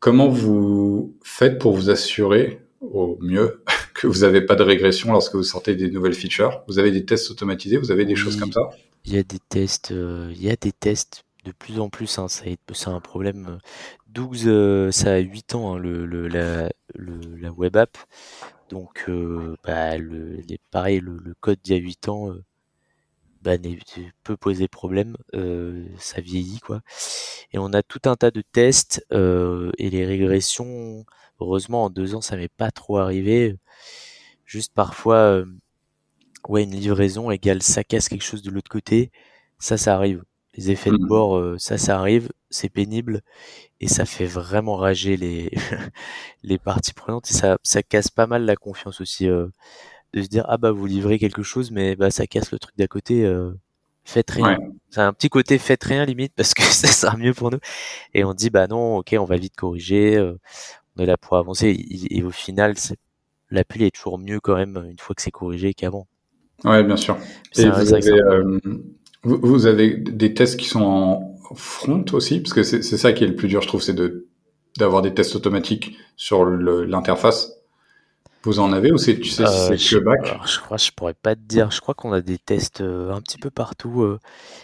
[0.00, 3.62] Comment vous faites pour vous assurer au mieux
[3.94, 6.62] que vous n'avez pas de régression lorsque vous sortez des nouvelles features?
[6.68, 7.76] Vous avez des tests automatisés?
[7.76, 8.70] Vous avez des choses comme ça?
[9.04, 12.18] Il y a des tests, euh, il y a des tests de plus en plus,
[12.18, 13.58] hein, c'est un problème.
[14.08, 17.98] 12, euh, ça a 8 ans, hein, le, la, web app.
[18.70, 22.44] Donc, euh, bah, le, pareil, le, code d'il y a 8 ans euh,
[23.42, 23.58] bah,
[24.24, 25.16] peut poser problème.
[25.34, 26.80] Euh, ça vieillit, quoi.
[27.52, 31.04] Et on a tout un tas de tests euh, et les régressions.
[31.40, 33.56] Heureusement, en deux ans, ça m'est pas trop arrivé.
[34.46, 35.46] Juste parfois, euh,
[36.48, 39.10] ouais, une livraison égale ça casse quelque chose de l'autre côté.
[39.58, 40.24] Ça, ça arrive
[40.56, 41.06] les effets de mmh.
[41.06, 43.22] bord, euh, ça, ça arrive, c'est pénible
[43.80, 45.50] et ça fait vraiment rager les
[46.42, 49.48] les parties prenantes et ça ça casse pas mal la confiance aussi euh,
[50.12, 52.76] de se dire ah bah vous livrez quelque chose mais bah ça casse le truc
[52.76, 53.24] d'à côté.
[53.24, 53.52] Euh,
[54.04, 54.58] faites rien.
[54.90, 57.60] C'est un petit côté faites rien limite parce que ça sera mieux pour nous.
[58.12, 60.20] Et on dit bah non, ok, on va vite corriger,
[60.96, 61.74] on est là pour avancer.
[62.10, 62.74] Et, au final,
[63.50, 66.06] l'appli est toujours mieux quand même une fois que c'est corrigé qu'avant.
[66.64, 67.16] Ouais, bien sûr.
[67.56, 68.20] Et vous avez,
[69.24, 73.28] vous, avez des tests qui sont en front aussi, parce que c'est ça qui est
[73.28, 74.26] le plus dur, je trouve, c'est de
[74.78, 77.52] d'avoir des tests automatiques sur l'interface.
[78.42, 81.14] Vous en avez ou c'est tu sais euh, c'est que back Je crois, je pourrais
[81.14, 81.70] pas te dire.
[81.70, 84.02] Je crois qu'on a des tests euh, un petit peu partout.
[84.02, 84.20] Euh.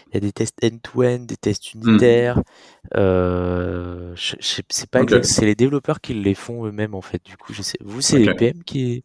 [0.07, 1.89] Il y a des tests end-to-end, des tests hmm.
[1.89, 2.43] unitaires.
[2.95, 7.23] Euh, je, je c'est pas c'est les développeurs qui les font eux-mêmes en fait.
[7.25, 7.79] Du coup, je sais.
[7.83, 9.03] Vous, c'est les PM qui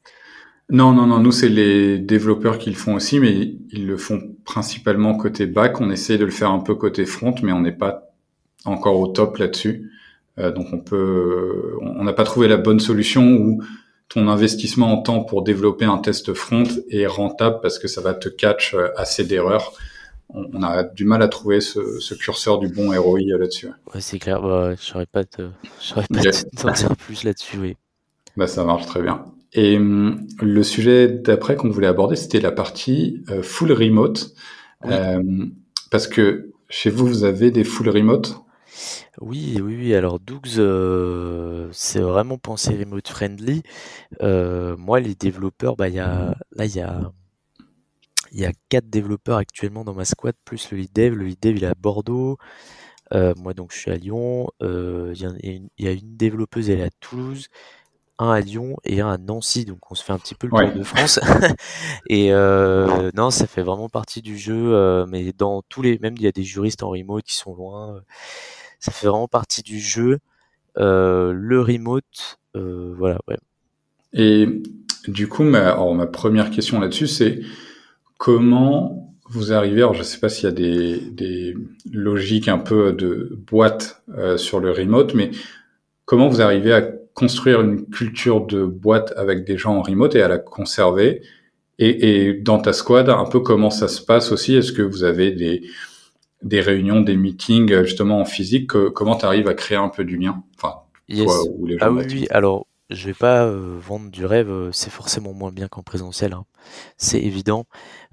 [0.69, 4.35] non, non, non, nous c'est les développeurs qui le font aussi, mais ils le font
[4.45, 5.81] principalement côté back.
[5.81, 8.13] On essaie de le faire un peu côté front, mais on n'est pas
[8.65, 9.93] encore au top là-dessus.
[10.39, 13.63] Euh, donc on peut, on n'a pas trouvé la bonne solution où
[14.09, 18.15] ton investissement en temps pour développer un test front est rentable parce que ça va
[18.15, 19.73] te catch euh, assez d'erreurs.
[20.31, 23.69] On, a du mal à trouver ce, curseur du bon ROI là-dessus.
[23.95, 24.43] Ouais, c'est clair.
[24.43, 25.43] Bah, je saurais pas te,
[25.95, 26.03] pas
[26.57, 27.59] t'en dire plus là-dessus.
[27.59, 27.77] Oui.
[28.37, 29.25] Bah ça marche très bien.
[29.57, 34.35] Et hum, le sujet d'après qu'on voulait aborder, c'était la partie euh, full remote.
[34.85, 35.47] Euh,
[35.91, 38.37] parce que chez vous, vous avez des full remote?
[39.23, 39.95] Oui, oui, oui.
[39.95, 43.63] Alors Dougs, euh, c'est vraiment pensé remote friendly.
[44.23, 47.11] Euh, moi, les développeurs, bah, y a, là, il y a,
[48.33, 51.15] il y a quatre développeurs actuellement dans ma squad, plus le lead dev.
[51.15, 52.37] Le lead dev, il est à Bordeaux.
[53.11, 54.49] Moi, donc, je suis à Lyon.
[54.61, 57.49] Il y, y, a une développeuse, elle est à Toulouse
[58.19, 60.51] un à Lyon et un à Nancy, donc on se fait un petit peu le
[60.51, 61.21] tour de France.
[62.09, 66.15] et euh, non, ça fait vraiment partie du jeu, euh, mais dans tous les, même
[66.17, 68.01] il y a des juristes en remote qui sont loin, euh,
[68.81, 70.19] ça fait vraiment partie du jeu.
[70.77, 73.37] le remote, voilà, ouais.
[74.13, 74.49] Et
[75.09, 77.41] du coup, ma, ma première question là-dessus, c'est
[78.17, 81.55] comment vous arrivez, alors je ne sais pas s'il y a des, des,
[81.91, 84.03] logiques un peu de boîte
[84.37, 85.33] sur le remote, mais
[86.07, 90.23] comment vous arrivez à construire une culture de boîte avec des gens en remote et
[90.23, 91.23] à la conserver.
[91.79, 94.55] Et, et dans ta squad, un peu comment ça se passe aussi?
[94.55, 95.63] Est-ce que vous avez des,
[96.43, 98.69] des réunions, des meetings justement en physique?
[98.69, 100.43] Comment tu arrives à créer un peu du lien?
[100.57, 100.75] Enfin,
[101.11, 104.51] toi ou les gens Ah oui, oui, alors je vais pas euh, vendre du rêve,
[104.51, 106.35] euh, c'est forcément moins bien qu'en présentiel.
[106.35, 106.45] Hein.
[106.99, 107.65] C'est évident.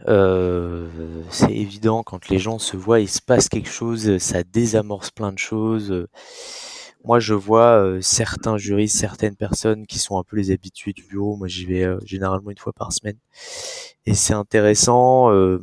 [0.07, 0.87] Euh,
[1.29, 5.33] c'est évident quand les gens se voient, il se passe quelque chose, ça désamorce plein
[5.33, 6.07] de choses
[7.03, 11.03] moi je vois euh, certains juristes, certaines personnes qui sont un peu les habitués du
[11.03, 11.35] bureau.
[11.35, 13.17] Moi j'y vais euh, généralement une fois par semaine
[14.05, 15.31] et c'est intéressant.
[15.31, 15.59] Euh,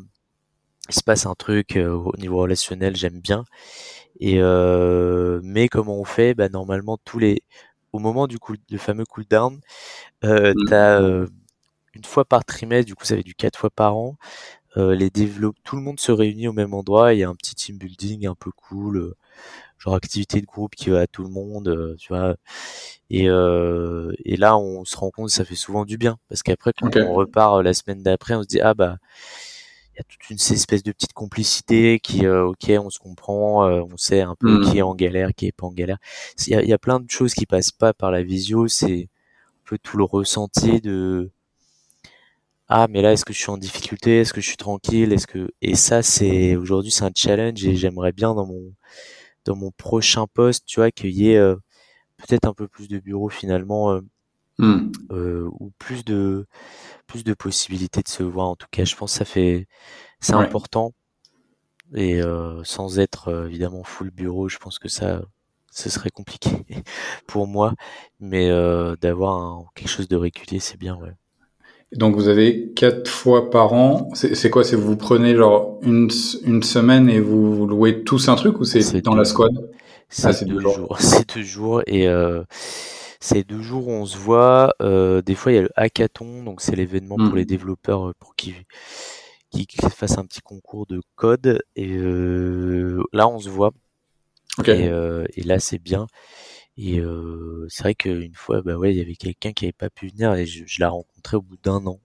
[0.88, 3.44] il se passe un truc au niveau relationnel, j'aime bien.
[4.20, 4.40] Et
[5.42, 6.34] mais comment on fait?
[6.34, 7.42] Bah normalement tous les
[7.92, 9.60] au moment du coup le fameux cooldown,
[10.24, 10.64] euh, mmh.
[10.68, 11.00] t'as
[11.94, 14.16] une fois par trimestre, du coup ça fait du quatre fois par an.
[14.76, 17.14] les développe, tout le monde se réunit au même endroit.
[17.14, 19.14] Il y a un petit team building un peu cool
[19.80, 22.36] genre activité de groupe qui va à tout le monde, euh, tu vois.
[23.08, 26.42] Et, euh, et là, on se rend compte que ça fait souvent du bien, parce
[26.42, 28.98] qu'après, quand on repart euh, la semaine d'après, on se dit ah bah
[29.94, 33.96] il y a toute une espèce de petite complicité qui, ok, on se comprend, on
[33.96, 35.98] sait un peu qui est en galère, qui est pas en galère.
[36.46, 39.08] Il y a, y a, plein de choses qui passent pas par la visio, c'est
[39.10, 41.30] un peu tout le ressenti de
[42.68, 45.26] ah mais là est-ce que je suis en difficulté, est-ce que je suis tranquille, est-ce
[45.26, 48.72] que et ça c'est aujourd'hui c'est un challenge et j'aimerais bien dans mon
[49.44, 51.56] dans mon prochain poste, tu vois, qu'il y ait euh,
[52.18, 54.00] peut-être un peu plus de bureaux finalement, euh,
[54.58, 54.92] hmm.
[55.12, 56.46] euh, ou plus de
[57.06, 58.48] plus de possibilités de se voir.
[58.48, 59.66] En tout cas, je pense que ça fait
[60.20, 60.92] c'est important.
[61.94, 62.20] Et
[62.62, 65.22] sans être évidemment full bureau, je pense que ça
[65.72, 66.50] ce serait compliqué
[67.26, 67.74] pour moi,
[68.20, 68.48] mais
[69.00, 71.14] d'avoir quelque chose de régulier, c'est bien, ouais.
[71.92, 74.10] Donc vous avez quatre fois par an.
[74.14, 74.62] C'est quoi?
[74.62, 76.08] C'est vous prenez genre une,
[76.44, 79.50] une semaine et vous louez tous un truc ou c'est dans la squad?
[80.08, 80.96] C'est ah, deux, jours.
[81.00, 82.42] C'est deux jours et euh,
[83.20, 84.74] c'est deux jours où on se voit.
[84.82, 87.46] Euh, des fois il y a le hackathon, donc c'est l'événement pour les hmm.
[87.46, 88.54] développeurs euh, pour qu'ils
[89.50, 93.70] qui, fassent un petit concours de code et euh, là on se voit.
[94.64, 96.06] Et, euh, et là c'est bien.
[96.82, 99.90] Et euh, c'est vrai qu'une fois, bah ouais, il y avait quelqu'un qui avait pas
[99.90, 102.00] pu venir et je, je l'ai rencontré au bout d'un an.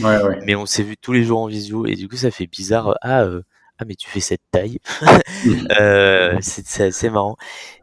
[0.00, 0.40] ouais, ouais.
[0.44, 2.96] Mais on s'est vu tous les jours en visio et du coup ça fait bizarre.
[3.02, 3.42] Ah, euh,
[3.78, 4.80] ah mais tu fais cette taille?
[5.80, 7.36] euh, c'est assez marrant.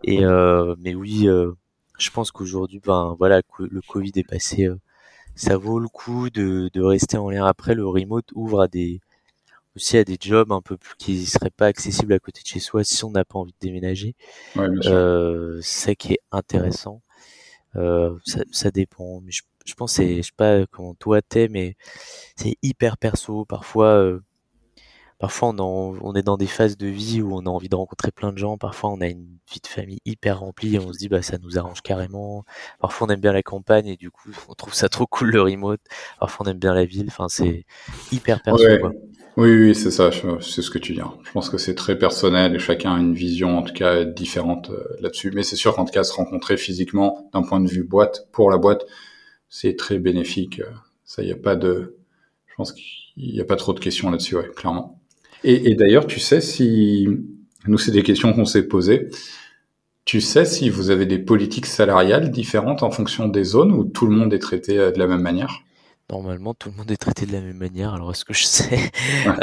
[0.04, 1.54] Et euh, mais oui, euh,
[2.00, 4.68] je pense qu'aujourd'hui, ben voilà, le Covid est passé.
[5.36, 7.46] Ça vaut le coup de, de rester en lien.
[7.46, 9.02] Après, le remote ouvre à des
[9.76, 12.60] aussi à des jobs un peu plus qui seraient pas accessibles à côté de chez
[12.60, 14.16] soi si on n'a pas envie de déménager.
[14.56, 17.02] Ouais, euh, c'est ça qui est intéressant.
[17.76, 19.22] Euh, ça, ça, dépend.
[19.22, 21.76] Mais je, je pense c'est je sais pas comment toi t'es, mais
[22.36, 23.46] c'est hyper perso.
[23.46, 24.24] Parfois, euh,
[25.20, 28.12] parfois on, on est dans des phases de vie où on a envie de rencontrer
[28.12, 28.58] plein de gens.
[28.58, 31.38] Parfois on a une vie de famille hyper remplie et on se dit bah ça
[31.38, 32.46] nous arrange carrément.
[32.80, 35.42] Parfois on aime bien la campagne et du coup on trouve ça trop cool le
[35.42, 35.82] remote.
[36.20, 37.08] Parfois on aime bien la ville.
[37.10, 37.66] Enfin c'est
[38.12, 38.64] hyper perso.
[38.80, 38.94] Quoi.
[39.38, 41.02] Oui, oui, c'est ça, c'est ce que tu dis.
[41.24, 44.70] Je pense que c'est très personnel et chacun a une vision en tout cas différente
[44.70, 45.32] euh, là-dessus.
[45.36, 48.50] Mais c'est sûr qu'en tout cas, se rencontrer physiquement d'un point de vue boîte, pour
[48.50, 48.86] la boîte,
[49.50, 50.62] c'est très bénéfique.
[51.04, 51.98] Ça, il a pas de...
[52.48, 55.02] Je pense qu'il n'y a pas trop de questions là-dessus, clairement.
[55.44, 57.08] Et, d'ailleurs, tu sais si...
[57.68, 59.10] Nous, c'est des questions qu'on s'est posées.
[60.06, 64.08] Tu sais si vous avez des politiques salariales différentes en fonction des zones ou tout
[64.08, 65.62] le monde est traité euh, de la même manière?
[66.10, 67.94] Normalement, tout le monde est traité de la même manière.
[67.94, 68.92] Alors, est-ce que je sais?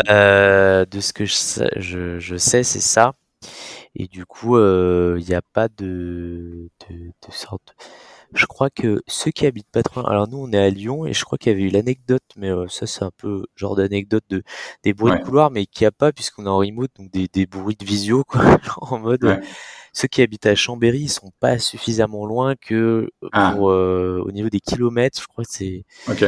[0.08, 3.14] Euh, De ce que je sais, je, je sais, c'est ça.
[3.96, 7.74] Et du coup, euh, il n'y a pas de, de, de, sorte.
[8.34, 10.06] Je crois que ceux qui habitent pas trop.
[10.06, 12.50] Alors nous, on est à Lyon et je crois qu'il y avait eu l'anecdote, mais
[12.50, 14.42] euh, ça, c'est un peu genre d'anecdote de
[14.84, 17.28] des bruits de couloir, mais qu'il n'y a pas puisqu'on est en remote, donc des,
[17.28, 19.38] des bruits de visio, quoi, en mode
[19.92, 23.52] ceux qui habitent à Chambéry, ils sont pas suffisamment loin que ah.
[23.54, 25.84] pour au niveau des kilomètres, je crois que c'est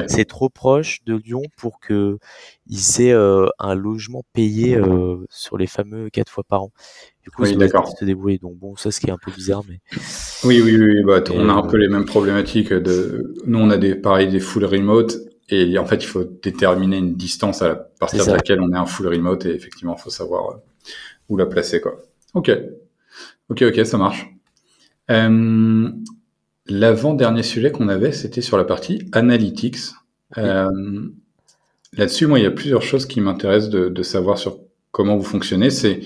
[0.08, 2.18] c'est trop proche de Lyon pour que
[2.66, 3.14] ils aient
[3.58, 4.78] un logement payé
[5.30, 6.72] sur les fameux quatre fois par an.
[7.24, 7.88] Du coup, oui, d'accord.
[7.88, 8.36] se débrouiller.
[8.36, 9.80] Donc bon, ça, ce qui est un peu bizarre, mais.
[10.44, 11.02] Oui, oui, oui.
[11.04, 12.70] Bah, on a un peu les mêmes problématiques.
[12.70, 15.16] De, nous, on a des, pareil, des full remote,
[15.48, 18.84] et en fait, il faut déterminer une distance à partir de laquelle on est un
[18.84, 20.56] full remote, et effectivement, il faut savoir euh,
[21.30, 21.96] où la placer, quoi.
[22.34, 22.50] Ok,
[23.48, 24.28] ok, ok, ça marche.
[25.10, 25.90] Euh,
[26.66, 29.78] L'avant-dernier sujet qu'on avait, c'était sur la partie analytics.
[30.38, 30.70] Euh,
[31.92, 34.58] Là-dessus, moi, il y a plusieurs choses qui m'intéressent de, de savoir sur
[34.90, 35.70] comment vous fonctionnez.
[35.70, 36.00] C'est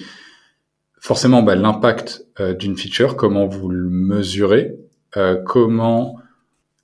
[1.01, 4.77] forcément bah, l'impact euh, d'une feature, comment vous le mesurez,
[5.47, 6.17] comment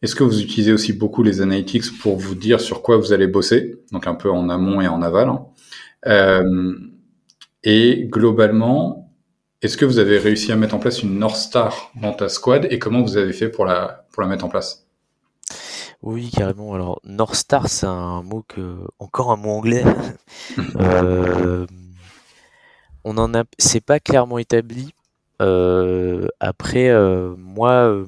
[0.02, 3.26] est-ce que vous utilisez aussi beaucoup les analytics pour vous dire sur quoi vous allez
[3.26, 5.28] bosser, donc un peu en amont et en aval.
[5.28, 6.74] Hein.
[7.62, 9.03] Et globalement,
[9.64, 12.66] est-ce que vous avez réussi à mettre en place une North Star dans ta squad
[12.70, 14.86] et comment vous avez fait pour la pour la mettre en place?
[16.02, 16.74] Oui, carrément.
[16.74, 19.82] Alors North Star, c'est un mot que encore un mot anglais.
[20.76, 21.66] euh,
[23.04, 24.92] on en a, c'est pas clairement établi.
[25.40, 28.04] Euh, après, euh, moi,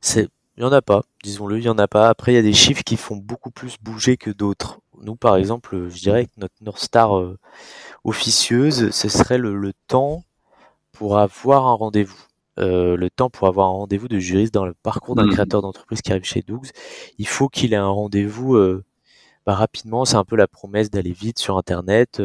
[0.00, 2.08] c'est, il y en a pas, disons-le, il y en a pas.
[2.08, 4.80] Après, il y a des chiffres qui font beaucoup plus bouger que d'autres.
[5.02, 7.10] Nous, par exemple, je dirais que notre North Star
[8.04, 10.24] officieuse, ce serait le, temps
[10.92, 12.22] pour avoir un rendez-vous.
[12.56, 15.32] le temps pour avoir un rendez-vous de juriste dans le parcours d'un mmh.
[15.32, 16.68] créateur d'entreprise qui arrive chez Dougs,
[17.18, 18.56] il faut qu'il ait un rendez-vous
[19.46, 20.04] bah, rapidement.
[20.04, 22.22] C'est un peu la promesse d'aller vite sur Internet.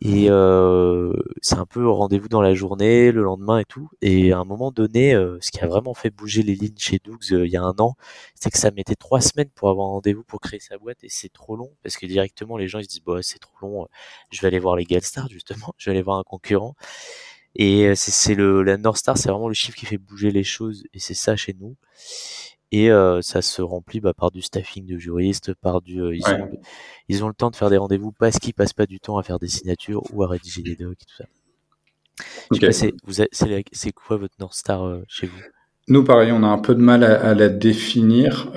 [0.00, 3.88] Et euh, c'est un peu rendez-vous dans la journée, le lendemain et tout.
[4.02, 6.98] Et à un moment donné, euh, ce qui a vraiment fait bouger les lignes chez
[7.02, 7.94] Dougs euh, il y a un an,
[8.34, 11.08] c'est que ça mettait trois semaines pour avoir un rendez-vous pour créer sa boîte et
[11.08, 13.86] c'est trop long parce que directement les gens ils se disent bah c'est trop long,
[14.30, 16.74] je vais aller voir les Galstar justement, je vais aller voir un concurrent.
[17.56, 20.84] Et c'est le la North Star, c'est vraiment le chiffre qui fait bouger les choses
[20.92, 21.76] et c'est ça chez nous
[22.74, 26.26] et euh, ça se remplit bah, par du staffing de juristes, par du euh, ils,
[26.26, 26.50] ont,
[27.08, 29.22] ils ont le temps de faire des rendez-vous parce qu'ils passent pas du temps à
[29.22, 31.28] faire des signatures ou à rédiger des docs et tout ça.
[33.72, 35.38] c'est quoi votre North Star euh, chez vous?
[35.86, 38.50] Nous, pareil, on a un peu de mal à, la définir,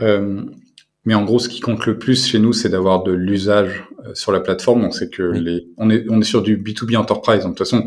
[1.04, 3.84] mais en gros, ce qui compte le plus chez nous, c'est d'avoir de l'usage
[4.14, 4.82] sur la plateforme.
[4.82, 7.44] Donc, c'est que les, on est, on est sur du B2B enterprise.
[7.44, 7.86] Donc, de toute façon,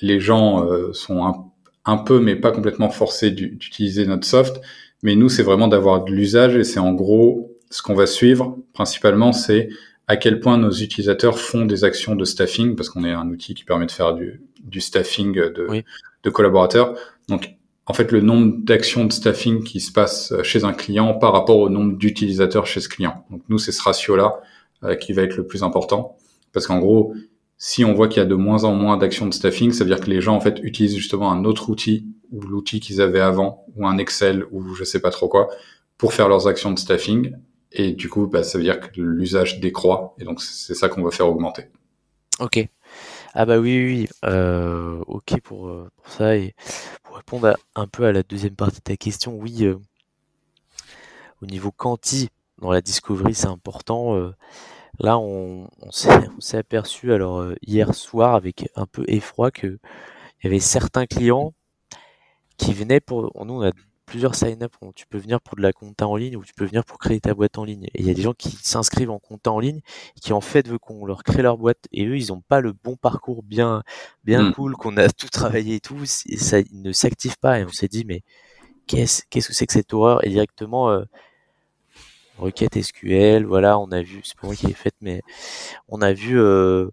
[0.00, 1.44] les gens sont un,
[1.84, 4.62] un, peu, mais pas complètement forcés d'utiliser notre soft.
[5.02, 8.58] Mais nous, c'est vraiment d'avoir de l'usage et c'est en gros ce qu'on va suivre
[8.74, 9.68] principalement, c'est
[10.08, 13.54] à quel point nos utilisateurs font des actions de staffing, parce qu'on est un outil
[13.54, 15.82] qui permet de faire du, du staffing de,
[16.22, 16.94] de, collaborateurs.
[17.28, 17.54] Donc,
[17.86, 21.58] en fait, le nombre d'actions de staffing qui se passe chez un client par rapport
[21.58, 23.24] au nombre d'utilisateurs chez ce client.
[23.30, 24.40] Donc, nous, c'est ce ratio-là
[24.84, 26.16] euh, qui va être le plus important,
[26.52, 27.14] parce qu'en gros,
[27.64, 29.90] si on voit qu'il y a de moins en moins d'actions de staffing, ça veut
[29.90, 33.20] dire que les gens en fait utilisent justement un autre outil ou l'outil qu'ils avaient
[33.20, 35.48] avant ou un Excel ou je sais pas trop quoi
[35.96, 37.36] pour faire leurs actions de staffing
[37.70, 41.04] et du coup bah, ça veut dire que l'usage décroît et donc c'est ça qu'on
[41.04, 41.66] va faire augmenter.
[42.40, 42.66] Ok.
[43.32, 46.56] Ah bah oui oui, euh, ok pour, euh, pour ça et
[47.04, 49.76] pour répondre un peu à la deuxième partie de ta question, oui euh,
[51.40, 52.28] au niveau quanti
[52.60, 54.32] dans la discovery c'est important
[54.98, 59.78] Là, on, s'est aperçu alors euh, hier soir avec un peu effroi que
[60.42, 61.54] il y avait certains clients
[62.56, 63.32] qui venaient pour.
[63.44, 63.70] Nous, on a
[64.06, 64.74] plusieurs sign-up.
[64.94, 67.20] Tu peux venir pour de la compta en ligne ou tu peux venir pour créer
[67.20, 67.84] ta boîte en ligne.
[67.94, 69.80] Et il y a des gens qui s'inscrivent en compta en ligne
[70.20, 72.72] qui en fait veulent qu'on leur crée leur boîte et eux ils n'ont pas le
[72.72, 73.82] bon parcours bien
[74.24, 74.52] bien hmm.
[74.52, 77.70] cool qu'on a tout travaillé et tout et ça ils ne s'active pas et on
[77.70, 78.22] s'est dit mais
[78.86, 80.24] qu'est-ce qu'est-ce que c'est que cette horreur?
[80.26, 81.04] Et directement euh,
[82.42, 85.22] requête SQL, voilà, on a vu, c'est pas moi qui l'ai faite, mais
[85.88, 86.88] on a vu, euh,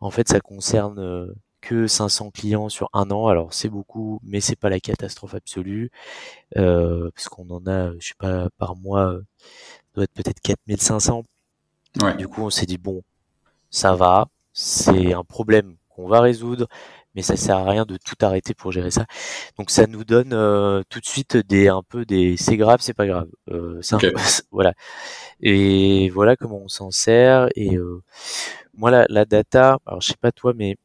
[0.00, 3.28] en fait, ça concerne euh, que 500 clients sur un an.
[3.28, 5.90] Alors c'est beaucoup, mais c'est pas la catastrophe absolue,
[6.56, 9.18] euh, parce qu'on en a, je sais pas, par mois,
[9.94, 11.24] doit être peut-être 4500.
[12.02, 12.16] Ouais.
[12.16, 13.02] Du coup, on s'est dit bon,
[13.70, 16.68] ça va, c'est un problème qu'on va résoudre,
[17.14, 19.06] mais ça sert à rien de tout arrêter pour gérer ça.
[19.58, 22.94] Donc ça nous donne euh, tout de suite des un peu des c'est grave, c'est
[22.94, 23.28] pas grave.
[23.50, 23.80] Euh,
[24.50, 24.72] voilà.
[25.40, 27.48] Et voilà comment on s'en sert.
[27.56, 28.02] Et euh,
[28.74, 30.76] moi la, la, data, alors je sais pas toi, mais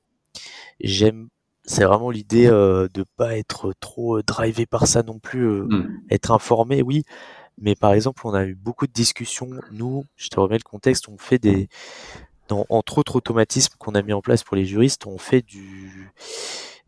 [0.80, 1.30] j'aime
[1.64, 6.00] c'est vraiment l'idée de pas être trop drivé par ça non plus, hmm.
[6.10, 7.04] être informé, oui.
[7.60, 9.50] Mais par exemple, on a eu beaucoup de discussions.
[9.72, 11.68] Nous, je te remets le contexte, on fait des
[12.52, 16.12] entre autres automatismes qu'on a mis en place pour les juristes, on fait du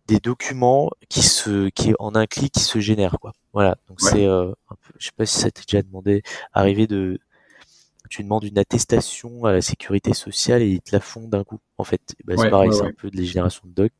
[0.07, 3.34] des documents qui se qui en un clic qui se génèrent quoi.
[3.53, 3.77] Voilà.
[3.88, 4.52] Donc c'est euh,
[4.98, 6.23] je sais pas si ça t'est déjà demandé
[6.53, 7.19] arrivé de
[8.10, 11.60] tu demandes une attestation à la sécurité sociale et ils te la font d'un coup.
[11.77, 13.91] En fait, bah, c'est pareil, c'est un peu de la génération de doc.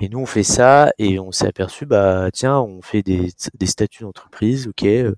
[0.00, 3.66] Et nous, on fait ça et on s'est aperçu, bah tiens, on fait des, des
[3.66, 5.14] statuts d'entreprise, ok, euh,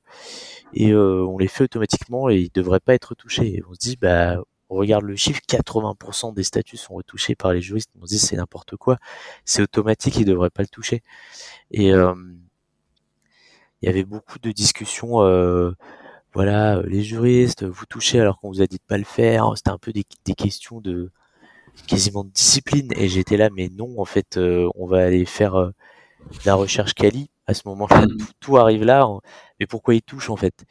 [0.74, 3.56] et euh, on les fait automatiquement et ils devraient pas être touchés.
[3.56, 4.36] Et on se dit, bah
[4.70, 7.90] on regarde le chiffre, 80% des statuts sont retouchés par les juristes.
[8.00, 8.98] On se dit c'est n'importe quoi,
[9.44, 11.02] c'est automatique, ils devraient pas le toucher.
[11.72, 12.14] Et euh,
[13.82, 15.22] il y avait beaucoup de discussions.
[15.22, 15.72] Euh,
[16.34, 19.52] voilà, les juristes, vous touchez alors qu'on vous a dit de pas le faire.
[19.56, 21.10] C'était un peu des, questions de
[21.88, 22.92] quasiment de discipline.
[22.96, 25.72] Et j'étais là, mais non, en fait, euh, on va aller faire
[26.46, 27.30] la recherche quali.
[27.48, 28.04] À ce moment-là,
[28.40, 29.08] tout, arrive là.
[29.58, 30.64] Mais pourquoi ils touchent en fait?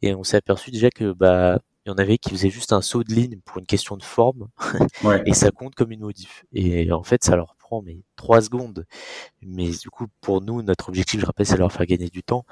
[0.00, 2.80] Et on s'est aperçu déjà que bah il y en avait qui faisaient juste un
[2.80, 4.48] saut de ligne pour une question de forme
[5.26, 6.44] et ça compte comme une modif.
[6.52, 8.86] Et en fait, ça leur prend mais trois secondes.
[9.42, 12.44] Mais du coup, pour nous, notre objectif, je rappelle, c'est leur faire gagner du temps.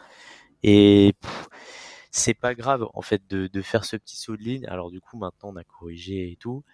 [0.62, 1.14] Et
[2.10, 4.66] c'est pas grave en fait de, de, faire ce petit saut de ligne.
[4.66, 6.64] Alors du coup maintenant on a corrigé et tout,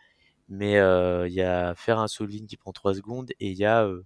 [0.48, 3.50] mais euh, il y a faire un saut de ligne qui prend 3 secondes et
[3.50, 4.04] il y a euh,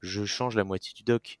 [0.00, 1.38] je change la moitié du doc.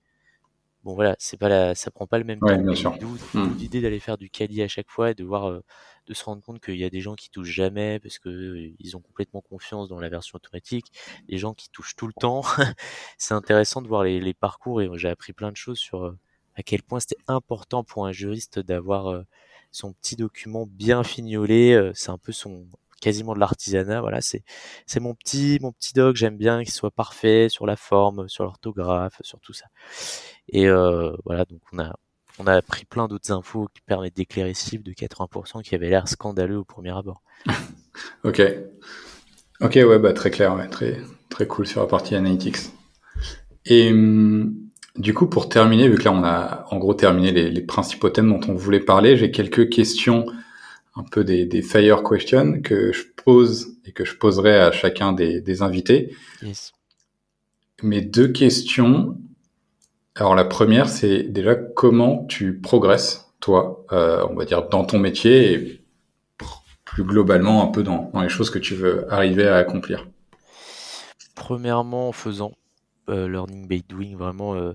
[0.84, 2.96] Bon voilà, c'est pas la, ça prend pas le même temps.
[3.00, 3.56] D'où hmm.
[3.56, 5.62] l'idée d'aller faire du quali à chaque fois et de voir, euh,
[6.06, 8.96] de se rendre compte qu'il y a des gens qui touchent jamais parce que ils
[8.96, 10.86] ont complètement confiance dans la version automatique,
[11.28, 12.42] des gens qui touchent tout le temps.
[13.18, 16.16] c'est intéressant de voir les, les parcours et j'ai appris plein de choses sur
[16.54, 19.22] à quel point c'était important pour un juriste d'avoir euh,
[19.70, 21.72] son petit document bien fignolé.
[21.72, 22.66] Euh, c'est un peu son
[23.02, 24.00] quasiment de l'artisanat.
[24.00, 24.42] Voilà, c'est
[24.86, 26.16] c'est mon petit mon petit doc.
[26.16, 29.66] J'aime bien qu'il soit parfait sur la forme, sur l'orthographe, sur tout ça.
[30.48, 31.94] Et euh, voilà, donc on a
[32.38, 36.08] on a appris plein d'autres infos qui permettent d'éclairer ce de 80% qui avait l'air
[36.08, 37.22] scandaleux au premier abord.
[38.24, 38.40] ok.
[39.60, 40.98] Ok, ouais, bah très clair, très
[41.28, 42.56] très cool sur la partie analytics.
[43.66, 44.54] Et hum,
[44.96, 48.28] du coup, pour terminer, vu que là on a en gros terminé les principaux thèmes
[48.28, 50.26] dont on voulait parler, j'ai quelques questions,
[50.94, 55.12] un peu des, des, fire questions que je pose et que je poserai à chacun
[55.12, 56.14] des, des invités.
[56.42, 56.72] Yes.
[57.82, 59.16] Mes deux questions.
[60.14, 64.98] Alors la première, c'est déjà comment tu progresses, toi, euh, on va dire, dans ton
[64.98, 65.82] métier et
[66.92, 70.06] plus globalement un peu dans, dans les choses que tu veux arriver à accomplir?
[71.34, 72.52] Premièrement, en faisant
[73.08, 74.72] euh, learning by doing, vraiment, euh,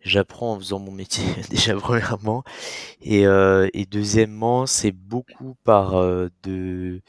[0.00, 2.44] j'apprends en faisant mon métier déjà premièrement,
[3.02, 5.92] et, euh, et deuxièmement, c'est beaucoup par
[6.42, 7.02] de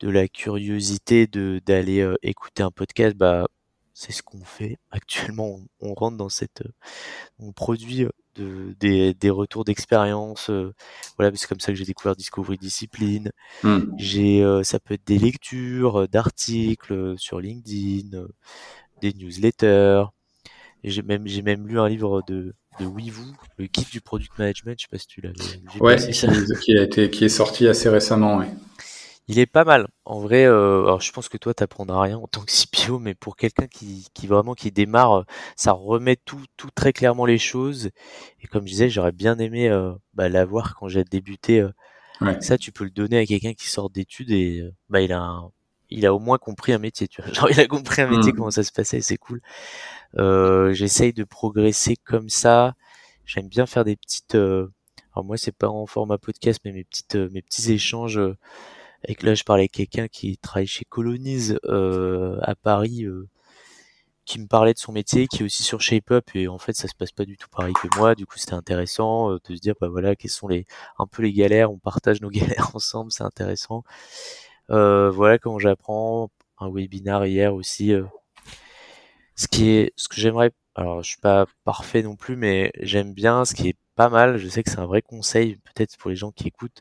[0.00, 3.16] de la curiosité de d'aller écouter un podcast.
[3.16, 3.46] Bah,
[3.98, 5.58] c'est ce qu'on fait actuellement.
[5.80, 6.62] On, rentre dans cette,
[7.38, 10.50] on produit de, des, des retours d'expérience.
[11.16, 13.32] voilà, c'est comme ça que j'ai découvert Discovery Discipline.
[13.62, 13.84] Hmm.
[13.96, 18.26] J'ai, ça peut être des lectures d'articles sur LinkedIn
[19.00, 20.04] des newsletters.
[20.86, 24.78] J'ai même, j'ai même lu un livre de, de Weevoo, le guide du product management.
[24.78, 25.32] Je sais pas si tu l'as.
[25.80, 28.46] Ouais, qui, a été, qui est sorti assez récemment, ouais.
[29.28, 29.88] Il est pas mal.
[30.04, 33.14] En vrai, euh, alors je pense que toi, t'apprendras rien en tant que CPO, mais
[33.16, 35.24] pour quelqu'un qui, qui vraiment qui démarre,
[35.56, 37.90] ça remet tout, tout très clairement les choses.
[38.40, 41.60] Et comme je disais, j'aurais bien aimé euh, bah, l'avoir quand j'ai débuté.
[41.60, 41.70] Euh.
[42.20, 42.40] Ouais.
[42.40, 45.20] Ça, tu peux le donner à quelqu'un qui sort d'études et euh, bah, il a
[45.20, 45.50] un,
[45.90, 47.32] il a au moins compris un métier, tu vois.
[47.32, 48.36] Genre, il a compris un métier, mm.
[48.36, 49.40] comment ça se passait, c'est cool.
[50.18, 52.74] Euh, J'essaye de progresser comme ça.
[53.24, 54.34] J'aime bien faire des petites.
[54.36, 54.68] Euh...
[55.14, 58.18] Alors moi, c'est pas en format podcast, mais mes petites, euh, mes petits échanges.
[58.18, 58.36] Euh,
[59.04, 63.06] avec là, je parlais avec quelqu'un qui travaille chez Colonize euh, à Paris,
[64.24, 66.88] qui me parlait de son métier, qui est aussi sur ShapeUp, et en fait, ça
[66.88, 68.14] se passe pas du tout pareil que moi.
[68.14, 70.66] Du coup, c'était intéressant de se dire, bah voilà, quelles sont les
[70.98, 71.70] un peu les galères.
[71.70, 73.84] On partage nos galères ensemble, c'est intéressant.
[74.70, 77.92] Euh, voilà comment j'apprends un webinar hier aussi.
[77.92, 78.04] Euh.
[79.36, 83.12] Ce qui est, ce que j'aimerais, alors je suis pas parfait non plus, mais j'aime
[83.12, 84.38] bien ce qui est pas mal.
[84.38, 86.80] Je sais que c'est un vrai conseil, peut-être pour les gens qui écoutent,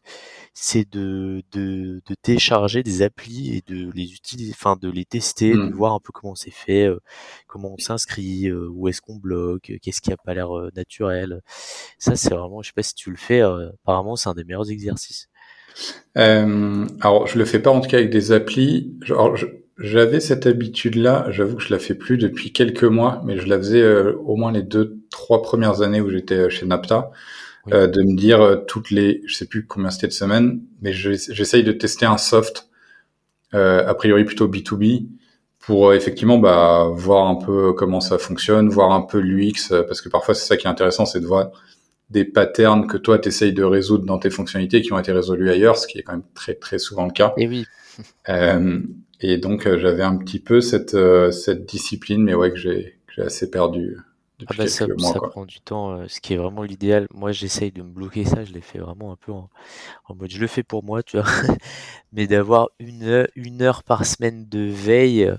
[0.54, 5.52] c'est de, de, de, télécharger des applis et de les utiliser, enfin de les tester,
[5.52, 5.74] de mmh.
[5.74, 7.02] voir un peu comment c'est fait, euh,
[7.48, 11.42] comment on s'inscrit, où est-ce qu'on bloque, qu'est-ce qui a pas l'air naturel.
[12.00, 13.42] Ça, c'est vraiment, je sais pas si tu le fais.
[13.42, 15.30] apparemment, c'est un des meilleurs exercices.
[16.18, 18.94] Euh, alors, je le fais pas en tout cas avec des applis.
[19.78, 21.28] J'avais cette habitude-là.
[21.30, 24.38] J'avoue que je la fais plus depuis quelques mois, mais je la faisais euh, au
[24.38, 27.10] moins les deux, trois premières années où j'étais euh, chez Napta,
[27.74, 30.94] euh, de me dire euh, toutes les, je sais plus combien c'était de semaines, mais
[30.94, 32.70] j'essaye de tester un soft,
[33.54, 35.08] a priori plutôt B2B,
[35.60, 40.10] pour effectivement bah, voir un peu comment ça fonctionne, voir un peu l'UX, parce que
[40.10, 41.52] parfois c'est ça qui est intéressant, c'est de voir
[42.10, 45.50] des patterns que toi tu essayes de résoudre dans tes fonctionnalités qui ont été résolus
[45.50, 47.34] ailleurs, ce qui est quand même très très souvent le cas.
[47.38, 47.66] Et oui.
[48.28, 48.82] Euh,
[49.22, 53.00] et donc euh, j'avais un petit peu cette euh, cette discipline, mais ouais que j'ai
[53.16, 53.96] j'ai assez perdu
[54.42, 57.08] ah bah ça, ça prend du temps, ce qui est vraiment l'idéal.
[57.14, 59.50] Moi, j'essaye de me bloquer ça, je l'ai fait vraiment un peu en,
[60.14, 61.26] mode je le fais pour moi, tu vois.
[62.12, 65.34] Mais d'avoir une une heure par semaine de veille,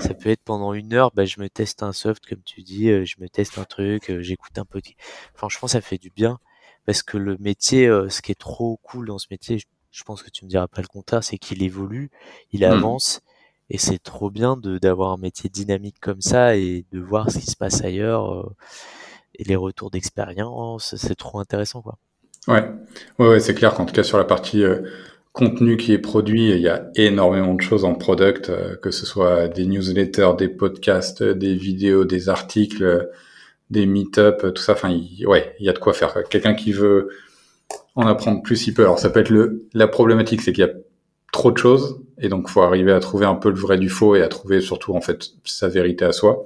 [0.00, 2.86] ça peut être pendant une heure, bah, je me teste un soft, comme tu dis,
[3.04, 4.96] je me teste un truc, j'écoute un petit.
[5.34, 6.38] Franchement, ça fait du bien
[6.86, 9.58] parce que le métier, ce qui est trop cool dans ce métier,
[9.90, 12.10] je, pense que tu me diras pas le contraire, c'est qu'il évolue,
[12.52, 12.64] il mmh.
[12.64, 13.22] avance
[13.70, 17.38] et c'est trop bien de d'avoir un métier dynamique comme ça et de voir ce
[17.38, 18.56] qui se passe ailleurs euh,
[19.34, 21.98] et les retours d'expérience c'est trop intéressant quoi
[22.48, 22.70] ouais
[23.18, 24.82] ouais, ouais c'est clair qu'en tout cas sur la partie euh,
[25.34, 29.04] contenu qui est produit il y a énormément de choses en product euh, que ce
[29.04, 33.10] soit des newsletters des podcasts des vidéos des articles
[33.68, 34.96] des meet-up tout ça enfin
[35.26, 37.10] ouais il y a de quoi faire quelqu'un qui veut
[37.94, 40.68] en apprendre plus il peut alors ça peut être le la problématique c'est qu'il y
[40.68, 40.72] a
[41.32, 44.14] trop de choses et donc faut arriver à trouver un peu le vrai du faux
[44.14, 46.44] et à trouver surtout en fait sa vérité à soi.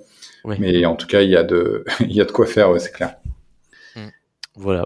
[0.59, 2.93] Mais en tout cas, il y a de il y a de quoi faire, c'est
[2.93, 3.17] clair.
[4.57, 4.85] Voilà.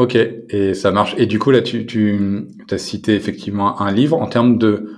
[0.00, 1.14] Ok, et ça marche.
[1.18, 4.16] Et du coup, là, tu, tu as cité effectivement un livre.
[4.16, 4.96] En termes de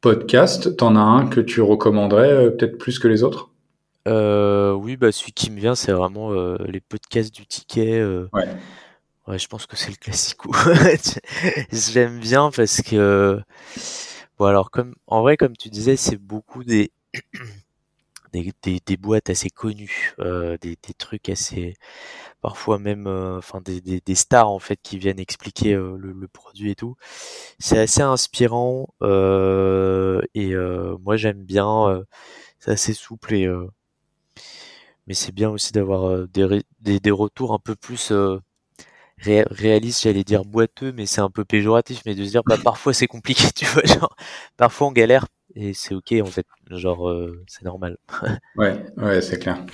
[0.00, 3.50] podcast, t'en as un que tu recommanderais euh, peut-être plus que les autres?
[4.06, 8.02] Euh, Oui, bah, celui qui me vient, c'est vraiment euh, les podcasts du ticket.
[8.32, 8.48] ouais.
[9.26, 10.50] Ouais, je pense que c'est le classico.
[11.70, 13.38] J'aime bien parce que,
[14.38, 16.90] bon alors comme, en vrai, comme tu disais, c'est beaucoup des,
[18.32, 21.74] des, des, boîtes assez connues, des, des trucs assez,
[22.40, 26.28] parfois même, euh, enfin des, des, des, stars en fait qui viennent expliquer euh, le,
[26.28, 26.96] produit et tout.
[27.58, 30.54] C'est assez inspirant et
[31.00, 32.04] moi j'aime bien.
[32.58, 33.48] c'est assez souple et
[35.06, 38.12] mais c'est bien aussi d'avoir des, des, des, retours un peu plus
[39.18, 42.92] réaliste, j'allais dire boiteux, mais c'est un peu péjoratif, mais de se dire bah parfois
[42.94, 44.14] c'est compliqué, tu vois, genre
[44.56, 47.96] parfois on galère et c'est ok en fait, genre euh, c'est normal.
[48.56, 49.64] ouais, ouais, c'est clair.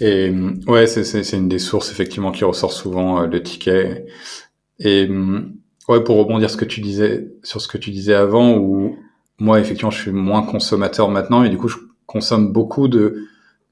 [0.00, 0.30] Et
[0.66, 4.06] ouais, c'est une des sources effectivement qui ressort souvent euh, le ticket.
[4.78, 5.08] Et
[5.88, 8.98] ouais, pour rebondir ce que tu disais sur ce que tu disais avant, où
[9.38, 13.26] moi effectivement je suis moins consommateur maintenant et du coup je consomme beaucoup de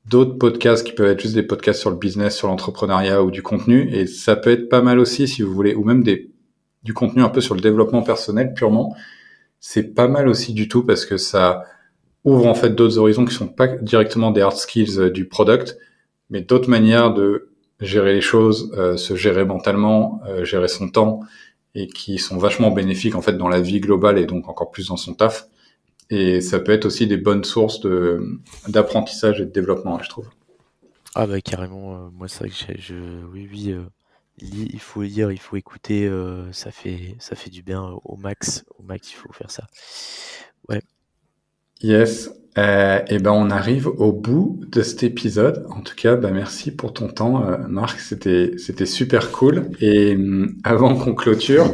[0.06, 3.42] d'autres podcasts qui peuvent être juste des podcasts sur le business, sur l'entrepreneuriat ou du
[3.42, 3.88] contenu.
[3.94, 6.30] Et ça peut être pas mal aussi, si vous voulez, ou même des,
[6.82, 8.96] du contenu un peu sur le développement personnel purement.
[9.64, 11.64] C'est pas mal aussi du tout parce que ça
[12.24, 15.78] ouvre en fait d'autres horizons qui sont pas directement des hard skills euh, du product,
[16.30, 17.48] mais d'autres manières de
[17.78, 21.20] gérer les choses, euh, se gérer mentalement, euh, gérer son temps
[21.76, 24.88] et qui sont vachement bénéfiques en fait dans la vie globale et donc encore plus
[24.88, 25.46] dans son taf.
[26.10, 28.20] Et ça peut être aussi des bonnes sources de,
[28.66, 30.28] d'apprentissage et de développement, je trouve.
[31.14, 32.94] Ah bah carrément, moi c'est vrai que je,
[33.32, 33.74] oui oui,
[34.38, 38.64] il faut lire, il faut écouter, euh, ça fait ça fait du bien au max,
[38.78, 39.66] au max il faut faire ça.
[40.68, 40.80] Ouais.
[41.82, 42.30] Yes.
[42.58, 45.64] Euh, et ben on arrive au bout de cet épisode.
[45.70, 47.98] En tout cas, bah merci pour ton temps, euh, Marc.
[48.00, 49.70] C'était super cool.
[49.80, 51.72] Et euh, avant qu'on clôture,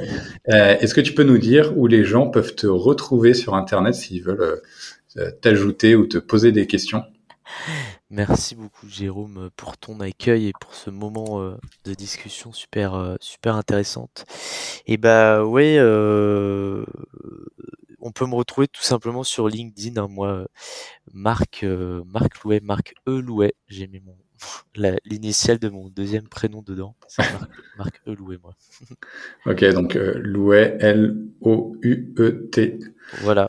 [0.51, 3.94] euh, est-ce que tu peux nous dire où les gens peuvent te retrouver sur Internet
[3.94, 4.60] s'ils veulent
[5.43, 7.02] t'ajouter ou te poser des questions?
[8.10, 11.40] Merci beaucoup Jérôme pour ton accueil et pour ce moment
[11.85, 14.24] de discussion super super intéressante.
[14.86, 15.78] Et bah ouais,
[18.01, 20.01] on peut me retrouver tout simplement sur LinkedIn.
[20.01, 20.47] Hein, moi,
[21.12, 23.55] Marc, euh, Marc Louet, Marc E Louet.
[23.66, 24.16] J'ai mis mon
[25.05, 26.94] l'initiale de mon deuxième prénom dedans.
[27.09, 27.24] C'est
[27.76, 28.55] Marc, E Louet, moi.
[29.47, 32.78] ok, donc euh, Louet, L O U E T.
[33.22, 33.48] Voilà.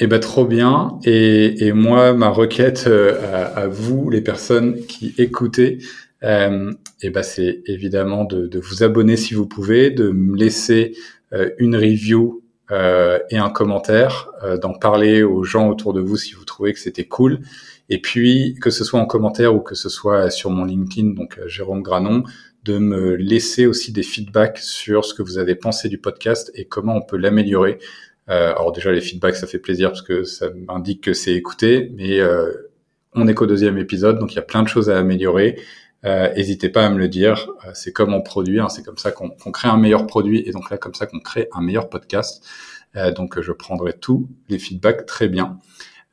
[0.00, 0.98] Euh, eh ben trop bien.
[1.04, 5.78] Et, moi, ma requête euh, à, vous, les personnes qui écoutez,
[6.22, 6.72] euh,
[7.02, 10.94] eh ben c'est évidemment de, vous abonner si vous pouvez, de me laisser
[11.58, 16.34] une review euh, et un commentaire, euh, d'en parler aux gens autour de vous si
[16.34, 17.40] vous trouvez que c'était cool.
[17.88, 21.38] Et puis, que ce soit en commentaire ou que ce soit sur mon LinkedIn, donc
[21.38, 22.22] euh, Jérôme Granon,
[22.62, 26.66] de me laisser aussi des feedbacks sur ce que vous avez pensé du podcast et
[26.66, 27.78] comment on peut l'améliorer.
[28.28, 31.90] Euh, alors déjà, les feedbacks, ça fait plaisir parce que ça m'indique que c'est écouté,
[31.96, 32.70] mais euh,
[33.14, 35.58] on est qu'au deuxième épisode, donc il y a plein de choses à améliorer.
[36.02, 37.50] N'hésitez pas à me le dire.
[37.74, 40.70] c'est comme on produit, hein, c'est comme ça qu'on crée un meilleur produit et donc
[40.70, 42.42] là comme ça qu'on crée un meilleur podcast.
[42.96, 45.58] Euh, donc je prendrai tous les feedbacks très bien.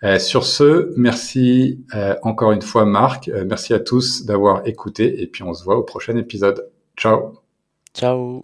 [0.03, 5.27] Euh, sur ce, merci euh, encore une fois Marc, merci à tous d'avoir écouté et
[5.27, 6.69] puis on se voit au prochain épisode.
[6.95, 7.39] Ciao.
[7.95, 8.43] Ciao.